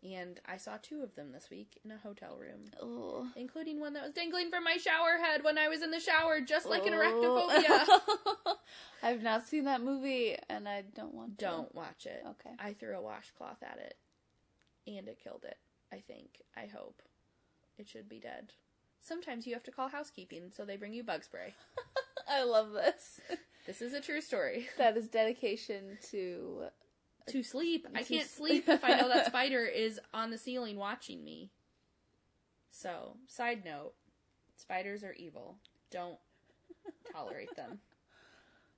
And 0.02 0.40
I 0.46 0.56
saw 0.56 0.78
two 0.80 1.02
of 1.02 1.14
them 1.14 1.30
this 1.32 1.50
week 1.50 1.78
in 1.84 1.90
a 1.90 1.98
hotel 1.98 2.38
room, 2.40 2.70
Oh. 2.80 3.28
including 3.36 3.80
one 3.80 3.92
that 3.92 4.02
was 4.02 4.14
dangling 4.14 4.48
from 4.48 4.64
my 4.64 4.78
shower 4.78 5.18
head 5.22 5.44
when 5.44 5.58
I 5.58 5.68
was 5.68 5.82
in 5.82 5.90
the 5.90 6.00
shower, 6.00 6.40
just 6.40 6.66
like 6.66 6.86
an 6.86 6.94
arachnophobia. 6.94 7.66
Oh. 7.68 8.56
I've 9.02 9.22
not 9.22 9.46
seen 9.46 9.64
that 9.64 9.82
movie, 9.82 10.36
and 10.48 10.66
I 10.66 10.84
don't 10.94 11.12
want 11.12 11.38
to. 11.38 11.44
Don't 11.44 11.74
watch 11.74 12.06
it. 12.06 12.22
Okay. 12.26 12.54
I 12.58 12.72
threw 12.72 12.96
a 12.96 13.02
washcloth 13.02 13.62
at 13.62 13.78
it, 13.78 13.94
and 14.86 15.08
it 15.08 15.18
killed 15.22 15.44
it. 15.46 15.58
I 15.92 16.02
think. 16.06 16.42
I 16.56 16.66
hope. 16.66 17.02
It 17.78 17.88
should 17.88 18.08
be 18.08 18.20
dead. 18.20 18.52
Sometimes 19.00 19.46
you 19.46 19.54
have 19.54 19.62
to 19.64 19.70
call 19.70 19.88
housekeeping, 19.88 20.50
so 20.54 20.64
they 20.64 20.76
bring 20.76 20.92
you 20.92 21.02
bug 21.02 21.24
spray. 21.24 21.54
I 22.28 22.44
love 22.44 22.72
this. 22.72 23.20
This 23.66 23.82
is 23.82 23.94
a 23.94 24.00
true 24.00 24.20
story. 24.20 24.68
that 24.78 24.96
is 24.96 25.08
dedication 25.08 25.98
to. 26.10 26.64
to 27.28 27.42
sleep. 27.42 27.86
I 27.94 28.02
can't 28.02 28.28
sleep 28.28 28.68
if 28.68 28.84
I 28.84 28.94
know 29.00 29.08
that 29.08 29.26
spider 29.28 29.64
is 29.64 29.98
on 30.12 30.30
the 30.30 30.38
ceiling 30.38 30.76
watching 30.76 31.24
me. 31.24 31.50
So, 32.70 33.16
side 33.26 33.64
note 33.64 33.94
spiders 34.56 35.02
are 35.02 35.14
evil. 35.14 35.56
Don't 35.90 36.18
tolerate 37.12 37.54
them. 37.56 37.78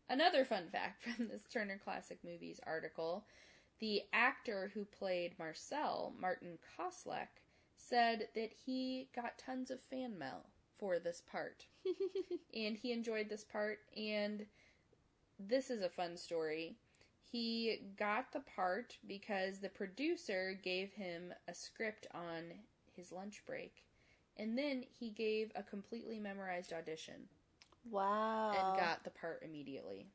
Another 0.08 0.44
fun 0.44 0.68
fact 0.70 1.04
from 1.04 1.28
this 1.28 1.42
Turner 1.52 1.80
Classic 1.82 2.18
Movies 2.24 2.60
article 2.66 3.24
the 3.82 4.02
actor 4.12 4.70
who 4.74 4.84
played 4.84 5.36
Marcel, 5.40 6.14
Martin 6.20 6.56
Kosleck, 6.78 7.42
said 7.76 8.28
that 8.36 8.52
he 8.64 9.08
got 9.12 9.36
tons 9.36 9.72
of 9.72 9.80
fan 9.80 10.16
mail 10.16 10.46
for 10.78 11.00
this 11.00 11.20
part. 11.20 11.66
and 12.54 12.76
he 12.76 12.92
enjoyed 12.92 13.28
this 13.28 13.42
part, 13.42 13.80
and 13.96 14.46
this 15.36 15.68
is 15.68 15.82
a 15.82 15.88
fun 15.88 16.16
story. 16.16 16.76
He 17.32 17.80
got 17.98 18.32
the 18.32 18.42
part 18.54 18.98
because 19.08 19.58
the 19.58 19.68
producer 19.68 20.56
gave 20.62 20.92
him 20.92 21.34
a 21.48 21.54
script 21.54 22.06
on 22.14 22.44
his 22.94 23.10
lunch 23.10 23.42
break, 23.44 23.82
and 24.36 24.56
then 24.56 24.84
he 24.96 25.10
gave 25.10 25.50
a 25.56 25.62
completely 25.64 26.20
memorized 26.20 26.72
audition 26.72 27.26
Wow. 27.90 28.50
and 28.52 28.78
got 28.80 29.02
the 29.02 29.10
part 29.10 29.42
immediately. 29.44 30.06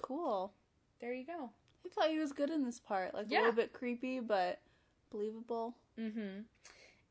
Cool. 0.00 0.52
There 1.00 1.12
you 1.14 1.24
go. 1.24 1.50
I 1.84 1.88
thought 1.88 2.10
he 2.10 2.18
was 2.18 2.32
good 2.32 2.50
in 2.50 2.64
this 2.64 2.80
part. 2.80 3.14
Like 3.14 3.26
Yeah. 3.28 3.38
a 3.38 3.40
little 3.40 3.56
bit 3.56 3.72
creepy, 3.72 4.20
but 4.20 4.60
believable. 5.10 5.74
Mm-hmm. 5.98 6.40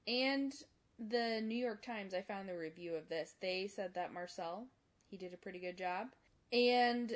And 0.08 0.54
the 1.00 1.42
New 1.42 1.56
York 1.58 1.84
Times, 1.86 2.14
I 2.14 2.22
found 2.22 2.48
the 2.50 2.58
review 2.58 2.96
of 2.96 3.10
this. 3.10 3.36
They 3.42 3.68
said 3.68 3.94
that 3.96 4.14
Marcel, 4.14 4.68
he 5.10 5.18
did 5.18 5.34
a 5.34 5.38
pretty 5.38 5.60
good 5.60 5.78
job. 5.78 6.08
And 6.54 7.14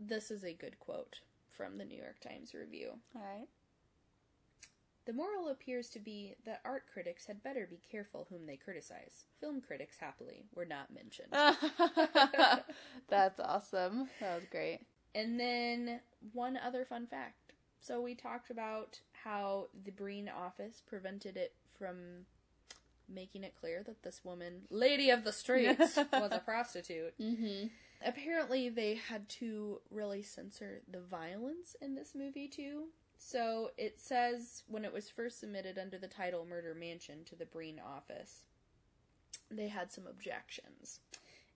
this 0.00 0.30
is 0.30 0.44
a 0.44 0.52
good 0.52 0.78
quote 0.78 1.20
from 1.56 1.78
the 1.78 1.84
New 1.84 1.96
York 1.98 2.20
Times 2.20 2.54
review. 2.54 2.92
Alright. 3.16 3.48
The 5.04 5.12
moral 5.12 5.48
appears 5.48 5.88
to 5.90 5.98
be 5.98 6.36
that 6.46 6.60
art 6.64 6.84
critics 6.92 7.26
had 7.26 7.42
better 7.42 7.66
be 7.68 7.80
careful 7.90 8.26
whom 8.30 8.46
they 8.46 8.56
criticize. 8.56 9.24
Film 9.40 9.60
critics, 9.60 9.96
happily, 9.98 10.44
were 10.54 10.64
not 10.64 10.94
mentioned. 10.94 11.32
That's 13.08 13.40
awesome. 13.40 14.08
That 14.20 14.36
was 14.36 14.44
great. 14.50 14.80
And 15.14 15.38
then 15.38 16.00
one 16.32 16.56
other 16.56 16.84
fun 16.84 17.06
fact. 17.06 17.52
So 17.80 18.00
we 18.00 18.14
talked 18.14 18.50
about 18.50 19.00
how 19.24 19.68
the 19.84 19.90
Breen 19.90 20.28
office 20.28 20.82
prevented 20.86 21.36
it 21.36 21.54
from 21.76 22.26
making 23.08 23.44
it 23.44 23.54
clear 23.58 23.82
that 23.84 24.02
this 24.02 24.24
woman, 24.24 24.62
lady 24.70 25.10
of 25.10 25.24
the 25.24 25.32
streets, 25.32 25.96
was 26.12 26.32
a 26.32 26.42
prostitute. 26.44 27.14
Mm-hmm. 27.20 27.66
Apparently, 28.04 28.68
they 28.68 28.94
had 28.94 29.28
to 29.28 29.80
really 29.90 30.22
censor 30.22 30.82
the 30.90 31.00
violence 31.00 31.76
in 31.80 31.94
this 31.94 32.14
movie 32.14 32.48
too. 32.48 32.86
So 33.18 33.70
it 33.78 34.00
says 34.00 34.64
when 34.66 34.84
it 34.84 34.92
was 34.92 35.08
first 35.08 35.40
submitted 35.40 35.78
under 35.78 35.98
the 35.98 36.08
title 36.08 36.44
Murder 36.44 36.74
Mansion 36.74 37.24
to 37.26 37.36
the 37.36 37.46
Breen 37.46 37.80
office, 37.80 38.46
they 39.50 39.68
had 39.68 39.92
some 39.92 40.06
objections. 40.06 40.98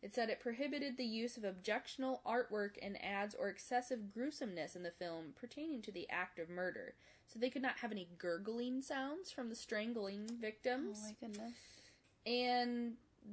It 0.06 0.14
said 0.14 0.30
it 0.30 0.38
prohibited 0.38 0.96
the 0.96 1.04
use 1.04 1.36
of 1.36 1.42
objectionable 1.42 2.22
artwork 2.24 2.76
and 2.80 2.96
ads 3.04 3.34
or 3.34 3.48
excessive 3.48 4.14
gruesomeness 4.14 4.76
in 4.76 4.84
the 4.84 4.92
film 4.92 5.32
pertaining 5.34 5.82
to 5.82 5.90
the 5.90 6.08
act 6.08 6.38
of 6.38 6.48
murder. 6.48 6.94
So 7.26 7.40
they 7.40 7.50
could 7.50 7.60
not 7.60 7.78
have 7.78 7.90
any 7.90 8.06
gurgling 8.16 8.82
sounds 8.82 9.32
from 9.32 9.48
the 9.48 9.56
strangling 9.56 10.30
victims. 10.40 10.98
Oh 11.00 11.06
my 11.08 11.16
goodness. 11.20 11.54
And 12.24 12.92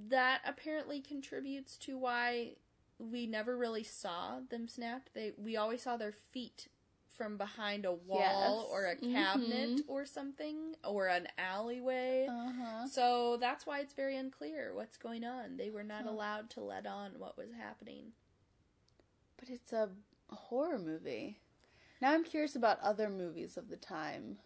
that 0.09 0.41
apparently 0.47 0.99
contributes 0.99 1.77
to 1.77 1.95
why 1.95 2.53
we 2.97 3.27
never 3.27 3.55
really 3.55 3.83
saw 3.83 4.39
them 4.49 4.67
snapped. 4.67 5.13
They 5.13 5.33
we 5.37 5.55
always 5.55 5.83
saw 5.83 5.95
their 5.95 6.15
feet 6.31 6.69
from 7.15 7.37
behind 7.37 7.85
a 7.85 7.93
wall 7.93 8.17
Yes. 8.61 8.65
or 8.71 8.85
a 8.87 8.95
cabinet 8.95 9.69
Mhm. 9.77 9.83
or 9.87 10.05
something 10.05 10.75
or 10.83 11.07
an 11.07 11.27
alleyway. 11.37 12.27
Uh-huh. 12.27 12.87
So 12.87 13.37
that's 13.37 13.65
why 13.65 13.79
it's 13.79 13.93
very 13.93 14.15
unclear 14.17 14.73
what's 14.73 14.97
going 14.97 15.23
on. 15.23 15.57
They 15.57 15.69
were 15.69 15.83
not 15.83 16.03
Huh. 16.05 16.11
allowed 16.11 16.49
to 16.51 16.61
let 16.61 16.85
on 16.85 17.19
what 17.19 17.37
was 17.37 17.51
happening. 17.51 18.13
But 19.37 19.49
it's 19.49 19.73
a 19.73 19.91
horror 20.29 20.79
movie. 20.79 21.39
Now 22.01 22.13
I'm 22.13 22.23
curious 22.23 22.55
about 22.55 22.79
other 22.79 23.09
movies 23.09 23.57
of 23.57 23.69
the 23.69 23.77
time. 23.77 24.39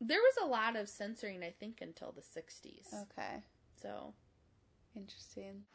There 0.00 0.20
was 0.20 0.36
a 0.42 0.46
lot 0.46 0.76
of 0.76 0.88
censoring, 0.88 1.42
I 1.42 1.50
think, 1.52 1.80
until 1.80 2.12
the 2.12 2.22
60s. 2.22 2.92
Okay. 2.92 3.42
So, 3.80 4.14
Interesting. 4.96 5.66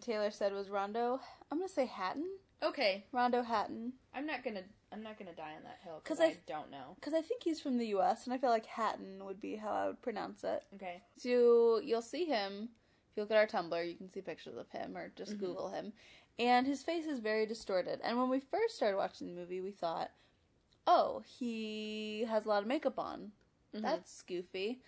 Taylor 0.00 0.30
said 0.30 0.52
was 0.52 0.68
Rondo. 0.70 1.20
I'm 1.50 1.58
gonna 1.58 1.68
say 1.68 1.86
Hatton. 1.86 2.26
okay, 2.62 3.04
Rondo 3.12 3.42
Hatton, 3.42 3.92
I'm 4.14 4.26
not 4.26 4.42
to 4.44 4.64
I'm 4.92 5.02
not 5.02 5.18
to 5.18 5.24
die 5.24 5.54
on 5.56 5.64
that 5.64 5.80
hill 5.82 6.00
'Cause 6.04 6.20
I 6.20 6.36
don't 6.46 6.70
know. 6.70 6.94
because 6.94 7.12
I 7.12 7.20
think 7.22 7.42
he's 7.42 7.60
from 7.60 7.76
the 7.76 7.88
U.S. 7.88 8.24
and 8.24 8.32
I 8.32 8.38
feel 8.38 8.50
like 8.50 8.66
Hatton 8.66 9.24
would 9.24 9.40
be 9.40 9.56
how 9.56 9.70
I 9.72 9.86
would 9.88 10.00
pronounce 10.02 10.44
it. 10.44 10.64
Okay. 10.74 11.02
So 11.16 11.80
you'll 11.80 12.02
see 12.02 12.24
him 12.24 12.70
if 13.10 13.16
you 13.16 13.22
look 13.22 13.30
at 13.30 13.36
our 13.36 13.46
Tumblr. 13.46 13.88
You 13.88 13.96
can 13.96 14.08
see 14.08 14.20
pictures 14.20 14.56
of 14.56 14.70
him, 14.70 14.96
or 14.96 15.10
just 15.16 15.32
mm-hmm. 15.32 15.44
Google 15.46 15.70
him. 15.70 15.92
And 16.38 16.66
his 16.66 16.82
face 16.82 17.06
is 17.06 17.18
very 17.18 17.46
distorted. 17.46 18.00
And 18.04 18.18
when 18.18 18.28
we 18.28 18.40
first 18.40 18.76
started 18.76 18.96
watching 18.96 19.26
the 19.28 19.40
movie, 19.40 19.60
we 19.60 19.72
thought, 19.72 20.10
"Oh, 20.86 21.22
he 21.26 22.24
has 22.28 22.44
a 22.46 22.48
lot 22.48 22.62
of 22.62 22.68
makeup 22.68 22.98
on. 22.98 23.32
Mm-hmm. 23.74 23.82
That's 23.82 24.22
goofy." 24.22 24.82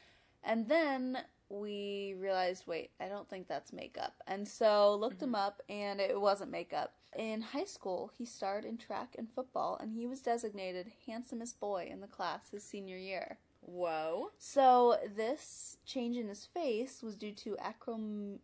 And 0.45 0.69
then 0.69 1.19
we 1.49 2.15
realized, 2.19 2.67
wait, 2.67 2.91
I 3.01 3.09
don't 3.09 3.29
think 3.29 3.49
that's 3.49 3.73
makeup. 3.73 4.23
And 4.27 4.47
so 4.47 4.95
looked 4.95 5.23
him 5.23 5.29
mm-hmm. 5.29 5.47
up, 5.47 5.63
and 5.69 6.01
it 6.01 6.21
wasn't 6.21 6.51
makeup. 6.51 6.95
In 7.17 7.41
high 7.41 7.65
school, 7.65 8.13
he 8.17 8.25
starred 8.25 8.65
in 8.65 8.77
track 8.77 9.15
and 9.17 9.29
football, 9.31 9.79
and 9.81 9.93
he 9.93 10.07
was 10.07 10.21
designated 10.21 10.93
handsomest 11.07 11.59
boy 11.59 11.89
in 11.91 12.01
the 12.01 12.07
class 12.07 12.51
his 12.51 12.63
senior 12.63 12.99
year. 12.99 13.39
Whoa. 13.61 14.31
So 14.39 14.99
this 15.17 15.79
change 15.85 16.17
in 16.17 16.29
his 16.29 16.47
face 16.47 17.03
was 17.03 17.17
due 17.17 17.33
to 17.33 17.57
acromegaly. 17.57 18.39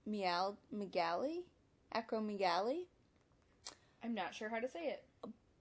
Acromegaly. 1.94 2.86
I'm 4.02 4.14
not 4.14 4.34
sure 4.34 4.48
how 4.48 4.58
to 4.58 4.68
say 4.68 4.86
it. 4.86 5.04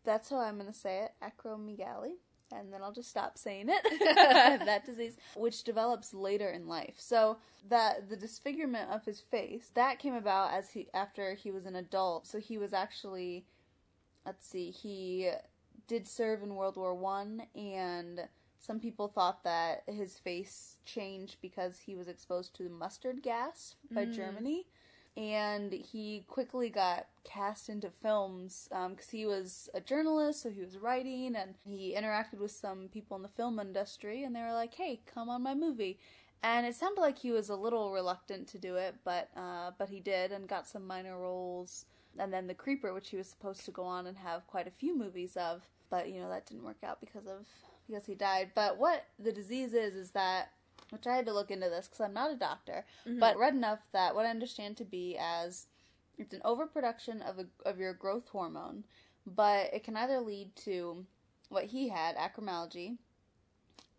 That's 0.03 0.29
how 0.29 0.39
I'm 0.39 0.57
going 0.57 0.67
to 0.67 0.73
say 0.73 1.05
it. 1.05 1.13
Acromegaly. 1.21 2.15
And 2.57 2.71
then 2.71 2.81
I'll 2.81 2.93
just 2.93 3.09
stop 3.09 3.37
saying 3.37 3.69
it. 3.69 3.83
that 4.65 4.85
disease, 4.85 5.17
which 5.35 5.63
develops 5.63 6.13
later 6.13 6.49
in 6.49 6.67
life. 6.67 6.95
So 6.97 7.37
that 7.69 8.09
the 8.09 8.15
disfigurement 8.15 8.89
of 8.89 9.05
his 9.05 9.21
face 9.21 9.71
that 9.75 9.99
came 9.99 10.15
about 10.15 10.53
as 10.53 10.71
he 10.71 10.87
after 10.93 11.33
he 11.33 11.51
was 11.51 11.65
an 11.65 11.75
adult. 11.75 12.27
So 12.27 12.39
he 12.39 12.57
was 12.57 12.73
actually, 12.73 13.45
let's 14.25 14.47
see, 14.47 14.71
he 14.71 15.31
did 15.87 16.07
serve 16.07 16.43
in 16.43 16.55
World 16.55 16.77
War 16.77 16.93
One, 16.93 17.43
and 17.55 18.21
some 18.59 18.79
people 18.79 19.09
thought 19.09 19.43
that 19.43 19.83
his 19.87 20.17
face 20.17 20.77
changed 20.85 21.37
because 21.41 21.79
he 21.79 21.95
was 21.95 22.07
exposed 22.07 22.55
to 22.55 22.63
the 22.63 22.69
mustard 22.69 23.21
gas 23.21 23.75
by 23.91 24.05
mm. 24.05 24.15
Germany. 24.15 24.67
And 25.15 25.71
he 25.71 26.25
quickly 26.27 26.69
got 26.69 27.07
cast 27.23 27.69
into 27.69 27.89
films 27.89 28.67
because 28.89 29.09
he 29.09 29.25
was 29.25 29.69
a 29.73 29.81
journalist, 29.81 30.41
so 30.41 30.49
he 30.49 30.61
was 30.61 30.77
writing, 30.77 31.35
and 31.35 31.55
he 31.63 31.95
interacted 31.97 32.39
with 32.39 32.51
some 32.51 32.89
people 32.91 33.15
in 33.17 33.23
the 33.23 33.29
film 33.29 33.59
industry, 33.59 34.23
and 34.23 34.35
they 34.35 34.41
were 34.41 34.53
like, 34.53 34.73
"Hey, 34.73 35.01
come 35.05 35.29
on 35.29 35.43
my 35.43 35.53
movie." 35.53 35.99
And 36.41 36.65
it 36.65 36.75
sounded 36.75 36.99
like 36.99 37.19
he 37.19 37.31
was 37.31 37.49
a 37.49 37.55
little 37.55 37.93
reluctant 37.93 38.47
to 38.49 38.57
do 38.57 38.75
it, 38.75 38.95
but 39.05 39.29
uh, 39.37 39.71
but 39.77 39.89
he 39.89 39.99
did 39.99 40.31
and 40.31 40.47
got 40.47 40.67
some 40.67 40.85
minor 40.85 41.17
roles. 41.17 41.85
And 42.19 42.31
then 42.31 42.47
The 42.47 42.53
Creeper, 42.53 42.93
which 42.93 43.09
he 43.09 43.17
was 43.17 43.27
supposed 43.27 43.65
to 43.65 43.71
go 43.71 43.83
on 43.83 44.05
and 44.05 44.17
have 44.17 44.45
quite 44.45 44.67
a 44.67 44.71
few 44.71 44.95
movies 44.95 45.35
of, 45.37 45.63
but 45.89 46.09
you 46.09 46.19
know 46.21 46.29
that 46.29 46.45
didn't 46.45 46.63
work 46.65 46.83
out 46.83 46.99
because 46.99 47.27
of 47.27 47.47
because 47.87 48.05
he 48.05 48.15
died. 48.15 48.51
But 48.55 48.77
what 48.77 49.05
the 49.19 49.31
disease 49.31 49.73
is 49.73 49.95
is 49.95 50.11
that 50.11 50.49
which 50.93 51.07
I 51.07 51.15
had 51.15 51.25
to 51.25 51.33
look 51.33 51.51
into 51.51 51.69
this 51.69 51.87
because 51.87 52.01
I'm 52.01 52.13
not 52.13 52.31
a 52.31 52.35
doctor, 52.35 52.85
mm-hmm. 53.05 53.19
but 53.19 53.37
read 53.37 53.55
enough 53.55 53.79
that 53.91 54.15
what 54.15 54.25
I 54.25 54.29
understand 54.29 54.77
to 54.77 54.85
be 54.85 55.17
as 55.19 55.65
it's 56.17 56.33
an 56.33 56.41
overproduction 56.45 57.21
of 57.23 57.39
a, 57.39 57.45
of 57.67 57.79
your 57.79 57.93
growth 57.93 58.29
hormone, 58.29 58.83
but 59.25 59.73
it 59.73 59.83
can 59.83 59.97
either 59.97 60.19
lead 60.19 60.55
to 60.57 61.05
what 61.49 61.65
he 61.65 61.89
had 61.89 62.15
acromegaly, 62.15 62.97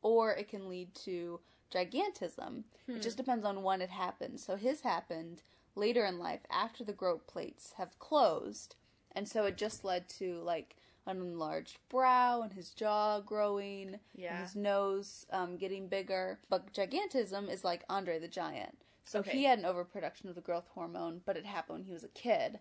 or 0.03 0.33
it 0.33 0.49
can 0.49 0.69
lead 0.69 0.95
to 0.95 1.41
gigantism. 1.73 2.63
It 2.87 2.95
hmm. 2.95 3.01
just 3.01 3.17
depends 3.17 3.45
on 3.45 3.63
when 3.63 3.83
it 3.83 3.91
happened. 3.91 4.39
So 4.39 4.57
his 4.57 4.83
happened 4.83 5.43
later 5.75 6.05
in 6.05 6.19
life 6.19 6.43
after 6.51 6.85
the 6.85 6.93
growth 6.93 7.27
plates 7.27 7.73
have 7.77 7.99
closed, 7.99 8.77
and 9.13 9.29
so 9.29 9.45
it 9.47 9.57
just 9.57 9.85
led 9.85 10.09
to 10.11 10.41
like 10.43 10.77
an 11.07 11.19
enlarged 11.19 11.79
brow 11.89 12.43
and 12.43 12.53
his 12.53 12.71
jaw 12.71 13.21
growing, 13.21 13.99
Yeah. 14.15 14.35
and 14.35 14.43
his 14.45 14.57
nose 14.57 15.27
um, 15.31 15.57
getting 15.57 15.89
bigger. 15.89 16.39
But 16.49 16.73
gigantism 16.73 17.51
is 17.51 17.65
like 17.65 17.85
Andre 17.89 18.19
the 18.19 18.29
Giant. 18.29 18.79
So 19.05 19.19
Okay. 19.21 19.33
he 19.33 19.45
had 19.45 19.59
an 19.59 19.67
overproduction 19.67 20.29
of 20.31 20.35
the 20.35 20.41
growth 20.41 20.67
hormone, 20.75 21.21
but 21.27 21.37
it 21.37 21.45
happened 21.45 21.79
when 21.81 21.85
he 21.87 21.93
was 21.93 22.05
a 22.05 22.09
kid. 22.09 22.59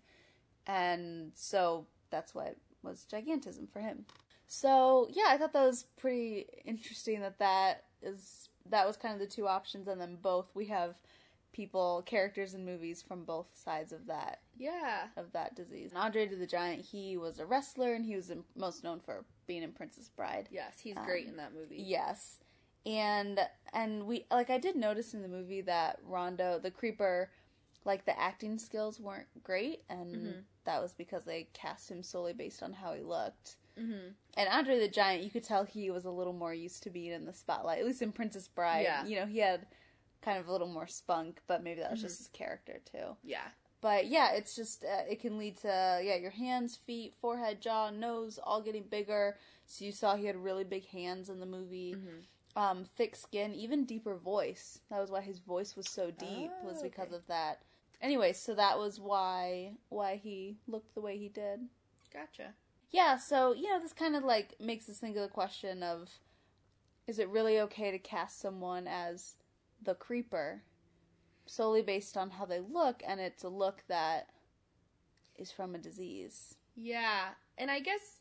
And 0.67 1.31
so 1.35 1.87
that's 2.09 2.35
what 2.35 2.57
was 2.81 3.05
gigantism 3.11 3.69
for 3.71 3.79
him. 3.79 4.05
So 4.47 5.07
yeah, 5.11 5.27
I 5.29 5.37
thought 5.37 5.53
that 5.53 5.65
was 5.65 5.85
pretty 5.97 6.45
interesting 6.65 7.21
that 7.21 7.39
that 7.39 7.85
is 8.01 8.49
that 8.69 8.85
was 8.87 8.95
kind 8.97 9.13
of 9.13 9.19
the 9.19 9.33
two 9.33 9.47
options, 9.47 9.87
and 9.87 9.99
then 9.99 10.17
both 10.21 10.47
we 10.53 10.65
have 10.67 10.95
people 11.53 12.03
characters 12.05 12.53
in 12.53 12.65
movies 12.65 13.01
from 13.01 13.23
both 13.23 13.47
sides 13.53 13.93
of 13.93 14.07
that 14.07 14.41
Yeah. 14.57 15.07
of 15.15 15.31
that 15.31 15.55
disease. 15.55 15.91
And 15.91 15.99
Andre 15.99 16.27
the 16.27 16.47
Giant, 16.47 16.83
he 16.83 17.15
was 17.15 17.39
a 17.39 17.45
wrestler, 17.45 17.93
and 17.93 18.05
he 18.05 18.15
was 18.15 18.29
in, 18.29 18.43
most 18.55 18.83
known 18.83 18.99
for 18.99 19.23
being 19.47 19.63
in 19.63 19.71
Princess 19.71 20.09
Bride. 20.09 20.49
Yes, 20.51 20.79
he's 20.79 20.97
great 21.05 21.27
in 21.27 21.37
that 21.37 21.53
movie. 21.53 21.81
Yes. 21.81 22.39
And 22.85 23.39
and 23.71 24.05
we 24.05 24.25
like 24.29 24.49
I 24.49 24.57
did 24.57 24.75
notice 24.75 25.13
in 25.13 25.21
the 25.21 25.29
movie 25.29 25.61
that 25.61 25.99
Rondo, 26.03 26.59
the 26.59 26.71
creeper, 26.71 27.31
like 27.85 28.05
the 28.05 28.19
acting 28.19 28.57
skills 28.57 28.99
weren't 28.99 29.27
great 29.43 29.83
and 29.89 30.43
that 30.65 30.81
was 30.81 30.93
because 30.93 31.23
they 31.23 31.47
cast 31.53 31.89
him 31.89 32.03
solely 32.03 32.33
based 32.33 32.61
on 32.63 32.73
how 32.73 32.93
he 32.93 33.01
looked. 33.01 33.57
Mm-hmm. 33.79 34.09
And 34.35 34.49
Andre 34.49 34.79
the 34.79 34.87
Giant, 34.87 35.23
you 35.23 35.29
could 35.29 35.43
tell 35.43 35.63
he 35.63 35.89
was 35.91 36.05
a 36.05 36.11
little 36.11 36.33
more 36.33 36.53
used 36.53 36.83
to 36.83 36.89
being 36.89 37.11
in 37.11 37.25
the 37.25 37.33
spotlight, 37.33 37.79
at 37.79 37.85
least 37.85 38.01
in 38.01 38.11
Princess 38.11 38.47
Bride. 38.47 38.83
Yeah. 38.83 39.05
You 39.05 39.15
know, 39.17 39.25
he 39.25 39.39
had 39.39 39.65
kind 40.23 40.39
of 40.39 40.47
a 40.47 40.51
little 40.51 40.67
more 40.67 40.87
spunk, 40.87 41.41
but 41.47 41.63
maybe 41.63 41.81
that 41.81 41.91
was 41.91 42.01
just 42.01 42.17
his 42.19 42.27
character 42.27 42.79
too. 42.91 43.15
Yeah. 43.23 43.47
But 43.81 44.07
yeah, 44.07 44.31
it's 44.33 44.55
just 44.55 44.85
uh, 44.85 45.03
it 45.09 45.19
can 45.19 45.37
lead 45.37 45.57
to 45.57 45.99
yeah 46.01 46.15
your 46.15 46.31
hands, 46.31 46.77
feet, 46.77 47.13
forehead, 47.19 47.61
jaw, 47.61 47.89
nose 47.89 48.39
all 48.41 48.61
getting 48.61 48.83
bigger. 48.83 49.37
So 49.65 49.83
you 49.85 49.91
saw 49.91 50.15
he 50.15 50.25
had 50.25 50.37
really 50.37 50.63
big 50.63 50.87
hands 50.87 51.29
in 51.29 51.39
the 51.39 51.45
movie. 51.45 51.95
Um, 52.55 52.85
thick 52.95 53.15
skin, 53.15 53.53
even 53.55 53.83
deeper 53.83 54.15
voice. 54.15 54.79
That 54.91 54.99
was 55.01 55.09
why 55.09 55.21
his 55.21 55.39
voice 55.39 55.75
was 55.75 55.89
so 55.89 56.11
deep. 56.11 56.51
was 56.63 56.77
Oh, 56.79 56.83
because 56.83 57.07
okay. 57.07 57.15
of 57.15 57.27
that. 57.27 57.61
Anyway, 58.01 58.31
so 58.33 58.53
that 58.53 58.77
was 58.77 58.99
why 58.99 59.73
why 59.89 60.15
he 60.15 60.57
looked 60.67 60.93
the 60.93 61.01
way 61.01 61.17
he 61.17 61.29
did. 61.29 61.61
Gotcha. 62.13 62.53
Yeah, 62.91 63.17
so 63.17 63.53
you 63.53 63.69
know 63.69 63.79
this 63.81 63.91
kind 63.91 64.15
of 64.15 64.23
like 64.23 64.55
makes 64.59 64.87
us 64.87 64.99
think 64.99 65.15
of 65.17 65.23
the 65.23 65.27
question 65.29 65.81
of 65.83 66.09
is 67.07 67.19
it 67.19 67.27
really 67.29 67.59
okay 67.61 67.91
to 67.91 67.97
cast 67.99 68.39
someone 68.39 68.87
as 68.87 69.35
the 69.83 69.95
creeper 69.95 70.63
solely 71.45 71.81
based 71.81 72.15
on 72.17 72.29
how 72.29 72.45
they 72.45 72.59
look 72.59 73.03
and 73.05 73.19
it's 73.19 73.43
a 73.43 73.49
look 73.49 73.83
that 73.87 74.29
is 75.37 75.51
from 75.51 75.75
a 75.75 75.79
disease. 75.79 76.55
Yeah, 76.75 77.29
and 77.57 77.69
I 77.69 77.79
guess, 77.79 78.19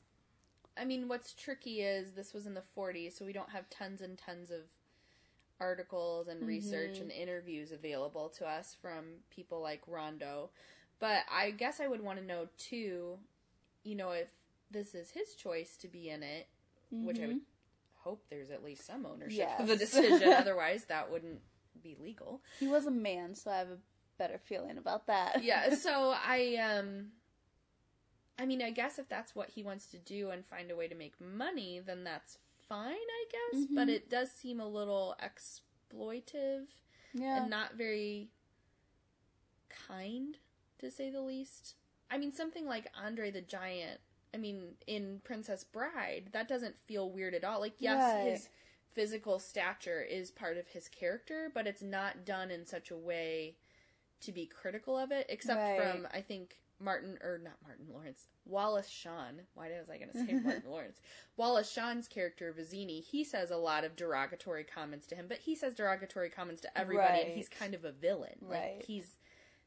I 0.76 0.84
mean, 0.84 1.08
what's 1.08 1.32
tricky 1.34 1.80
is 1.80 2.12
this 2.12 2.34
was 2.34 2.46
in 2.46 2.54
the 2.54 2.62
40s, 2.76 3.16
so 3.16 3.24
we 3.24 3.32
don't 3.32 3.50
have 3.50 3.68
tons 3.70 4.00
and 4.00 4.18
tons 4.18 4.50
of 4.50 4.60
articles 5.60 6.28
and 6.28 6.46
research 6.46 6.94
mm-hmm. 6.94 7.02
and 7.02 7.12
interviews 7.12 7.72
available 7.72 8.28
to 8.30 8.46
us 8.46 8.76
from 8.80 9.04
people 9.30 9.60
like 9.60 9.82
Rondo. 9.86 10.50
But 10.98 11.24
I 11.32 11.50
guess 11.50 11.80
I 11.80 11.88
would 11.88 12.02
want 12.02 12.18
to 12.18 12.24
know 12.24 12.48
too, 12.58 13.18
you 13.84 13.94
know, 13.94 14.10
if 14.10 14.28
this 14.70 14.94
is 14.94 15.10
his 15.10 15.34
choice 15.34 15.76
to 15.78 15.88
be 15.88 16.08
in 16.08 16.22
it, 16.22 16.48
which 16.90 17.18
I 17.18 17.22
would 17.22 17.30
mm-hmm. 17.30 17.38
hope 18.02 18.24
there's 18.28 18.50
at 18.50 18.64
least 18.64 18.86
some 18.86 19.06
ownership 19.06 19.48
of 19.58 19.66
the 19.66 19.76
decision. 19.76 20.32
Otherwise, 20.36 20.84
that 20.86 21.10
wouldn't 21.10 21.40
be 21.83 21.97
legal. 22.01 22.41
He 22.61 22.68
was 22.68 22.87
a 22.87 22.91
man, 22.91 23.35
so 23.35 23.51
I 23.51 23.59
have 23.59 23.68
a 23.70 23.78
better 24.18 24.39
feeling 24.39 24.78
about 24.78 25.07
that. 25.09 25.43
yeah 25.43 25.74
so 25.74 26.14
i 26.14 26.55
um 26.57 27.07
i 28.39 28.47
mean 28.47 28.62
i 28.62 28.70
guess 28.70 28.99
if 29.01 29.09
that's 29.09 29.35
what 29.35 29.49
he 29.51 29.64
wants 29.64 29.87
to 29.87 29.99
do 29.99 30.30
and 30.30 30.45
find 30.47 30.70
a 30.70 30.76
way 30.76 30.87
to 30.87 30.95
make 30.95 31.14
money 31.20 31.80
then 31.85 32.05
that's 32.05 32.39
fine 32.68 32.93
i 32.93 33.24
guess 33.33 33.64
but 33.74 33.89
it 33.89 34.09
does 34.09 34.30
seem 34.30 34.61
a 34.61 34.68
little 34.68 35.16
exploitive 35.24 36.66
yeah. 37.14 37.39
and 37.41 37.51
not 37.51 37.74
very 37.74 38.28
kind 39.89 40.37
to 40.78 40.91
say 40.91 41.11
the 41.11 41.20
least 41.20 41.74
i 42.11 42.18
mean 42.18 42.33
something 42.33 42.66
like 42.66 42.87
andre 43.03 43.30
the 43.30 43.41
giant 43.41 43.99
i 44.35 44.37
mean 44.37 44.74
in 44.87 45.20
princess 45.24 45.64
bride 45.64 46.28
that 46.33 46.47
doesn't 46.49 46.76
feel 46.87 47.11
weird 47.11 47.35
at 47.35 47.45
all 47.45 47.61
like 47.61 47.74
yes 47.78 48.14
Right. 48.14 48.30
his 48.33 48.49
physical 48.95 49.38
stature 49.38 50.03
is 50.03 50.30
part 50.30 50.57
of 50.59 50.66
his 50.68 50.88
character 50.88 51.51
but 51.55 51.66
it's 51.66 51.82
not 51.82 52.24
done 52.24 52.51
in 52.51 52.64
such 52.66 52.90
a 52.90 52.97
way 52.97 53.55
to 54.20 54.32
be 54.32 54.47
critical 54.47 54.97
of 54.99 55.11
it 55.12 55.26
except 55.28 55.59
Right. 55.61 55.80
from 55.93 56.07
i 56.12 56.20
think 56.20 56.57
martin 56.80 57.16
or 57.22 57.40
not 57.43 57.55
martin 57.64 57.86
lawrence 57.93 58.26
wallace 58.45 58.88
shawn. 58.88 59.43
Why 59.55 59.68
was 59.78 59.88
i 59.88 59.99
going 59.99 60.11
to 60.11 60.18
say 60.26 60.32
martin 60.34 60.64
lawrence? 60.68 61.01
Wallace 61.36 61.70
shawn's 61.70 62.09
character 62.09 62.53
vizzini 62.59 63.03
he 63.03 63.22
says 63.24 63.51
a 63.53 63.57
lot 63.57 63.84
of 63.84 63.95
derogatory 63.97 64.64
comments 64.64 65.07
to 65.09 65.14
him 65.14 65.26
but 65.28 65.38
he 65.38 65.55
says 65.55 65.74
derogatory 65.74 66.28
comments 66.30 66.61
to 66.62 66.78
everybody 66.78 67.20
and 67.22 67.32
he's 67.32 67.49
kind 67.49 67.74
of 67.74 67.84
a 67.84 67.93
villain. 67.93 68.34
Right. 68.40 68.74
like 68.78 68.84
he's 68.86 69.16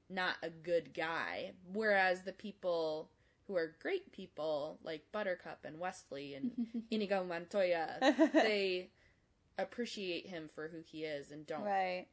not 0.10 0.36
a 0.44 0.50
good 0.52 0.94
guy. 0.94 1.54
Whereas 1.74 2.22
the 2.24 2.32
people 2.34 3.10
who 3.48 3.56
are 3.56 3.76
great 3.82 4.12
people 4.12 4.78
like 4.84 5.02
buttercup 5.12 5.60
and 5.66 5.80
wesley 5.80 6.34
and 6.36 6.52
inigo 6.92 7.24
montoya 7.24 7.98
they 8.34 8.90
appreciate 9.58 10.28
him 10.28 10.48
for 10.54 10.68
who 10.68 10.82
he 10.82 11.04
is 11.04 11.32
and 11.32 11.46
don't 11.46 11.64
Right. 11.64 12.08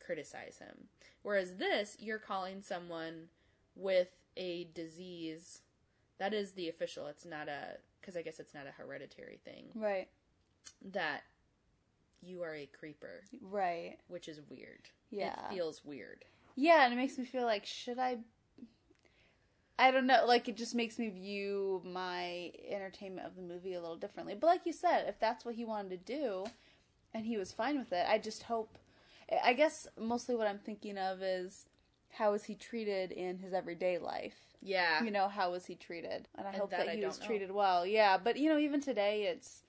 criticize 0.00 0.58
him. 0.58 0.88
Whereas 1.22 1.56
this, 1.56 1.96
you're 2.00 2.18
calling 2.18 2.62
someone 2.62 3.28
with 3.74 4.08
a 4.36 4.64
disease 4.74 5.62
that 6.18 6.32
is 6.34 6.52
the 6.52 6.68
official. 6.68 7.06
It's 7.06 7.24
not 7.24 7.48
a 7.48 7.78
because 8.00 8.16
I 8.16 8.22
guess 8.22 8.40
it's 8.40 8.54
not 8.54 8.66
a 8.66 8.70
hereditary 8.72 9.38
thing 9.44 9.70
Right. 9.74 10.08
that 10.82 11.24
you 12.22 12.42
are 12.42 12.54
a 12.54 12.66
creeper, 12.66 13.24
Right. 13.40 13.98
which 14.08 14.28
is 14.28 14.40
weird. 14.40 14.88
Yeah. 15.10 15.46
it 15.50 15.54
feels 15.54 15.84
weird. 15.84 16.24
Yeah, 16.56 16.84
and 16.84 16.92
it 16.92 16.96
makes 16.96 17.16
me 17.18 17.24
feel 17.24 17.44
like 17.44 17.66
should 17.66 17.98
I 17.98 18.18
I 19.80 19.92
don't 19.92 20.06
know, 20.08 20.24
like 20.26 20.48
it 20.48 20.56
just 20.56 20.74
makes 20.74 20.98
me 20.98 21.08
view 21.08 21.80
my 21.84 22.52
entertainment 22.68 23.26
of 23.28 23.36
the 23.36 23.42
movie 23.42 23.74
a 23.74 23.80
little 23.80 23.96
differently. 23.96 24.34
But 24.34 24.48
like 24.48 24.66
you 24.66 24.72
said, 24.72 25.06
if 25.08 25.20
that's 25.20 25.44
what 25.44 25.54
he 25.54 25.64
wanted 25.64 25.90
to 25.90 25.96
do 26.16 26.46
and 27.18 27.26
he 27.26 27.36
was 27.36 27.52
fine 27.52 27.78
with 27.78 27.92
it, 27.92 28.06
I 28.08 28.18
just 28.18 28.44
hope 28.44 28.78
I 29.44 29.52
guess 29.52 29.86
mostly 29.98 30.34
what 30.36 30.46
I'm 30.46 30.58
thinking 30.58 30.96
of 30.96 31.22
is 31.22 31.66
how 32.10 32.32
is 32.32 32.44
he 32.44 32.54
treated 32.54 33.12
in 33.12 33.38
his 33.38 33.52
everyday 33.52 33.98
life? 33.98 34.36
Yeah, 34.62 35.04
You 35.04 35.10
know, 35.10 35.28
how 35.28 35.52
was 35.52 35.66
he 35.66 35.74
treated? 35.74 36.28
And 36.36 36.46
I 36.46 36.50
And 36.50 36.60
hope 36.60 36.70
that 36.70 36.86
that, 36.86 36.96
he 36.96 37.04
was 37.04 37.20
know. 37.20 37.26
treated 37.26 37.50
well. 37.52 37.86
Yeah, 37.86 38.16
but 38.16 38.38
you 38.38 38.48
know, 38.48 38.58
even 38.58 38.80
today 38.80 39.24
it's 39.24 39.62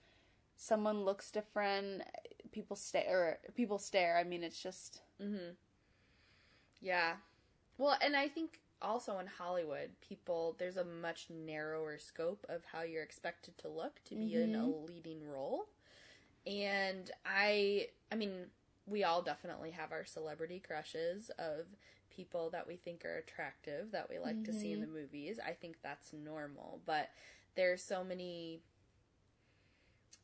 someone 0.56 1.04
looks 1.04 1.32
different, 1.32 2.04
people 2.52 2.76
stare 2.76 3.40
people 3.56 3.80
stare. 3.80 4.18
I 4.18 4.24
mean, 4.24 4.44
it's 4.44 4.62
just 4.62 5.02
mm-hmm. 5.22 5.54
yeah. 6.82 7.14
Well, 7.78 7.98
and 8.02 8.16
I 8.16 8.28
think 8.28 8.60
also 8.82 9.20
in 9.20 9.28
Hollywood, 9.28 9.90
people 10.02 10.56
there's 10.58 10.78
a 10.78 10.86
much 10.86 11.28
narrower 11.30 11.98
scope 11.98 12.46
of 12.48 12.64
how 12.72 12.84
you're 12.84 13.04
expected 13.04 13.58
to 13.60 13.68
look 13.68 14.02
to 14.06 14.16
be 14.16 14.36
in 14.36 14.56
a 14.56 14.60
mm-hmm. 14.60 14.86
leading 14.86 15.28
role. 15.28 15.68
And 16.46 17.12
I 17.26 17.90
I 18.12 18.16
mean, 18.16 18.48
we 18.86 19.04
all 19.04 19.22
definitely 19.22 19.72
have 19.72 19.92
our 19.92 20.06
celebrity 20.06 20.60
crushes 20.66 21.30
of 21.38 21.68
people 22.10 22.50
that 22.52 22.68
we 22.68 22.76
think 22.76 23.06
are 23.06 23.18
attractive 23.18 23.92
that 23.92 24.10
we 24.10 24.20
like 24.20 24.44
to 24.44 24.54
see 24.54 24.72
in 24.72 24.80
the 24.82 24.88
movies. 24.88 25.40
I 25.46 25.52
think 25.54 25.78
that's 25.84 26.14
normal, 26.14 26.82
but 26.86 27.10
there's 27.56 27.84
so 27.84 28.04
many 28.04 28.62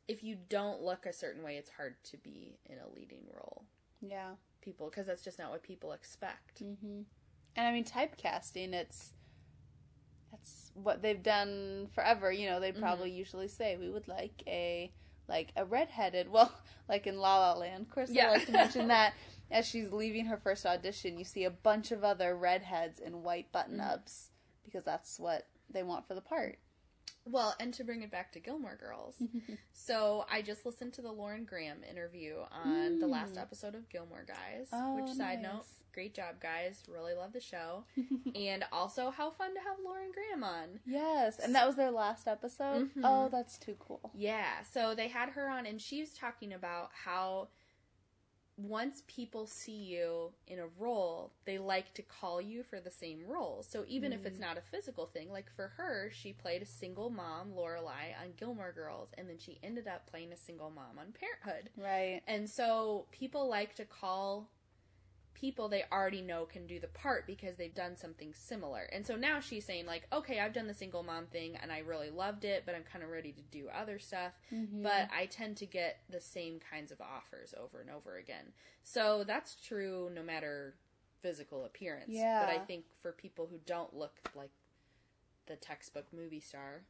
if 0.08 0.22
you 0.24 0.36
don't 0.48 0.82
look 0.82 1.06
a 1.06 1.12
certain 1.12 1.42
way, 1.44 1.56
it's 1.56 1.70
hard 1.70 2.02
to 2.04 2.16
be 2.16 2.58
in 2.66 2.78
a 2.78 2.88
leading 2.94 3.24
role. 3.32 3.66
yeah. 4.00 4.34
People 4.60 4.90
because 4.90 5.06
that's 5.06 5.22
just 5.22 5.38
not 5.38 5.50
what 5.50 5.62
people 5.62 5.92
expect. 5.92 6.62
hmm 6.62 7.02
And 7.56 7.66
I 7.66 7.72
mean, 7.72 7.84
typecasting, 7.84 8.72
it's 8.72 9.12
that's 10.30 10.70
what 10.74 11.02
they've 11.02 11.22
done 11.22 11.88
forever. 11.94 12.30
You 12.32 12.48
know, 12.48 12.60
they 12.60 12.72
probably 12.72 13.10
usually 13.10 13.48
say 13.48 13.76
we 13.76 13.90
would 13.90 14.08
like 14.08 14.42
a 14.46 14.92
like 15.28 15.52
a 15.56 15.64
redheaded. 15.64 16.28
Well, 16.30 16.52
like 16.88 17.06
in 17.06 17.18
La 17.18 17.38
La 17.38 17.58
Land, 17.58 17.82
of 17.82 17.90
course, 17.90 18.10
Yeah. 18.10 18.28
I 18.28 18.32
like 18.34 18.46
to 18.46 18.52
mention 18.52 18.88
that 18.88 19.14
as 19.50 19.66
she's 19.66 19.92
leaving 19.92 20.26
her 20.26 20.36
first 20.36 20.66
audition, 20.66 21.18
you 21.18 21.24
see 21.24 21.44
a 21.44 21.50
bunch 21.50 21.92
of 21.92 22.04
other 22.04 22.36
redheads 22.36 22.98
in 22.98 23.22
white 23.22 23.50
button 23.52 23.80
ups 23.80 24.30
because 24.64 24.84
that's 24.84 25.18
what 25.18 25.46
they 25.70 25.82
want 25.82 26.06
for 26.06 26.14
the 26.14 26.20
part. 26.20 26.58
Well, 27.28 27.54
and 27.58 27.74
to 27.74 27.82
bring 27.82 28.02
it 28.02 28.10
back 28.12 28.30
to 28.32 28.40
Gilmore 28.40 28.76
Girls, 28.80 29.16
so 29.72 30.24
I 30.30 30.42
just 30.42 30.64
listened 30.64 30.92
to 30.94 31.02
the 31.02 31.10
Lauren 31.10 31.44
Graham 31.44 31.78
interview 31.88 32.36
on 32.52 33.00
the 33.00 33.06
last 33.08 33.36
episode 33.36 33.74
of 33.74 33.88
Gilmore 33.88 34.24
Guys. 34.26 34.68
Mm. 34.72 34.80
Oh, 34.80 34.94
which 34.94 35.12
side 35.12 35.42
nice. 35.42 35.52
note, 35.52 35.66
great 35.96 36.14
job, 36.14 36.34
guys! 36.42 36.82
Really 36.92 37.14
love 37.14 37.32
the 37.32 37.40
show, 37.40 37.84
and 38.34 38.64
also 38.70 39.10
how 39.10 39.30
fun 39.30 39.54
to 39.54 39.60
have 39.60 39.78
Lauren 39.82 40.12
Graham 40.12 40.44
on. 40.44 40.80
Yes, 40.84 41.38
and 41.38 41.54
that 41.54 41.66
was 41.66 41.76
their 41.76 41.90
last 41.90 42.28
episode. 42.28 42.90
Mm-hmm. 42.90 43.00
Oh, 43.02 43.30
that's 43.32 43.56
too 43.56 43.76
cool. 43.78 44.10
Yeah, 44.14 44.60
so 44.70 44.94
they 44.94 45.08
had 45.08 45.30
her 45.30 45.48
on, 45.48 45.64
and 45.64 45.80
she 45.80 46.00
was 46.00 46.12
talking 46.12 46.52
about 46.52 46.90
how 46.92 47.48
once 48.58 49.02
people 49.06 49.46
see 49.46 49.84
you 49.84 50.32
in 50.46 50.58
a 50.58 50.66
role, 50.78 51.32
they 51.44 51.58
like 51.58 51.92
to 51.94 52.02
call 52.02 52.42
you 52.42 52.62
for 52.62 52.78
the 52.78 52.90
same 52.90 53.20
role. 53.26 53.62
So 53.66 53.84
even 53.86 54.12
if 54.12 54.24
it's 54.24 54.38
mm. 54.38 54.42
not 54.42 54.56
a 54.56 54.62
physical 54.62 55.06
thing, 55.06 55.30
like 55.30 55.50
for 55.54 55.72
her, 55.76 56.10
she 56.12 56.32
played 56.32 56.62
a 56.62 56.66
single 56.66 57.10
mom, 57.10 57.52
Lorelai, 57.54 58.18
on 58.20 58.32
Gilmore 58.38 58.72
Girls, 58.72 59.10
and 59.18 59.28
then 59.28 59.36
she 59.38 59.58
ended 59.62 59.86
up 59.86 60.06
playing 60.10 60.32
a 60.32 60.36
single 60.36 60.70
mom 60.70 60.98
on 60.98 61.12
Parenthood. 61.12 61.70
Right. 61.76 62.22
And 62.26 62.48
so 62.48 63.06
people 63.12 63.48
like 63.48 63.74
to 63.74 63.84
call 63.84 64.48
people 65.36 65.68
they 65.68 65.84
already 65.92 66.22
know 66.22 66.46
can 66.46 66.66
do 66.66 66.80
the 66.80 66.86
part 66.88 67.26
because 67.26 67.56
they've 67.56 67.74
done 67.74 67.94
something 67.94 68.32
similar. 68.32 68.88
And 68.90 69.06
so 69.06 69.16
now 69.16 69.38
she's 69.38 69.66
saying 69.66 69.84
like, 69.84 70.06
okay, 70.10 70.40
I've 70.40 70.54
done 70.54 70.66
the 70.66 70.74
single 70.74 71.02
mom 71.02 71.26
thing 71.26 71.56
and 71.62 71.70
I 71.70 71.80
really 71.80 72.08
loved 72.08 72.46
it, 72.46 72.62
but 72.64 72.74
I'm 72.74 72.84
kind 72.90 73.04
of 73.04 73.10
ready 73.10 73.32
to 73.32 73.42
do 73.42 73.68
other 73.68 73.98
stuff. 73.98 74.32
Mm-hmm. 74.52 74.82
But 74.82 75.10
I 75.14 75.26
tend 75.26 75.58
to 75.58 75.66
get 75.66 75.98
the 76.08 76.20
same 76.20 76.58
kinds 76.58 76.90
of 76.90 77.02
offers 77.02 77.52
over 77.62 77.80
and 77.80 77.90
over 77.90 78.16
again. 78.16 78.46
So 78.82 79.24
that's 79.26 79.56
true 79.56 80.10
no 80.14 80.22
matter 80.22 80.74
physical 81.20 81.66
appearance. 81.66 82.08
Yeah. 82.08 82.46
But 82.46 82.54
I 82.54 82.64
think 82.64 82.84
for 83.02 83.12
people 83.12 83.46
who 83.50 83.58
don't 83.66 83.94
look 83.94 84.30
like 84.34 84.52
the 85.46 85.56
textbook 85.56 86.06
movie 86.14 86.40
star, 86.40 86.82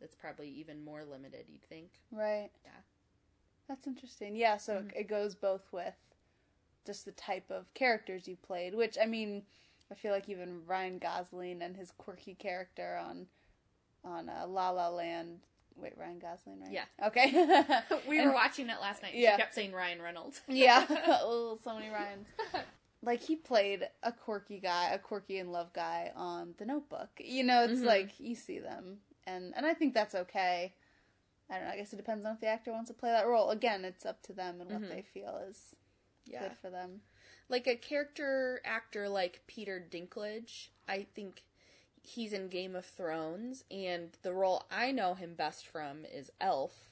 it's 0.00 0.16
probably 0.16 0.48
even 0.48 0.84
more 0.84 1.04
limited, 1.04 1.44
you'd 1.48 1.62
think. 1.68 1.90
Right. 2.10 2.50
Yeah. 2.64 2.80
That's 3.68 3.86
interesting. 3.86 4.34
Yeah, 4.34 4.56
so 4.56 4.78
mm-hmm. 4.78 4.98
it 4.98 5.08
goes 5.08 5.36
both 5.36 5.72
with 5.72 5.94
just 6.86 7.04
the 7.04 7.12
type 7.12 7.50
of 7.50 7.72
characters 7.74 8.26
you 8.28 8.36
played, 8.36 8.74
which 8.74 8.96
I 9.00 9.06
mean, 9.06 9.42
I 9.90 9.94
feel 9.94 10.12
like 10.12 10.28
even 10.28 10.62
Ryan 10.66 10.98
Gosling 10.98 11.62
and 11.62 11.76
his 11.76 11.92
quirky 11.92 12.34
character 12.34 12.98
on 13.04 13.26
on 14.04 14.28
uh, 14.28 14.46
La 14.48 14.70
La 14.70 14.88
Land. 14.88 15.40
Wait, 15.76 15.94
Ryan 15.96 16.18
Gosling, 16.18 16.60
right? 16.60 16.70
Yeah. 16.72 17.06
Okay. 17.06 17.30
We 18.08 18.18
And- 18.18 18.28
were 18.28 18.34
watching 18.34 18.68
it 18.68 18.76
last 18.80 19.02
night. 19.02 19.14
Yeah. 19.14 19.36
She 19.36 19.42
kept 19.42 19.54
saying 19.54 19.72
Ryan 19.72 20.02
Reynolds. 20.02 20.42
yeah. 20.48 20.84
oh, 21.22 21.58
so 21.64 21.74
many 21.74 21.88
Ryans. 21.90 22.28
Like 23.02 23.22
he 23.22 23.36
played 23.36 23.88
a 24.02 24.12
quirky 24.12 24.60
guy, 24.60 24.90
a 24.92 24.98
quirky 24.98 25.38
in 25.38 25.50
love 25.50 25.72
guy 25.72 26.12
on 26.14 26.54
The 26.58 26.66
Notebook. 26.66 27.08
You 27.18 27.42
know, 27.42 27.64
it's 27.64 27.80
like 27.80 28.10
you 28.20 28.34
see 28.36 28.58
them, 28.60 28.98
and 29.26 29.52
and 29.56 29.66
I 29.66 29.74
think 29.74 29.92
that's 29.94 30.14
okay. 30.14 30.74
I 31.50 31.56
don't 31.56 31.64
know. 31.64 31.72
I 31.72 31.76
guess 31.76 31.92
it 31.92 31.96
depends 31.96 32.24
on 32.24 32.34
if 32.34 32.40
the 32.40 32.46
actor 32.46 32.70
wants 32.72 32.88
to 32.88 32.94
play 32.94 33.10
that 33.10 33.26
role. 33.26 33.50
Again, 33.50 33.84
it's 33.84 34.06
up 34.06 34.22
to 34.24 34.32
them 34.32 34.60
and 34.60 34.70
what 34.70 34.88
they 34.88 35.02
feel 35.02 35.40
is 35.50 35.74
Yeah. 36.26 36.40
good 36.42 36.56
for 36.60 36.70
them. 36.70 37.00
Like 37.48 37.66
a 37.66 37.76
character 37.76 38.60
actor 38.64 39.08
like 39.08 39.42
Peter 39.46 39.84
Dinklage, 39.90 40.68
I 40.88 41.06
think 41.14 41.42
he's 42.02 42.32
in 42.32 42.48
Game 42.48 42.74
of 42.74 42.84
Thrones, 42.84 43.64
and 43.70 44.10
the 44.22 44.32
role 44.32 44.64
I 44.70 44.92
know 44.92 45.14
him 45.14 45.34
best 45.34 45.66
from 45.66 46.04
is 46.04 46.30
Elf. 46.40 46.90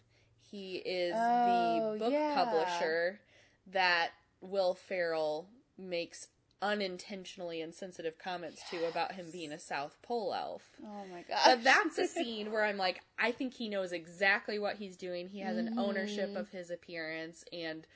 He 0.51 0.77
is 0.77 1.15
Oh, 1.17 1.93
the 1.93 1.99
book 1.99 2.13
yeah. 2.13 2.35
publisher 2.35 3.21
that 3.67 4.11
Will 4.41 4.75
Ferrell 4.75 5.49
makes 5.79 6.29
unintentionally 6.63 7.61
insensitive 7.61 8.19
comments 8.19 8.63
to 8.71 8.87
about 8.87 9.13
him 9.13 9.27
being 9.33 9.53
a 9.53 9.59
South 9.59 9.97
Pole 10.03 10.35
elf. 10.35 10.71
Oh 10.85 11.05
my 11.11 11.23
god. 11.23 11.41
But 11.45 11.65
that's 11.65 11.99
a 11.99 12.07
scene 12.07 12.53
where 12.53 12.65
I'm 12.65 12.77
like, 12.77 13.01
I 13.19 13.33
think 13.33 13.55
he 13.55 13.69
knows 13.69 13.93
exactly 13.93 14.59
what 14.59 14.77
he's 14.77 14.97
doing. 14.97 15.29
He 15.29 15.41
has 15.41 15.57
an 15.57 15.79
ownership 15.79 16.31
mm. 16.31 16.37
of 16.37 16.51
his 16.51 16.71
appearance, 16.71 17.45
and 17.53 17.87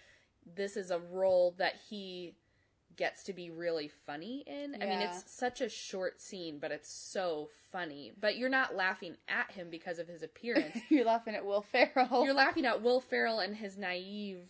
this 0.56 0.76
is 0.76 0.90
a 0.90 0.98
role 0.98 1.54
that 1.58 1.74
he 1.88 2.34
gets 2.96 3.24
to 3.24 3.32
be 3.32 3.50
really 3.50 3.88
funny 4.06 4.44
in. 4.46 4.76
I 4.80 4.86
mean, 4.86 5.00
it's 5.00 5.24
such 5.26 5.60
a 5.60 5.68
short 5.68 6.20
scene, 6.20 6.58
but 6.60 6.70
it's 6.70 6.88
so 6.92 7.48
funny. 7.72 8.12
But 8.20 8.36
you're 8.36 8.48
not 8.48 8.76
laughing 8.76 9.16
at 9.28 9.50
him 9.50 9.68
because 9.68 9.98
of 9.98 10.06
his 10.06 10.22
appearance. 10.22 10.76
You're 10.88 11.04
laughing 11.04 11.34
at 11.34 11.44
Will 11.44 11.62
Ferrell. 11.62 12.24
you're 12.24 12.34
laughing 12.34 12.64
at 12.66 12.82
Will 12.82 13.00
Ferrell 13.00 13.40
and 13.40 13.56
his 13.56 13.76
naive 13.76 14.48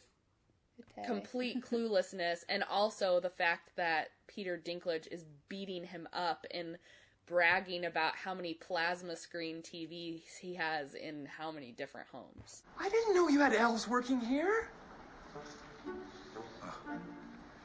Okay. 0.98 1.06
complete 1.06 1.60
cluelessness 1.70 2.40
and 2.48 2.64
also 2.64 3.20
the 3.20 3.30
fact 3.30 3.70
that 3.76 4.08
Peter 4.26 4.60
Dinklage 4.62 5.06
is 5.10 5.24
beating 5.48 5.84
him 5.84 6.08
up 6.12 6.44
and 6.50 6.78
bragging 7.26 7.84
about 7.84 8.16
how 8.16 8.34
many 8.34 8.54
plasma 8.54 9.16
screen 9.16 9.62
TVs 9.62 10.36
he 10.40 10.54
has 10.54 10.94
in 10.94 11.26
how 11.38 11.50
many 11.52 11.70
different 11.72 12.08
homes. 12.08 12.62
I 12.78 12.88
didn't 12.88 13.14
know 13.14 13.28
you 13.28 13.40
had 13.40 13.54
elves 13.54 13.88
working 13.88 14.20
here. 14.20 14.68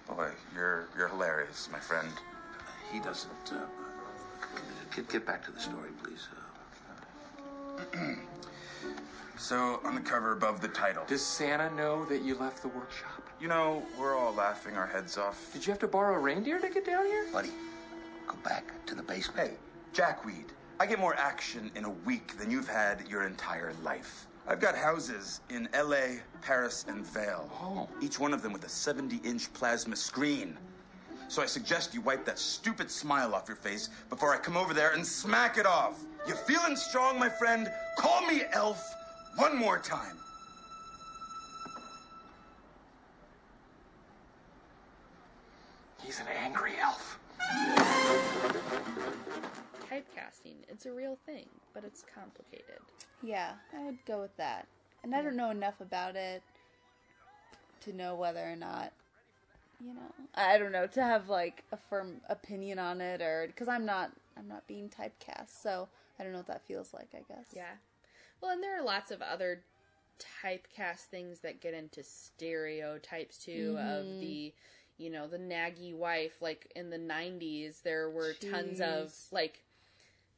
Boy, 0.08 0.30
you're 0.56 0.88
you're 0.98 1.08
hilarious, 1.08 1.70
my 1.72 1.80
friend. 1.80 2.08
He 2.92 3.00
doesn't. 3.00 3.32
Uh, 3.52 3.66
get, 4.96 5.08
get 5.10 5.26
back 5.26 5.46
to 5.46 5.52
the 5.52 5.60
story, 5.60 5.90
please. 6.04 6.28
Uh, 7.94 8.16
So 9.38 9.80
on 9.86 9.96
the 9.96 10.02
cover 10.02 10.34
above 10.34 10.60
the 10.60 10.68
title, 10.68 11.06
Does 11.08 11.26
Santa 11.26 11.74
know 11.74 12.04
that 12.06 12.24
you 12.24 12.36
left 12.36 12.62
the 12.62 12.68
workshop? 12.68 13.24
you 13.40 13.48
know, 13.48 13.82
we're 13.98 14.18
all 14.18 14.34
laughing 14.34 14.76
our 14.76 14.86
heads 14.86 15.18
off. 15.18 15.54
Did 15.54 15.66
you 15.66 15.72
have 15.72 15.80
to 15.80 15.88
borrow 15.88 16.14
a 16.16 16.20
reindeer 16.20 16.60
to 16.60 16.68
get 16.70 16.86
down 16.86 17.06
here? 17.06 17.26
buddy, 17.32 17.52
go 18.28 18.36
back 18.44 18.66
to 18.86 18.96
the 18.96 19.02
basement. 19.02 19.50
Hey, 19.52 19.56
Jackweed, 19.94 20.48
I 20.82 20.86
get 20.86 21.00
more 21.00 21.16
action 21.16 21.72
in 21.76 21.86
a 21.86 21.90
week 21.90 22.38
than 22.38 22.52
you've 22.52 22.68
had 22.68 23.08
your 23.08 23.24
entire 23.24 23.72
life. 23.82 24.28
I've 24.50 24.60
got 24.60 24.76
houses 24.76 25.42
in 25.52 25.70
LA, 25.76 26.18
Paris, 26.42 26.84
and 26.88 27.06
Vail. 27.06 27.48
Oh. 27.62 27.88
Each 28.02 28.20
one 28.20 28.34
of 28.34 28.42
them 28.42 28.52
with 28.52 28.66
a 28.66 28.70
70 28.70 29.18
inch 29.18 29.54
plasma 29.54 29.96
screen. 29.96 30.58
So 31.28 31.44
I 31.44 31.46
suggest 31.46 31.94
you 31.94 32.02
wipe 32.02 32.26
that 32.26 32.40
stupid 32.40 32.90
smile 32.90 33.36
off 33.36 33.48
your 33.48 33.58
face 33.58 33.92
before 34.10 34.34
I 34.34 34.40
come 34.40 34.58
over 34.58 34.74
there 34.74 34.94
and 34.94 35.06
smack 35.06 35.60
it 35.60 35.68
off. 35.68 36.04
You 36.28 36.34
feeling 36.34 36.76
strong, 36.76 37.20
my 37.20 37.30
friend? 37.30 37.72
Call 38.00 38.26
me 38.26 38.42
Elf 38.52 38.84
one 39.36 39.56
more 39.56 39.78
time. 39.78 40.18
He's 46.04 46.20
an 46.20 46.26
angry 46.44 46.74
elf. 46.82 47.20
Typecasting, 49.88 50.56
it's 50.68 50.88
a 50.88 50.92
real 50.92 51.20
thing, 51.28 51.46
but 51.72 51.84
it's 51.84 52.04
complicated. 52.16 52.80
Yeah, 53.22 53.54
I 53.76 53.84
would 53.86 53.98
go 54.06 54.22
with 54.22 54.36
that. 54.38 54.68
And 55.04 55.16
I 55.16 55.22
don't 55.22 55.36
know 55.36 55.50
enough 55.50 55.80
about 55.82 56.16
it 56.16 56.42
to 57.82 57.94
know 57.94 58.16
whether 58.16 58.44
or 58.44 58.56
not, 58.56 58.92
you 59.80 59.94
know, 59.94 60.14
I 60.36 60.58
don't 60.58 60.72
know 60.72 60.88
to 60.88 61.02
have 61.02 61.30
like 61.30 61.64
a 61.72 61.78
firm 61.78 62.22
opinion 62.30 62.80
on 62.80 63.02
it, 63.02 63.22
or 63.22 63.48
because 63.48 63.68
I'm 63.68 63.86
not, 63.86 64.12
I'm 64.38 64.48
not 64.48 64.68
being 64.68 64.90
typecast, 64.90 65.62
so 65.62 65.88
I 66.20 66.24
don't 66.24 66.34
know 66.34 66.40
what 66.40 66.48
that 66.48 66.66
feels 66.68 66.94
like. 66.94 67.10
I 67.14 67.22
guess. 67.34 67.48
Yeah. 67.56 67.76
Well, 68.42 68.52
and 68.52 68.64
there 68.64 68.80
are 68.80 68.84
lots 68.84 69.12
of 69.12 69.22
other 69.22 69.64
typecast 70.44 71.06
things 71.12 71.40
that 71.40 71.62
get 71.62 71.74
into 71.74 72.04
stereotypes 72.04 73.38
too 73.38 73.78
of 73.80 74.06
mm-hmm. 74.06 74.20
the 74.20 74.54
you 74.98 75.10
know 75.10 75.28
the 75.28 75.38
naggy 75.38 75.96
wife 75.96 76.42
like 76.42 76.70
in 76.76 76.90
the 76.90 76.98
90s 76.98 77.82
there 77.84 78.10
were 78.10 78.34
tons 78.34 78.82
of 78.82 79.14
like 79.32 79.64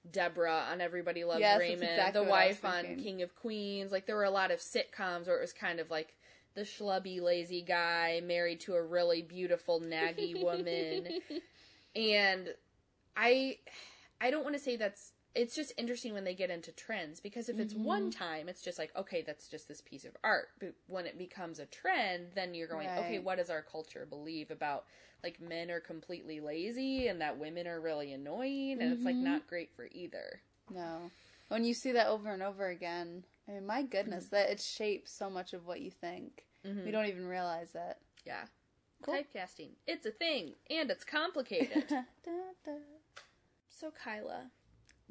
Deborah 0.10 0.66
on 0.72 0.82
Everybody 0.82 1.24
Loves 1.24 1.42
Yes, 1.42 1.60
Raymond, 1.60 1.84
exactly 1.84 2.24
the 2.24 2.30
what 2.30 2.40
I 2.40 2.48
was 2.48 2.64
wife 2.64 2.74
on. 2.74 2.96
King 2.96 3.22
of 3.22 3.36
Queens. 3.36 3.92
Like 3.92 4.06
there 4.06 4.16
were 4.16 4.24
a 4.24 4.32
lot 4.32 4.52
of 4.52 4.60
sitcoms 4.60 5.28
where 5.28 5.38
it 5.38 5.42
was 5.42 5.54
kind 5.54 5.80
of 5.80 5.90
like 5.92 6.16
the 6.56 6.62
schlubby, 6.62 7.22
lazy 7.22 7.62
guy 7.62 8.22
married 8.24 8.60
to 8.62 8.74
a 8.74 8.84
really 8.84 9.22
beautiful, 9.22 9.80
naggy 9.80 10.42
woman. 10.42 11.08
And 11.94 12.48
I 13.18 13.58
I 14.22 14.32
don't 14.32 14.44
want 14.44 14.56
to 14.56 14.62
say 14.62 14.78
that's 14.78 15.12
it's 15.34 15.56
just 15.56 15.72
interesting 15.78 16.14
when 16.14 16.24
they 16.26 16.34
get 16.36 16.50
into 16.50 16.72
trends 16.72 17.20
because 17.20 17.48
if 17.50 17.60
it's 17.60 17.74
one 17.74 18.04
Mm-hmm. 18.04 18.10
time 18.10 18.50
it's 18.50 18.62
just 18.62 18.78
like 18.78 18.92
okay 18.98 19.22
that's 19.26 19.48
just 19.48 19.68
this 19.68 19.82
piece 19.82 20.04
of 20.06 20.16
art 20.24 20.50
but 20.60 20.74
when 20.88 21.06
it 21.06 21.18
becomes 21.18 21.60
a 21.60 21.66
trend 21.66 22.28
then 22.36 22.54
you're 22.54 22.68
going 22.68 22.90
okay 22.98 23.20
what 23.20 23.38
does 23.38 23.50
our 23.50 23.62
culture 23.62 24.06
believe 24.10 24.52
about 24.52 24.86
like 25.24 25.40
men 25.40 25.72
are 25.72 25.80
completely 25.80 26.40
lazy 26.40 27.08
and 27.08 27.22
that 27.22 27.38
women 27.38 27.68
are 27.68 27.80
really 27.80 28.12
annoying 28.12 28.74
and 28.82 28.92
it's 28.92 29.06
like 29.06 29.16
Mm-hmm. 29.16 29.26
not 29.26 29.48
great 29.48 29.70
for 29.76 29.88
either 29.92 30.42
No. 30.70 31.12
When 31.50 31.64
you 31.66 31.74
see 31.74 31.92
that 31.92 32.08
over 32.08 32.32
and 32.32 32.42
over 32.42 32.68
again, 32.70 33.26
I 33.48 33.52
mean, 33.52 33.66
my 33.66 33.84
goodness, 33.84 34.28
that 34.28 34.50
it 34.50 34.62
shapes 34.62 35.12
so 35.12 35.30
much 35.30 35.52
of 35.54 35.68
what 35.68 35.82
you 35.82 35.92
think. 35.92 36.46
We 36.86 36.92
don't 36.92 37.08
even 37.08 37.28
realize 37.28 37.76
it. 37.76 37.98
yeah 38.26 38.44
Typecasting. 39.06 39.72
It's 39.88 40.06
a 40.06 40.12
thing, 40.12 40.54
and 40.70 40.90
it's 40.92 41.04
complicated. 41.04 41.84
Da, 41.90 42.32
da. 42.66 42.72
so, 43.70 43.92
Kyla, 43.92 44.52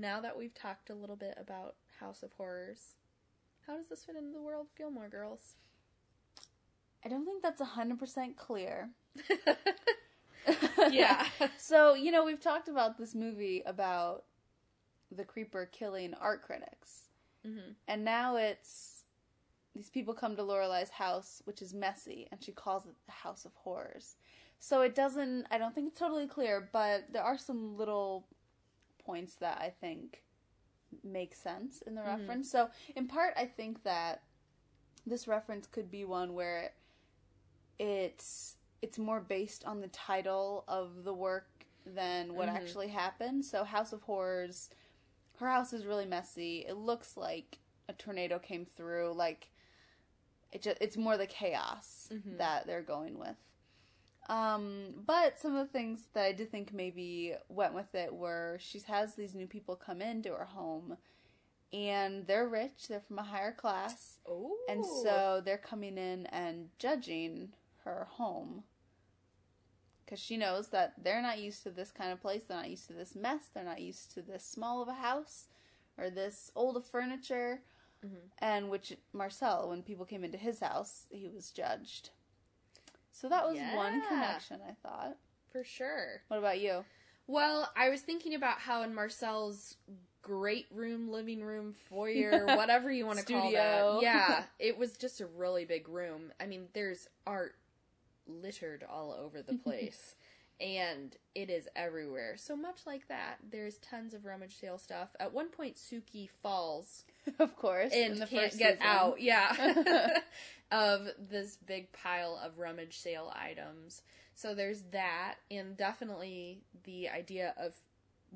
now 0.00 0.20
that 0.20 0.36
we've 0.36 0.54
talked 0.54 0.90
a 0.90 0.94
little 0.94 1.16
bit 1.16 1.34
about 1.36 1.76
House 2.00 2.22
of 2.22 2.32
Horrors, 2.32 2.94
how 3.66 3.76
does 3.76 3.88
this 3.88 4.04
fit 4.04 4.16
into 4.16 4.32
the 4.32 4.42
world 4.42 4.66
of 4.70 4.76
Gilmore 4.76 5.08
Girls? 5.08 5.54
I 7.04 7.08
don't 7.08 7.24
think 7.24 7.42
that's 7.42 7.60
100% 7.60 8.36
clear. 8.36 8.90
yeah. 10.90 11.26
So, 11.58 11.94
you 11.94 12.10
know, 12.10 12.24
we've 12.24 12.40
talked 12.40 12.68
about 12.68 12.98
this 12.98 13.14
movie 13.14 13.62
about 13.64 14.24
the 15.14 15.24
creeper 15.24 15.68
killing 15.70 16.14
art 16.14 16.42
critics. 16.42 17.08
hmm 17.44 17.72
And 17.86 18.04
now 18.04 18.36
it's 18.36 19.04
these 19.74 19.90
people 19.90 20.14
come 20.14 20.36
to 20.36 20.42
Lorelai's 20.42 20.90
house, 20.90 21.42
which 21.44 21.62
is 21.62 21.72
messy, 21.72 22.26
and 22.32 22.42
she 22.42 22.52
calls 22.52 22.86
it 22.86 22.94
the 23.06 23.12
House 23.12 23.44
of 23.44 23.52
Horrors. 23.54 24.16
So 24.58 24.82
it 24.82 24.94
doesn't, 24.94 25.46
I 25.50 25.58
don't 25.58 25.74
think 25.74 25.88
it's 25.88 25.98
totally 25.98 26.26
clear, 26.26 26.68
but 26.72 27.04
there 27.12 27.22
are 27.22 27.38
some 27.38 27.76
little 27.76 28.26
points 29.04 29.34
that 29.36 29.58
I 29.60 29.72
think 29.80 30.22
make 31.04 31.34
sense 31.34 31.82
in 31.86 31.94
the 31.94 32.00
mm-hmm. 32.00 32.20
reference. 32.20 32.50
So, 32.50 32.70
in 32.96 33.06
part, 33.06 33.34
I 33.36 33.46
think 33.46 33.82
that 33.84 34.22
this 35.06 35.26
reference 35.28 35.66
could 35.66 35.90
be 35.90 36.04
one 36.04 36.34
where 36.34 36.72
it's 37.78 38.56
it's 38.82 38.98
more 38.98 39.20
based 39.20 39.64
on 39.64 39.80
the 39.80 39.88
title 39.88 40.64
of 40.68 41.04
the 41.04 41.14
work 41.14 41.48
than 41.86 42.34
what 42.34 42.48
mm-hmm. 42.48 42.56
actually 42.56 42.88
happened. 42.88 43.44
So 43.44 43.64
House 43.64 43.92
of 43.92 44.02
Horrors, 44.02 44.70
her 45.38 45.48
house 45.48 45.72
is 45.72 45.86
really 45.86 46.06
messy. 46.06 46.64
It 46.68 46.76
looks 46.76 47.16
like 47.16 47.58
a 47.88 47.92
tornado 47.92 48.38
came 48.38 48.64
through. 48.64 49.12
Like 49.14 49.48
it 50.52 50.62
just 50.62 50.78
it's 50.80 50.96
more 50.96 51.16
the 51.16 51.26
chaos 51.26 52.08
mm-hmm. 52.12 52.38
that 52.38 52.66
they're 52.66 52.82
going 52.82 53.18
with. 53.18 53.36
Um, 54.30 54.94
but 55.06 55.40
some 55.40 55.56
of 55.56 55.66
the 55.66 55.72
things 55.72 56.02
that 56.14 56.24
I 56.24 56.32
did 56.32 56.52
think 56.52 56.72
maybe 56.72 57.34
went 57.48 57.74
with 57.74 57.92
it 57.96 58.14
were 58.14 58.58
she 58.60 58.80
has 58.86 59.16
these 59.16 59.34
new 59.34 59.48
people 59.48 59.74
come 59.74 60.00
into 60.00 60.30
her 60.30 60.44
home 60.44 60.96
and 61.72 62.28
they're 62.28 62.48
rich, 62.48 62.86
they're 62.88 63.00
from 63.00 63.18
a 63.18 63.24
higher 63.24 63.50
class. 63.50 64.18
Oh. 64.28 64.56
And 64.68 64.86
so 64.86 65.42
they're 65.44 65.58
coming 65.58 65.98
in 65.98 66.26
and 66.26 66.68
judging 66.78 67.50
her 67.84 68.06
home. 68.08 68.62
Because 70.04 70.20
she 70.20 70.36
knows 70.36 70.68
that 70.68 70.94
they're 71.02 71.22
not 71.22 71.40
used 71.40 71.64
to 71.64 71.70
this 71.70 71.90
kind 71.90 72.12
of 72.12 72.20
place. 72.20 72.44
They're 72.44 72.56
not 72.56 72.70
used 72.70 72.86
to 72.86 72.92
this 72.92 73.16
mess. 73.16 73.48
They're 73.52 73.64
not 73.64 73.80
used 73.80 74.14
to 74.14 74.22
this 74.22 74.44
small 74.44 74.80
of 74.80 74.88
a 74.88 74.94
house 74.94 75.46
or 75.98 76.08
this 76.08 76.52
old 76.54 76.76
of 76.76 76.86
furniture. 76.86 77.62
And 78.38 78.70
which 78.70 78.92
Marcel, 79.12 79.68
when 79.68 79.82
people 79.82 80.04
came 80.04 80.24
into 80.24 80.38
his 80.38 80.60
house, 80.60 81.06
he 81.10 81.28
was 81.28 81.50
judged. 81.50 82.10
So 83.20 83.28
that 83.28 83.46
was 83.46 83.58
one 83.74 84.00
connection, 84.08 84.60
I 84.66 84.72
thought. 84.82 85.16
For 85.52 85.62
sure. 85.62 86.22
What 86.28 86.38
about 86.38 86.58
you? 86.58 86.84
Well, 87.26 87.70
I 87.76 87.90
was 87.90 88.00
thinking 88.00 88.34
about 88.34 88.58
how 88.58 88.82
in 88.82 88.94
Marcel's 88.94 89.76
great 90.22 90.66
room, 90.70 91.10
living 91.10 91.42
room, 91.42 91.74
foyer, 91.88 92.46
whatever 92.56 92.90
you 92.90 93.04
want 93.06 93.18
to 93.18 93.24
call 93.24 93.42
Studio. 93.42 93.94
that. 93.96 94.02
Yeah, 94.02 94.42
it 94.58 94.78
was 94.78 94.96
just 94.96 95.20
a 95.20 95.26
really 95.26 95.66
big 95.66 95.88
room. 95.88 96.32
I 96.40 96.46
mean, 96.46 96.68
there's 96.72 97.08
art 97.26 97.56
littered 98.26 98.84
all 98.88 99.12
over 99.12 99.42
the 99.42 99.54
place. 99.64 100.14
And 100.60 101.16
it 101.34 101.48
is 101.48 101.68
everywhere. 101.74 102.36
So 102.36 102.56
much 102.56 102.80
like 102.86 103.08
that, 103.08 103.36
there's 103.50 103.78
tons 103.78 104.14
of 104.14 104.24
rummage 104.24 104.58
sale 104.58 104.78
stuff. 104.78 105.08
At 105.18 105.32
one 105.32 105.48
point, 105.48 105.76
Suki 105.76 106.28
falls 106.42 107.04
of 107.38 107.56
course. 107.56 107.92
and 107.92 108.14
in 108.14 108.18
the 108.18 108.26
can't 108.26 108.44
first 108.44 108.58
get 108.58 108.78
season. 108.78 108.86
out. 108.86 109.20
Yeah, 109.20 110.18
of 110.70 111.08
this 111.18 111.56
big 111.66 111.92
pile 111.92 112.40
of 112.44 112.58
rummage 112.58 112.98
sale 112.98 113.32
items. 113.34 114.02
So 114.34 114.54
there's 114.54 114.82
that, 114.92 115.36
and 115.50 115.76
definitely 115.76 116.62
the 116.84 117.08
idea 117.08 117.54
of 117.58 117.74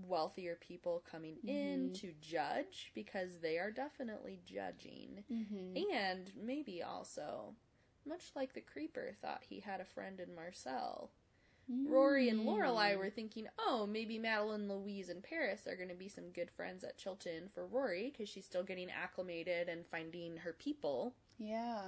wealthier 0.07 0.59
people 0.61 1.03
coming 1.11 1.37
in 1.47 1.91
mm-hmm. 1.91 1.93
to 1.95 2.13
judge 2.21 2.91
because 2.95 3.39
they 3.41 3.59
are 3.59 3.71
definitely 3.71 4.41
judging, 4.45 5.25
mm-hmm. 5.33 5.77
and 5.95 6.31
maybe 6.41 6.83
also, 6.83 7.55
much 8.07 8.25
like 8.35 8.55
the 8.55 8.61
creeper 8.61 9.15
thought 9.23 9.43
he 9.49 9.61
had 9.61 9.81
a 9.81 9.85
friend 9.85 10.21
in 10.21 10.35
Marcel. 10.35 11.11
Rory 11.69 12.29
and 12.29 12.41
Lorelai 12.41 12.97
were 12.99 13.09
thinking, 13.11 13.47
oh, 13.59 13.87
maybe 13.91 14.19
Madeline, 14.19 14.69
Louise, 14.69 15.09
and 15.09 15.23
Paris 15.23 15.67
are 15.67 15.77
going 15.77 15.89
to 15.89 15.95
be 15.95 16.09
some 16.09 16.31
good 16.31 16.51
friends 16.51 16.85
at 16.85 16.99
Chilton 16.99 17.49
for 17.55 17.67
Rory 17.67 18.11
because 18.13 18.29
she's 18.29 18.45
still 18.45 18.63
getting 18.63 18.91
acclimated 18.91 19.69
and 19.69 19.87
finding 19.87 20.37
her 20.39 20.53
people. 20.53 21.15
Yeah. 21.39 21.81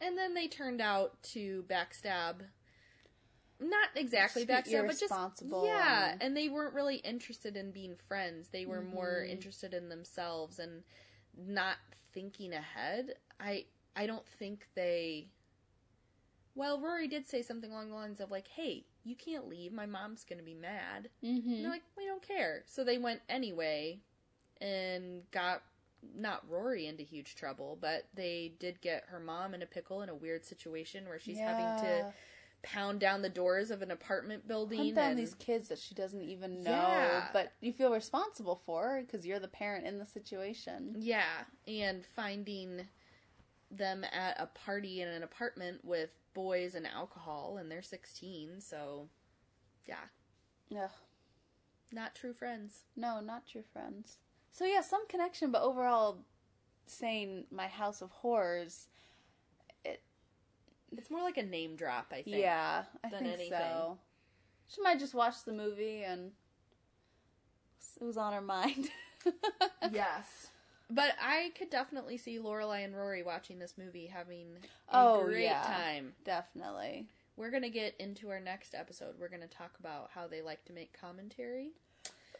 And 0.00 0.18
then 0.18 0.34
they 0.34 0.48
turned 0.48 0.80
out 0.80 1.22
to 1.34 1.64
backstab. 1.68 2.40
Not 3.60 3.88
exactly 3.94 4.44
backstab, 4.44 4.86
but 4.88 4.98
just 4.98 5.12
yeah. 5.64 6.12
and- 6.12 6.22
And 6.22 6.36
they 6.36 6.48
weren't 6.48 6.74
really 6.74 6.96
interested 6.96 7.56
in 7.56 7.70
being 7.70 7.96
friends. 8.08 8.48
They 8.48 8.66
were 8.66 8.82
more 8.82 9.20
Mm-hmm. 9.22 9.30
interested 9.32 9.72
in 9.72 9.88
themselves 9.88 10.58
and 10.58 10.82
not 11.38 11.76
thinking 12.12 12.52
ahead. 12.52 13.14
I 13.40 13.66
I 13.94 14.06
don't 14.06 14.26
think 14.38 14.66
they. 14.74 15.28
Well, 16.54 16.80
Rory 16.80 17.08
did 17.08 17.26
say 17.26 17.40
something 17.42 17.70
along 17.70 17.88
the 17.90 17.94
lines 17.94 18.20
of 18.20 18.30
like, 18.30 18.48
"Hey, 18.48 18.84
you 19.06 19.16
can't 19.16 19.48
leave. 19.48 19.72
My 19.72 19.86
mom's 19.86 20.24
gonna 20.24 20.42
be 20.42 20.54
mad." 20.54 21.08
Mm-hmm. 21.24 21.62
They're 21.62 21.70
like, 21.70 21.84
"We 21.96 22.04
don't 22.06 22.22
care." 22.26 22.62
So 22.66 22.84
they 22.84 22.98
went 22.98 23.20
anyway, 23.28 24.00
and 24.60 25.22
got 25.30 25.62
not 26.14 26.48
Rory 26.48 26.86
into 26.86 27.02
huge 27.02 27.34
trouble, 27.34 27.76
but 27.80 28.06
they 28.14 28.52
did 28.60 28.80
get 28.80 29.04
her 29.08 29.18
mom 29.18 29.54
in 29.54 29.62
a 29.62 29.66
pickle 29.66 30.02
in 30.02 30.08
a 30.08 30.14
weird 30.14 30.44
situation 30.44 31.08
where 31.08 31.18
she's 31.18 31.38
having 31.38 31.84
to 31.84 32.12
pound 32.62 33.00
down 33.00 33.22
the 33.22 33.28
doors 33.28 33.70
of 33.70 33.82
an 33.82 33.90
apartment 33.90 34.46
building 34.48 34.78
Hunt 34.78 34.94
down 34.96 35.10
and 35.10 35.18
these 35.18 35.34
kids 35.34 35.68
that 35.68 35.78
she 35.78 35.94
doesn't 35.94 36.22
even 36.22 36.62
know, 36.62 36.70
Yeah. 36.70 37.28
but 37.32 37.52
you 37.60 37.72
feel 37.72 37.92
responsible 37.92 38.60
for 38.66 39.02
because 39.04 39.26
you're 39.26 39.38
the 39.38 39.46
parent 39.48 39.86
in 39.86 39.98
the 39.98 40.06
situation. 40.06 40.94
yeah, 40.98 41.44
and 41.68 42.04
finding 42.06 42.88
them 43.70 44.04
at 44.12 44.36
a 44.40 44.46
party 44.46 45.00
in 45.02 45.08
an 45.08 45.22
apartment 45.22 45.84
with 45.84 46.10
boys 46.36 46.74
and 46.74 46.86
alcohol, 46.86 47.56
and 47.58 47.70
they're 47.70 47.82
sixteen, 47.82 48.60
so 48.60 49.08
yeah, 49.88 50.04
Ugh. 50.70 50.90
not 51.90 52.14
true 52.14 52.34
friends. 52.34 52.84
No, 52.94 53.20
not 53.20 53.46
true 53.46 53.64
friends. 53.72 54.18
So 54.52 54.64
yeah, 54.66 54.82
some 54.82 55.08
connection, 55.08 55.50
but 55.50 55.62
overall, 55.62 56.18
saying 56.86 57.46
my 57.50 57.66
house 57.66 58.02
of 58.02 58.10
horrors. 58.10 58.86
it 59.84 60.02
It's 60.96 61.10
more 61.10 61.22
like 61.22 61.38
a 61.38 61.42
name 61.42 61.74
drop, 61.76 62.08
I 62.12 62.22
think. 62.22 62.36
Yeah, 62.36 62.84
I 63.02 63.08
think 63.08 63.22
anything. 63.22 63.50
so. 63.50 63.98
She 64.68 64.82
might 64.82 64.98
just 64.98 65.14
watch 65.14 65.44
the 65.44 65.52
movie 65.52 66.02
and 66.04 66.32
it 68.00 68.04
was 68.04 68.16
on 68.18 68.32
her 68.32 68.40
mind. 68.42 68.88
Yes. 69.92 70.48
But 70.88 71.12
I 71.20 71.52
could 71.58 71.70
definitely 71.70 72.16
see 72.16 72.38
Lorelai 72.38 72.84
and 72.84 72.94
Rory 72.96 73.22
watching 73.22 73.58
this 73.58 73.74
movie 73.76 74.06
having 74.06 74.56
a 74.88 74.96
Oh, 74.96 75.24
great 75.24 75.44
yeah. 75.44 75.62
time. 75.62 76.14
Definitely. 76.24 77.08
We're 77.36 77.50
gonna 77.50 77.68
get 77.70 77.96
into 77.98 78.30
our 78.30 78.40
next 78.40 78.74
episode. 78.74 79.16
We're 79.18 79.28
gonna 79.28 79.46
talk 79.48 79.72
about 79.80 80.10
how 80.14 80.26
they 80.28 80.42
like 80.42 80.64
to 80.66 80.72
make 80.72 80.98
commentary. 80.98 81.72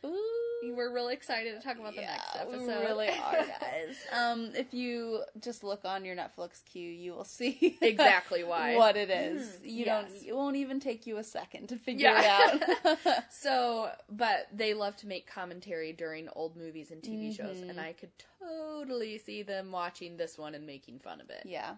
Ooh. 0.04 0.72
We're 0.74 0.92
really 0.92 1.12
excited 1.14 1.54
to 1.54 1.60
talk 1.66 1.78
about 1.78 1.94
the 1.94 2.00
next 2.00 2.34
episode. 2.34 2.66
We 2.66 2.66
really 2.86 3.08
are, 3.08 3.32
guys. 3.60 3.96
um, 4.12 4.50
if 4.54 4.72
you 4.74 5.22
just 5.40 5.62
look 5.62 5.84
on 5.84 6.04
your 6.04 6.16
Netflix 6.16 6.64
queue, 6.64 6.90
you 6.90 7.12
will 7.12 7.24
see 7.24 7.76
Exactly 7.82 8.42
why. 8.42 8.74
what 8.74 8.96
it 8.96 9.10
is. 9.10 9.46
Mhm, 9.46 9.60
You 9.64 9.84
yes. 9.84 10.10
don't. 10.12 10.22
It 10.28 10.34
won't 10.34 10.56
even 10.56 10.80
take 10.80 11.06
you 11.06 11.18
a 11.18 11.24
second 11.24 11.68
to 11.68 11.76
figure 11.76 12.08
Yeah. 12.08 12.50
it 12.56 12.86
out. 13.06 13.24
so, 13.30 13.90
but 14.10 14.48
they 14.52 14.72
love 14.74 14.96
to 14.98 15.06
make 15.06 15.26
commentary 15.26 15.92
during 15.92 16.28
old 16.34 16.56
movies 16.56 16.90
and 16.90 17.02
TV 17.02 17.36
shows, 17.36 17.58
Mm-hmm. 17.58 17.70
and 17.70 17.80
I 17.80 17.92
could 17.92 18.10
totally 18.40 19.18
see 19.18 19.42
them 19.42 19.70
watching 19.70 20.16
this 20.16 20.36
one 20.38 20.54
and 20.54 20.66
making 20.66 20.98
fun 21.00 21.20
of 21.20 21.28
it. 21.30 21.42
yeah, 21.44 21.74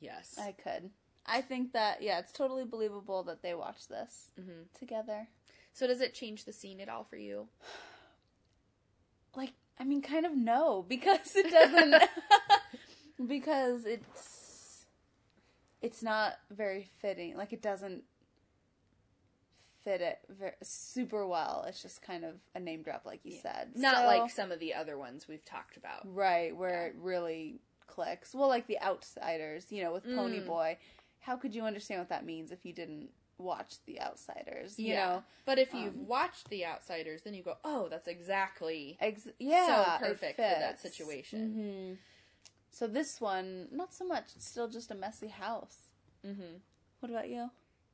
Yes. 0.00 0.36
I 0.38 0.52
could. 0.52 0.90
I 1.26 1.40
think 1.40 1.72
that 1.72 2.02
yeah, 2.02 2.18
it's 2.18 2.30
totally 2.32 2.64
believable 2.64 3.22
that 3.24 3.40
they 3.42 3.54
watch 3.54 3.88
this 3.88 4.30
Mhm. 4.38 4.66
together. 4.78 5.28
So, 5.74 5.86
does 5.86 6.00
it 6.00 6.14
change 6.14 6.44
the 6.44 6.52
scene 6.52 6.80
at 6.80 6.88
all 6.88 7.04
for 7.04 7.16
you? 7.16 7.48
Like, 9.36 9.52
I 9.78 9.84
mean, 9.84 10.00
kind 10.02 10.24
of 10.24 10.34
no, 10.34 10.82
because 10.88 11.34
it 11.36 11.50
doesn't. 11.50 11.94
because 13.26 13.84
it's 13.84 14.86
it's 15.82 16.02
not 16.02 16.34
very 16.50 16.88
fitting. 17.00 17.36
Like, 17.36 17.52
it 17.52 17.60
doesn't 17.60 18.04
fit 19.84 20.00
it 20.00 20.18
very, 20.30 20.52
super 20.62 21.26
well. 21.26 21.64
It's 21.68 21.82
just 21.82 22.00
kind 22.00 22.24
of 22.24 22.36
a 22.54 22.60
name 22.60 22.82
drop, 22.82 23.02
like 23.04 23.20
you 23.24 23.32
said. 23.42 23.72
Not 23.74 23.96
So- 23.96 24.06
like 24.06 24.30
some 24.30 24.50
of 24.52 24.60
the 24.60 24.74
other 24.74 24.96
ones 24.96 25.28
we've 25.28 25.44
talked 25.44 25.76
about. 25.76 26.00
right 26.14 26.56
where 26.56 26.86
it 26.86 26.94
really 26.98 27.60
clicks. 27.86 28.34
Well, 28.34 28.48
like 28.48 28.66
the 28.66 28.80
Outsiders, 28.80 29.66
you 29.70 29.82
know, 29.82 29.92
with 29.92 30.04
Pony 30.04 30.38
Mm. 30.40 30.46
Boy. 30.46 30.78
How 31.20 31.36
could 31.36 31.54
you 31.54 31.64
understand 31.64 32.00
what 32.00 32.08
that 32.10 32.24
means 32.24 32.50
if 32.50 32.64
you 32.64 32.72
didn't 32.72 33.10
watch 33.38 33.76
The 33.86 34.00
Outsiders? 34.00 34.78
You 34.78 34.94
know, 34.94 35.22
But 35.44 35.58
if 35.58 35.72
you've 35.74 35.94
um, 35.94 36.06
watched 36.06 36.48
The 36.50 36.64
Outsiders, 36.66 37.22
then 37.22 37.34
you 37.34 37.42
go, 37.42 37.56
oh, 37.64 37.88
that's 37.88 38.08
exactly 38.08 38.96
Ex- 39.00 39.28
yeah, 39.38 39.98
so 39.98 40.06
perfect 40.06 40.36
for 40.36 40.42
that 40.42 40.80
situation. 40.80 41.52
hmm 41.52 41.94
So 42.70 42.86
this 42.86 43.20
one, 43.20 43.68
not 43.72 43.92
so 43.94 44.06
much. 44.06 44.24
It's 44.36 44.46
still 44.46 44.68
just 44.68 44.90
a 44.90 44.94
messy 44.94 45.28
house. 45.28 45.76
Mm-hmm. 46.26 46.56
What 47.00 47.10
about 47.10 47.28
you? 47.28 47.50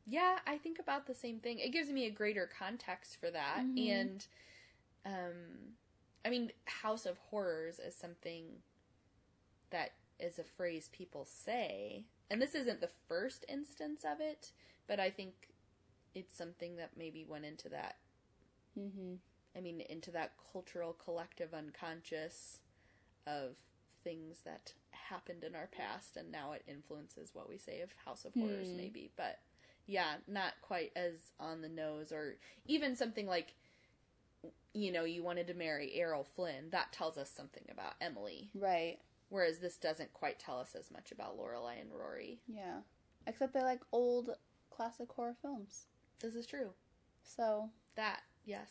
Yeah, 0.07 0.39
I 0.47 0.57
think 0.59 0.79
about 0.79 1.07
the 1.07 1.15
same 1.15 1.39
thing. 1.41 1.59
It 1.59 1.73
gives 1.73 1.91
me 1.91 2.07
a 2.07 2.11
greater 2.11 2.47
context 2.59 3.19
for 3.21 3.31
that. 3.31 3.63
Mhm. 3.65 3.91
And, 3.91 4.27
um, 5.05 5.75
I 6.25 6.31
mean, 6.31 6.53
House 6.67 7.07
of 7.07 7.19
Horrors 7.31 7.79
is 7.79 7.95
something 7.95 8.63
that 9.71 9.93
is 10.19 10.39
a 10.39 10.45
phrase 10.45 10.89
people 10.93 11.25
say. 11.25 12.05
And 12.31 12.41
this 12.41 12.55
isn't 12.55 12.81
the 12.81 12.91
first 13.09 13.45
instance 13.49 14.05
of 14.05 14.21
it, 14.21 14.53
but 14.87 15.01
I 15.01 15.11
think 15.11 15.35
it's 16.15 16.37
something 16.37 16.77
that 16.77 16.91
maybe 16.97 17.25
went 17.29 17.45
into 17.45 17.69
that. 17.71 17.97
Mm-hmm. 18.79 19.15
I 19.57 19.61
mean, 19.61 19.81
into 19.89 20.13
that 20.13 20.33
cultural 20.53 20.93
collective 20.93 21.53
unconscious 21.53 22.59
of 23.27 23.57
things 24.05 24.39
that 24.45 24.73
happened 24.93 25.43
in 25.45 25.57
our 25.57 25.67
past, 25.67 26.17
and 26.17 26.31
now 26.31 26.53
it 26.53 26.63
influences 26.69 27.31
what 27.35 27.49
we 27.49 27.59
say 27.59 27.81
of 27.81 27.91
House 28.05 28.25
of 28.25 28.33
Horrors, 28.35 28.69
Hmm. 28.71 28.77
maybe. 28.77 29.11
But 29.17 29.41
yeah, 29.87 30.15
not 30.29 30.55
quite 30.63 30.93
as 30.95 31.33
on 31.41 31.63
the 31.63 31.69
nose, 31.69 32.13
or 32.13 32.37
even 32.65 32.95
something 32.95 33.27
like, 33.27 33.55
you 34.73 34.93
know, 34.93 35.05
you 35.05 35.23
wanted 35.25 35.49
to 35.49 35.55
marry 35.55 35.93
Errol 35.95 36.25
Flynn. 36.25 36.71
That 36.71 36.93
tells 36.93 37.19
us 37.19 37.29
something 37.31 37.65
about 37.71 37.95
Emily, 38.01 38.51
Right. 38.55 38.99
Whereas 39.31 39.59
this 39.61 39.77
doesn't 39.79 40.13
quite 40.13 40.39
tell 40.39 40.59
us 40.59 40.75
as 40.79 40.91
much 40.91 41.11
about 41.13 41.39
Lorelai 41.39 41.81
and 41.81 41.91
Rory. 41.93 42.41
Yeah. 42.47 42.81
Except 43.27 43.55
they 43.55 43.63
like 43.63 43.81
old 43.93 44.31
classic 44.71 45.11
horror 45.11 45.37
films. 45.41 45.87
This 46.21 46.35
is 46.35 46.47
true. 46.47 46.71
So 47.23 47.71
That 47.97 48.21
yes, 48.45 48.69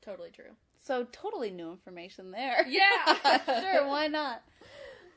totally 0.00 0.30
true. 0.30 0.52
so 0.80 1.06
totally 1.12 1.50
new 1.50 1.70
information 1.72 2.30
there. 2.30 2.64
Yeah. 2.68 3.40
sure, 3.60 3.88
why 3.88 4.06
not? 4.08 4.42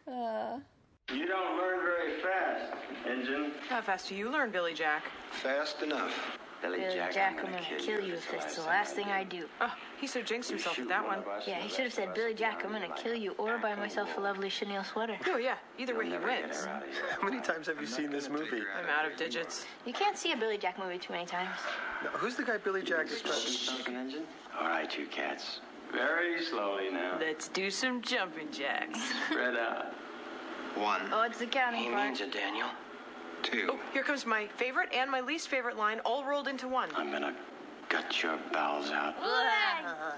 Uh 0.07 0.59
You 1.13 1.25
don't 1.27 1.57
learn 1.57 1.79
very 1.85 2.21
fast, 2.21 2.73
Engine. 3.07 3.51
How 3.69 3.81
fast 3.81 4.09
do 4.09 4.15
you 4.15 4.29
learn, 4.31 4.51
Billy 4.51 4.73
Jack? 4.73 5.03
Fast 5.31 5.81
enough. 5.81 6.13
Billy 6.61 6.79
Jack, 6.79 7.17
I'm 7.17 7.35
gonna 7.35 7.61
kill 7.77 8.01
you 8.01 8.15
if 8.15 8.33
it's 8.33 8.55
the 8.55 8.63
last 8.63 8.95
thing 8.95 9.05
I 9.05 9.23
do. 9.23 9.45
Oh, 9.61 9.73
he 9.99 10.07
so 10.07 10.21
jinxed 10.21 10.49
himself 10.49 10.77
with 10.77 10.89
that 10.89 11.05
one. 11.05 11.23
Yeah, 11.47 11.59
he 11.59 11.69
should 11.69 11.85
have 11.85 11.93
said, 11.93 12.13
Billy 12.13 12.33
Jack, 12.33 12.63
I'm 12.63 12.71
gonna 12.71 12.93
kill 12.95 13.15
you 13.15 13.31
or 13.37 13.57
buy 13.57 13.75
myself 13.75 14.17
a 14.17 14.21
lovely 14.21 14.49
chenille 14.49 14.83
sweater. 14.83 15.17
Oh, 15.27 15.37
yeah. 15.37 15.55
Either 15.77 15.97
way, 15.97 16.09
he 16.09 16.17
wins. 16.17 16.65
How 17.19 17.27
many 17.27 17.41
times 17.41 17.67
have 17.67 17.79
you 17.79 17.87
seen 17.87 18.09
this 18.09 18.29
movie? 18.29 18.63
I'm 18.77 18.89
out 18.89 19.09
of 19.09 19.17
digits. 19.17 19.65
You 19.85 19.93
can't 19.93 20.17
see 20.17 20.31
a 20.31 20.37
Billy 20.37 20.57
Jack 20.57 20.79
movie 20.79 20.97
too 20.97 21.13
many 21.13 21.25
times. 21.25 21.59
Now, 22.03 22.09
who's 22.11 22.35
the 22.35 22.43
guy 22.43 22.57
Billy 22.57 22.83
Jack 22.83 23.07
is 23.11 23.21
playing? 23.21 23.97
Engine? 23.97 24.23
All 24.59 24.67
right, 24.67 24.97
you 24.97 25.05
cats. 25.07 25.59
Very 25.91 26.43
slowly 26.43 26.89
now. 26.91 27.17
Let's 27.19 27.47
do 27.49 27.69
some 27.69 28.01
jumping 28.01 28.51
jacks. 28.51 28.99
Spread 29.29 29.55
out. 29.55 29.93
One. 30.75 31.01
Oh, 31.11 31.21
it's 31.21 31.39
the 31.39 31.45
counting 31.45 31.83
he 31.83 31.89
part. 31.89 32.19
it, 32.19 32.33
Daniel. 32.33 32.67
Two. 33.45 33.69
Oh, 33.71 33.79
here 33.93 34.01
comes 34.01 34.25
my 34.25 34.47
favorite 34.57 34.89
and 34.91 35.09
my 35.09 35.21
least 35.21 35.49
favorite 35.49 35.77
line 35.77 35.99
all 35.99 36.25
rolled 36.25 36.47
into 36.47 36.67
one. 36.67 36.89
I'm 36.95 37.11
gonna 37.11 37.35
gut 37.89 38.23
your 38.23 38.39
bowels 38.51 38.89
out. 38.89 39.15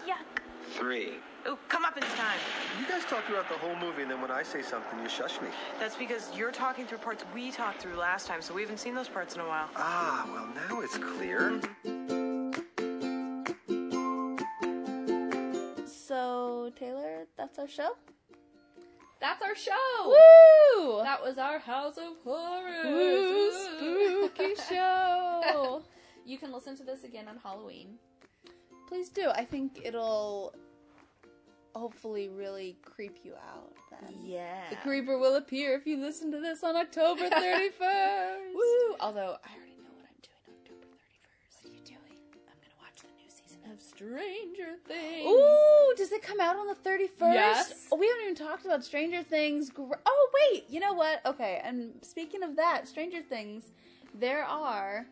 Yuck. 0.08 0.42
Three. 0.72 1.16
Oh, 1.46 1.58
come 1.68 1.84
up 1.84 1.98
in 1.98 2.04
time. 2.04 2.40
You 2.80 2.88
guys 2.88 3.04
talk 3.06 3.26
throughout 3.26 3.50
the 3.50 3.56
whole 3.56 3.76
movie, 3.76 4.02
and 4.04 4.12
then 4.12 4.22
when 4.22 4.32
I 4.32 4.44
say 4.44 4.62
something, 4.62 5.00
you 5.02 5.10
shush 5.10 5.42
me. 5.42 5.48
That's 5.80 5.96
because 5.96 6.30
you're 6.36 6.52
talking 6.52 6.86
through 6.86 7.00
parts 7.00 7.26
we 7.34 7.52
talked 7.52 7.82
through 7.82 7.96
last 7.96 8.28
time, 8.28 8.42
so 8.42 8.54
we 8.54 8.62
haven't 8.62 8.80
seen 8.80 8.96
those 8.96 9.10
parts 9.10 9.36
in 9.36 9.42
a 9.42 9.48
while. 9.48 9.70
Ah, 9.76 10.26
well, 10.32 10.48
now 10.70 10.82
it's 10.82 10.98
clear. 10.98 11.60
so 15.88 16.72
Taylor, 16.78 17.26
that's 17.36 17.60
our 17.60 17.68
show? 17.68 17.92
That's 19.20 19.42
our 19.42 19.56
show. 19.56 19.74
Woo! 20.06 21.02
That 21.04 21.22
was 21.24 21.38
our 21.38 21.60
House 21.60 21.98
of 21.98 22.14
Horrors. 22.24 22.86
Woo, 22.86 23.52
spooky 23.52 24.56
show. 24.70 25.84
you 26.26 26.38
can 26.38 26.52
listen 26.52 26.76
to 26.78 26.84
this 26.84 27.04
again 27.04 27.28
on 27.28 27.38
Halloween. 27.38 27.96
Please 28.88 29.10
do. 29.10 29.30
I 29.34 29.44
think 29.44 29.82
it'll 29.84 30.54
hopefully 31.76 32.30
really 32.30 32.78
creep 32.84 33.18
you 33.24 33.34
out 33.36 33.74
then. 33.92 34.14
Yeah. 34.24 34.70
The 34.70 34.76
creeper 34.78 35.18
will 35.18 35.36
appear 35.36 35.76
if 35.76 35.86
you 35.86 35.98
listen 35.98 36.32
to 36.32 36.40
this 36.40 36.64
on 36.64 36.76
October 36.76 37.24
31st. 37.30 38.54
Woo! 38.54 38.96
Although 39.00 39.38
I 39.44 39.50
Stranger 43.98 44.76
Things. 44.88 45.26
Ooh, 45.28 45.94
does 45.98 46.12
it 46.12 46.22
come 46.22 46.40
out 46.40 46.56
on 46.56 46.68
the 46.68 46.76
31st? 46.76 47.34
Yes. 47.34 47.88
Oh, 47.92 47.98
we 47.98 48.06
haven't 48.08 48.24
even 48.26 48.36
talked 48.36 48.64
about 48.64 48.86
Stranger 48.86 49.24
Things. 49.24 49.72
Oh, 49.76 50.30
wait. 50.52 50.66
You 50.70 50.80
know 50.80 50.94
what? 50.94 51.26
Okay, 51.26 51.60
and 51.64 51.94
speaking 52.04 52.44
of 52.44 52.56
that, 52.58 52.88
Stranger 52.88 53.24
Things, 53.24 53.72
there 54.14 54.44
are. 54.44 55.08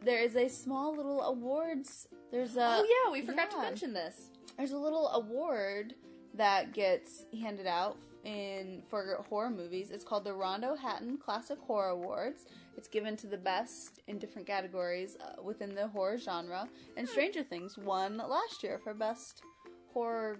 There 0.00 0.22
is 0.22 0.36
a 0.36 0.48
small 0.48 0.96
little 0.96 1.20
awards. 1.22 2.08
There's 2.30 2.56
a. 2.56 2.78
oh 2.78 2.86
yeah, 2.88 3.12
we 3.12 3.20
forgot 3.20 3.50
to 3.50 3.58
mention 3.60 3.92
this. 3.92 4.30
There's 4.56 4.72
a 4.72 4.78
little 4.78 5.08
award 5.08 5.94
that 6.34 6.72
gets 6.72 7.26
handed 7.38 7.66
out 7.66 7.98
in 8.24 8.82
for 8.88 9.24
horror 9.28 9.50
movies. 9.50 9.90
It's 9.90 10.04
called 10.04 10.24
the 10.24 10.34
Rondo 10.34 10.74
Hatton 10.76 11.18
Classic 11.18 11.58
Horror 11.66 11.90
Awards. 11.90 12.46
It's 12.76 12.88
given 12.88 13.16
to 13.18 13.26
the 13.26 13.36
best 13.38 14.00
in 14.06 14.18
different 14.18 14.46
categories 14.46 15.16
uh, 15.20 15.42
within 15.42 15.74
the 15.74 15.88
horror 15.88 16.18
genre. 16.18 16.68
And 16.96 17.08
Stranger 17.08 17.42
Things 17.42 17.76
won 17.78 18.16
last 18.18 18.62
year 18.62 18.78
for 18.82 18.94
best 18.94 19.42
horror 19.92 20.38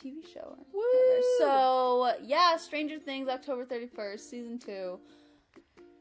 TV 0.00 0.20
show. 0.32 0.56
So 1.38 2.12
yeah, 2.22 2.56
Stranger 2.56 2.98
Things, 2.98 3.28
October 3.28 3.64
31st, 3.64 4.20
season 4.20 4.58
two. 4.58 4.98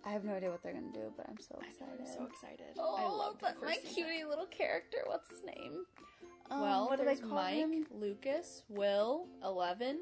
I 0.06 0.10
have 0.12 0.24
no 0.24 0.34
idea 0.34 0.50
what 0.50 0.64
they're 0.64 0.74
gonna 0.74 0.92
do, 0.94 1.12
but 1.16 1.28
I'm 1.30 1.38
so 1.38 1.60
excited. 1.64 2.00
I'm 2.00 2.08
so 2.08 2.26
excited. 2.26 2.66
Oh, 2.80 2.96
I 2.98 3.08
love 3.08 3.36
but 3.40 3.62
my 3.62 3.76
cutie 3.94 4.24
little 4.28 4.48
character. 4.48 4.98
What's 5.06 5.30
his 5.30 5.44
name? 5.46 5.86
Um, 6.50 6.62
Well, 6.62 6.88
what 6.88 6.98
do 7.00 7.06
they 7.06 7.16
call 7.18 7.30
Mike, 7.36 7.56
him? 7.56 7.86
Lucas, 7.92 8.64
Will, 8.68 9.28
Eleven. 9.44 10.00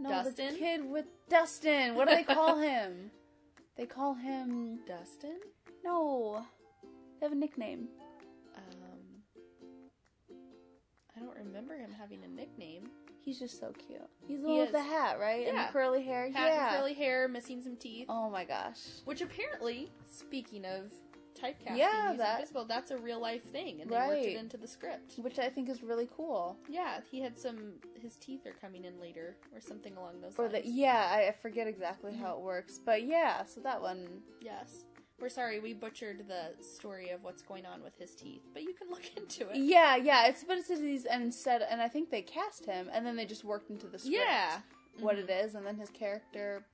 No, 0.00 0.08
Dustin? 0.10 0.52
the 0.54 0.58
kid 0.58 0.90
with 0.90 1.04
Dustin. 1.28 1.94
What 1.94 2.08
do 2.08 2.14
they 2.14 2.24
call 2.24 2.58
him? 2.70 3.10
They 3.76 3.86
call 3.86 4.14
him 4.14 4.80
Dustin. 4.86 5.38
no. 5.84 6.44
They 7.20 7.26
have 7.26 7.32
a 7.32 7.36
nickname. 7.36 7.88
Um, 8.56 10.32
I 11.16 11.20
don't 11.20 11.36
remember 11.36 11.76
him 11.76 11.90
having 11.98 12.20
a 12.24 12.28
nickname. 12.28 12.88
He's 13.22 13.38
just 13.38 13.60
so 13.60 13.72
cute. 13.86 14.00
He's 14.26 14.40
the 14.40 14.46
He 14.46 14.52
one 14.54 14.60
with 14.60 14.72
the 14.72 14.82
hat, 14.82 15.18
right? 15.20 15.46
And 15.46 15.56
Yeah. 15.56 15.66
the 15.66 15.72
curly 15.72 16.02
hair. 16.02 16.30
Hat 16.30 16.48
yeah. 16.48 16.68
and 16.68 16.76
curly 16.78 16.94
hair, 16.94 17.28
missing 17.28 17.60
some 17.60 17.76
teeth. 17.76 18.06
Oh 18.08 18.30
my 18.30 18.44
gosh. 18.44 18.78
Which 19.04 19.20
apparently, 19.20 19.90
speaking 20.10 20.64
of 20.64 20.90
typecasting, 21.42 21.76
Yeah, 21.76 22.10
he's 22.10 22.18
that- 22.18 22.40
invisible. 22.40 22.64
That's 22.64 22.90
a 22.90 22.98
real 22.98 23.20
life 23.20 23.44
thing, 23.44 23.80
and 23.80 23.90
they 23.90 23.96
worked 23.96 24.24
it 24.24 24.36
into 24.36 24.56
the 24.56 24.66
script. 24.68 25.14
Which 25.18 25.38
I 25.38 25.48
think 25.48 25.68
is 25.68 25.82
really 25.82 26.08
cool. 26.14 26.56
Yeah, 26.68 27.00
he 27.10 27.20
had 27.20 27.38
some. 27.38 27.74
His 28.00 28.16
teeth 28.16 28.46
are 28.46 28.52
coming 28.60 28.84
in 28.84 29.00
later, 29.00 29.36
or 29.54 29.60
something 29.60 29.96
along 29.96 30.20
those 30.20 30.34
For 30.34 30.48
lines. 30.48 30.64
the 30.64 30.70
yeah, 30.70 31.08
I 31.10 31.32
forget 31.40 31.66
exactly 31.66 32.14
how 32.14 32.34
it 32.34 32.40
works, 32.40 32.78
but 32.78 33.02
yeah. 33.04 33.44
So 33.44 33.60
that 33.62 33.80
one. 33.80 34.22
Yes. 34.40 34.84
We're 35.20 35.28
sorry 35.28 35.60
we 35.60 35.74
butchered 35.74 36.26
the 36.28 36.54
story 36.64 37.10
of 37.10 37.22
what's 37.22 37.42
going 37.42 37.66
on 37.66 37.82
with 37.82 37.94
his 37.98 38.14
teeth, 38.14 38.40
but 38.54 38.62
you 38.62 38.72
can 38.72 38.88
look 38.88 39.02
into 39.18 39.50
it. 39.50 39.56
Yeah, 39.56 39.96
yeah. 39.96 40.26
It's 40.28 40.44
but 40.44 40.56
it's 40.56 40.68
these 40.68 41.04
and 41.04 41.22
instead, 41.22 41.60
and 41.60 41.82
I 41.82 41.88
think 41.88 42.10
they 42.10 42.22
cast 42.22 42.64
him, 42.64 42.88
and 42.90 43.04
then 43.04 43.16
they 43.16 43.26
just 43.26 43.44
worked 43.44 43.68
into 43.68 43.86
the 43.86 43.98
script. 43.98 44.16
Yeah. 44.18 44.60
what 44.98 45.16
Mhm. 45.16 45.24
it 45.24 45.30
is, 45.30 45.54
and 45.54 45.64
then 45.66 45.76
his 45.76 45.88
character 45.90 46.64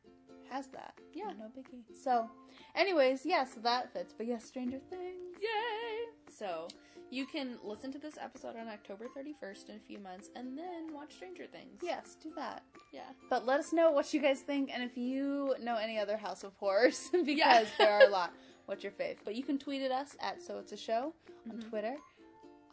has 0.48 0.68
that. 0.68 0.94
Yeah. 1.12 1.32
no 1.38 1.46
biggie. 1.46 1.82
So, 1.94 2.30
anyways, 2.76 3.24
yeah, 3.26 3.44
so 3.44 3.60
that 3.60 3.92
fits. 3.92 4.14
But 4.16 4.26
yes, 4.26 4.44
Stranger 4.44 4.78
Things. 4.90 5.36
Yay! 5.40 6.10
So, 6.32 6.68
you 7.10 7.24
can 7.26 7.56
listen 7.64 7.92
to 7.92 7.98
this 7.98 8.18
episode 8.20 8.56
on 8.56 8.68
October 8.68 9.06
31st 9.16 9.68
in 9.70 9.76
a 9.76 9.80
few 9.86 9.98
months 9.98 10.28
and 10.36 10.56
then 10.58 10.92
watch 10.92 11.14
Stranger 11.14 11.46
Things. 11.46 11.80
Yes, 11.82 12.16
do 12.22 12.30
that. 12.36 12.62
Yeah. 12.92 13.02
But 13.30 13.46
let 13.46 13.60
us 13.60 13.72
know 13.72 13.90
what 13.90 14.12
you 14.12 14.20
guys 14.20 14.40
think, 14.40 14.70
and 14.72 14.82
if 14.82 14.96
you 14.96 15.54
know 15.62 15.76
any 15.76 15.98
other 15.98 16.16
House 16.16 16.42
of 16.44 16.52
Horrors, 16.56 17.08
because 17.12 17.26
Yeah. 17.28 17.64
there 17.78 17.92
are 17.92 18.02
a 18.02 18.08
lot. 18.10 18.32
What's 18.66 18.82
your 18.82 18.92
fave? 18.92 19.16
But 19.24 19.34
you 19.36 19.44
can 19.44 19.58
tweet 19.58 19.82
at 19.82 19.92
us 19.92 20.16
at 20.20 20.42
So 20.42 20.58
It's 20.58 20.72
a 20.72 20.76
Show 20.76 21.14
on 21.50 21.58
Mhm. 21.58 21.68
Twitter. 21.70 21.96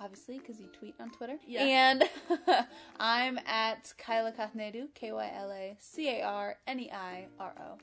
Obviously, 0.01 0.39
because 0.39 0.59
you 0.59 0.67
tweet 0.67 0.95
on 0.99 1.11
Twitter. 1.11 1.37
Yeah. 1.47 1.63
And 1.65 2.03
I'm 2.99 3.37
at 3.45 3.93
Kyla 3.99 4.31
Carneiro, 4.33 4.87
K 4.95 5.11
Y 5.11 5.31
L 5.35 5.51
A 5.51 5.77
C 5.79 6.09
A 6.09 6.23
R 6.23 6.57
N 6.67 6.79
E 6.79 6.89
I 6.91 7.27
R 7.39 7.53
O. 7.61 7.77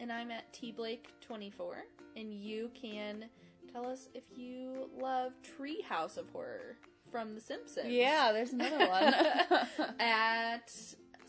And 0.00 0.10
I'm 0.10 0.30
at 0.30 0.52
tblake24. 0.52 1.72
And 2.16 2.32
you 2.34 2.70
can 2.80 3.26
tell 3.72 3.86
us 3.86 4.08
if 4.14 4.24
you 4.36 4.88
love 5.00 5.32
Treehouse 5.42 6.16
of 6.16 6.28
Horror 6.30 6.76
from 7.12 7.34
The 7.34 7.40
Simpsons. 7.40 7.88
Yeah, 7.88 8.32
there's 8.32 8.52
another 8.52 8.78
one. 8.88 9.14
at 10.00 10.70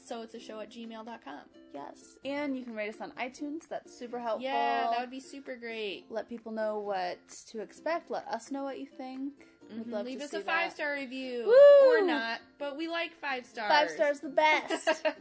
so 0.04 0.24
it's 0.24 0.34
a 0.34 0.40
show 0.40 0.60
at 0.60 0.72
gmail.com. 0.72 1.40
Yes. 1.74 2.18
And 2.26 2.58
you 2.58 2.64
can 2.64 2.74
rate 2.76 2.90
us 2.94 3.00
on 3.02 3.12
iTunes. 3.12 3.68
That's 3.70 3.96
super 3.98 4.20
helpful. 4.20 4.44
Yeah, 4.44 4.88
that 4.90 5.00
would 5.00 5.12
be 5.12 5.20
super 5.20 5.56
great. 5.56 6.06
Let 6.10 6.28
people 6.28 6.52
know 6.52 6.80
what 6.80 7.18
to 7.52 7.62
expect. 7.62 8.10
Let 8.10 8.28
us 8.28 8.52
know 8.52 8.64
what 8.64 8.80
you 8.80 8.88
think. 8.88 9.34
We'd 9.70 9.86
Mhm. 9.86 9.92
love 9.92 10.06
Leave 10.06 10.20
to 10.20 10.26
us 10.26 10.34
a 10.34 10.42
five 10.42 10.70
that. 10.72 10.76
star 10.76 10.94
review. 10.96 11.46
Woo! 11.46 11.88
Or 11.94 12.02
not, 12.06 12.40
but 12.58 12.76
we 12.78 12.88
like 12.90 13.14
five 13.22 13.46
stars. 13.46 13.70
Five 13.70 13.90
stars 13.92 14.20
the 14.20 14.30
best. 14.30 15.06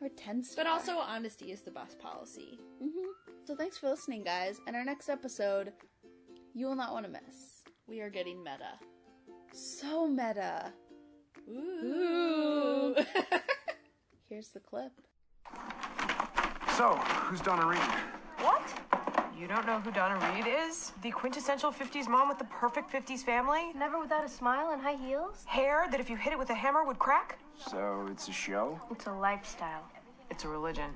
or 0.00 0.08
ten 0.10 0.42
stars. 0.42 0.56
But 0.56 0.66
also, 0.66 0.92
honesty 0.98 1.52
is 1.52 1.62
the 1.62 1.70
best 1.70 1.98
policy. 1.98 2.58
hmm 2.80 2.88
So 3.44 3.54
thanks 3.54 3.78
for 3.78 3.88
listening, 3.88 4.24
guys. 4.24 4.60
And 4.66 4.76
our 4.76 4.84
next 4.84 5.08
episode, 5.08 5.72
you 6.54 6.66
will 6.66 6.76
not 6.76 6.92
want 6.92 7.06
to 7.06 7.10
miss. 7.12 7.62
We 7.86 8.00
are 8.00 8.10
getting 8.10 8.42
meta. 8.42 8.78
So 9.52 10.06
meta. 10.08 10.72
Ooh. 11.48 12.94
Here's 14.28 14.48
the 14.48 14.60
clip. 14.60 14.92
So, 16.76 16.96
who's 16.96 17.40
Donna 17.40 17.66
Reed? 17.66 17.78
What? 18.38 18.62
You 19.38 19.46
don't 19.46 19.66
know 19.66 19.78
who 19.80 19.90
Donna 19.90 20.16
Reed 20.34 20.46
is? 20.48 20.92
The 21.02 21.10
quintessential 21.10 21.70
50s 21.70 22.08
mom 22.08 22.28
with 22.28 22.38
the 22.38 22.44
perfect 22.44 22.90
50s 22.90 23.20
family? 23.20 23.72
Never 23.76 24.00
without 24.00 24.24
a 24.24 24.28
smile 24.28 24.70
and 24.70 24.80
high 24.80 24.96
heels? 24.96 25.44
Hair 25.46 25.86
that 25.90 26.00
if 26.00 26.08
you 26.08 26.16
hit 26.16 26.32
it 26.32 26.38
with 26.38 26.50
a 26.50 26.54
hammer 26.54 26.84
would 26.84 26.98
crack? 26.98 27.38
So, 27.58 28.08
it's 28.10 28.28
a 28.28 28.32
show? 28.32 28.80
It's 28.90 29.06
a 29.06 29.12
lifestyle. 29.12 29.84
It's 30.30 30.44
a 30.44 30.48
religion. 30.48 30.90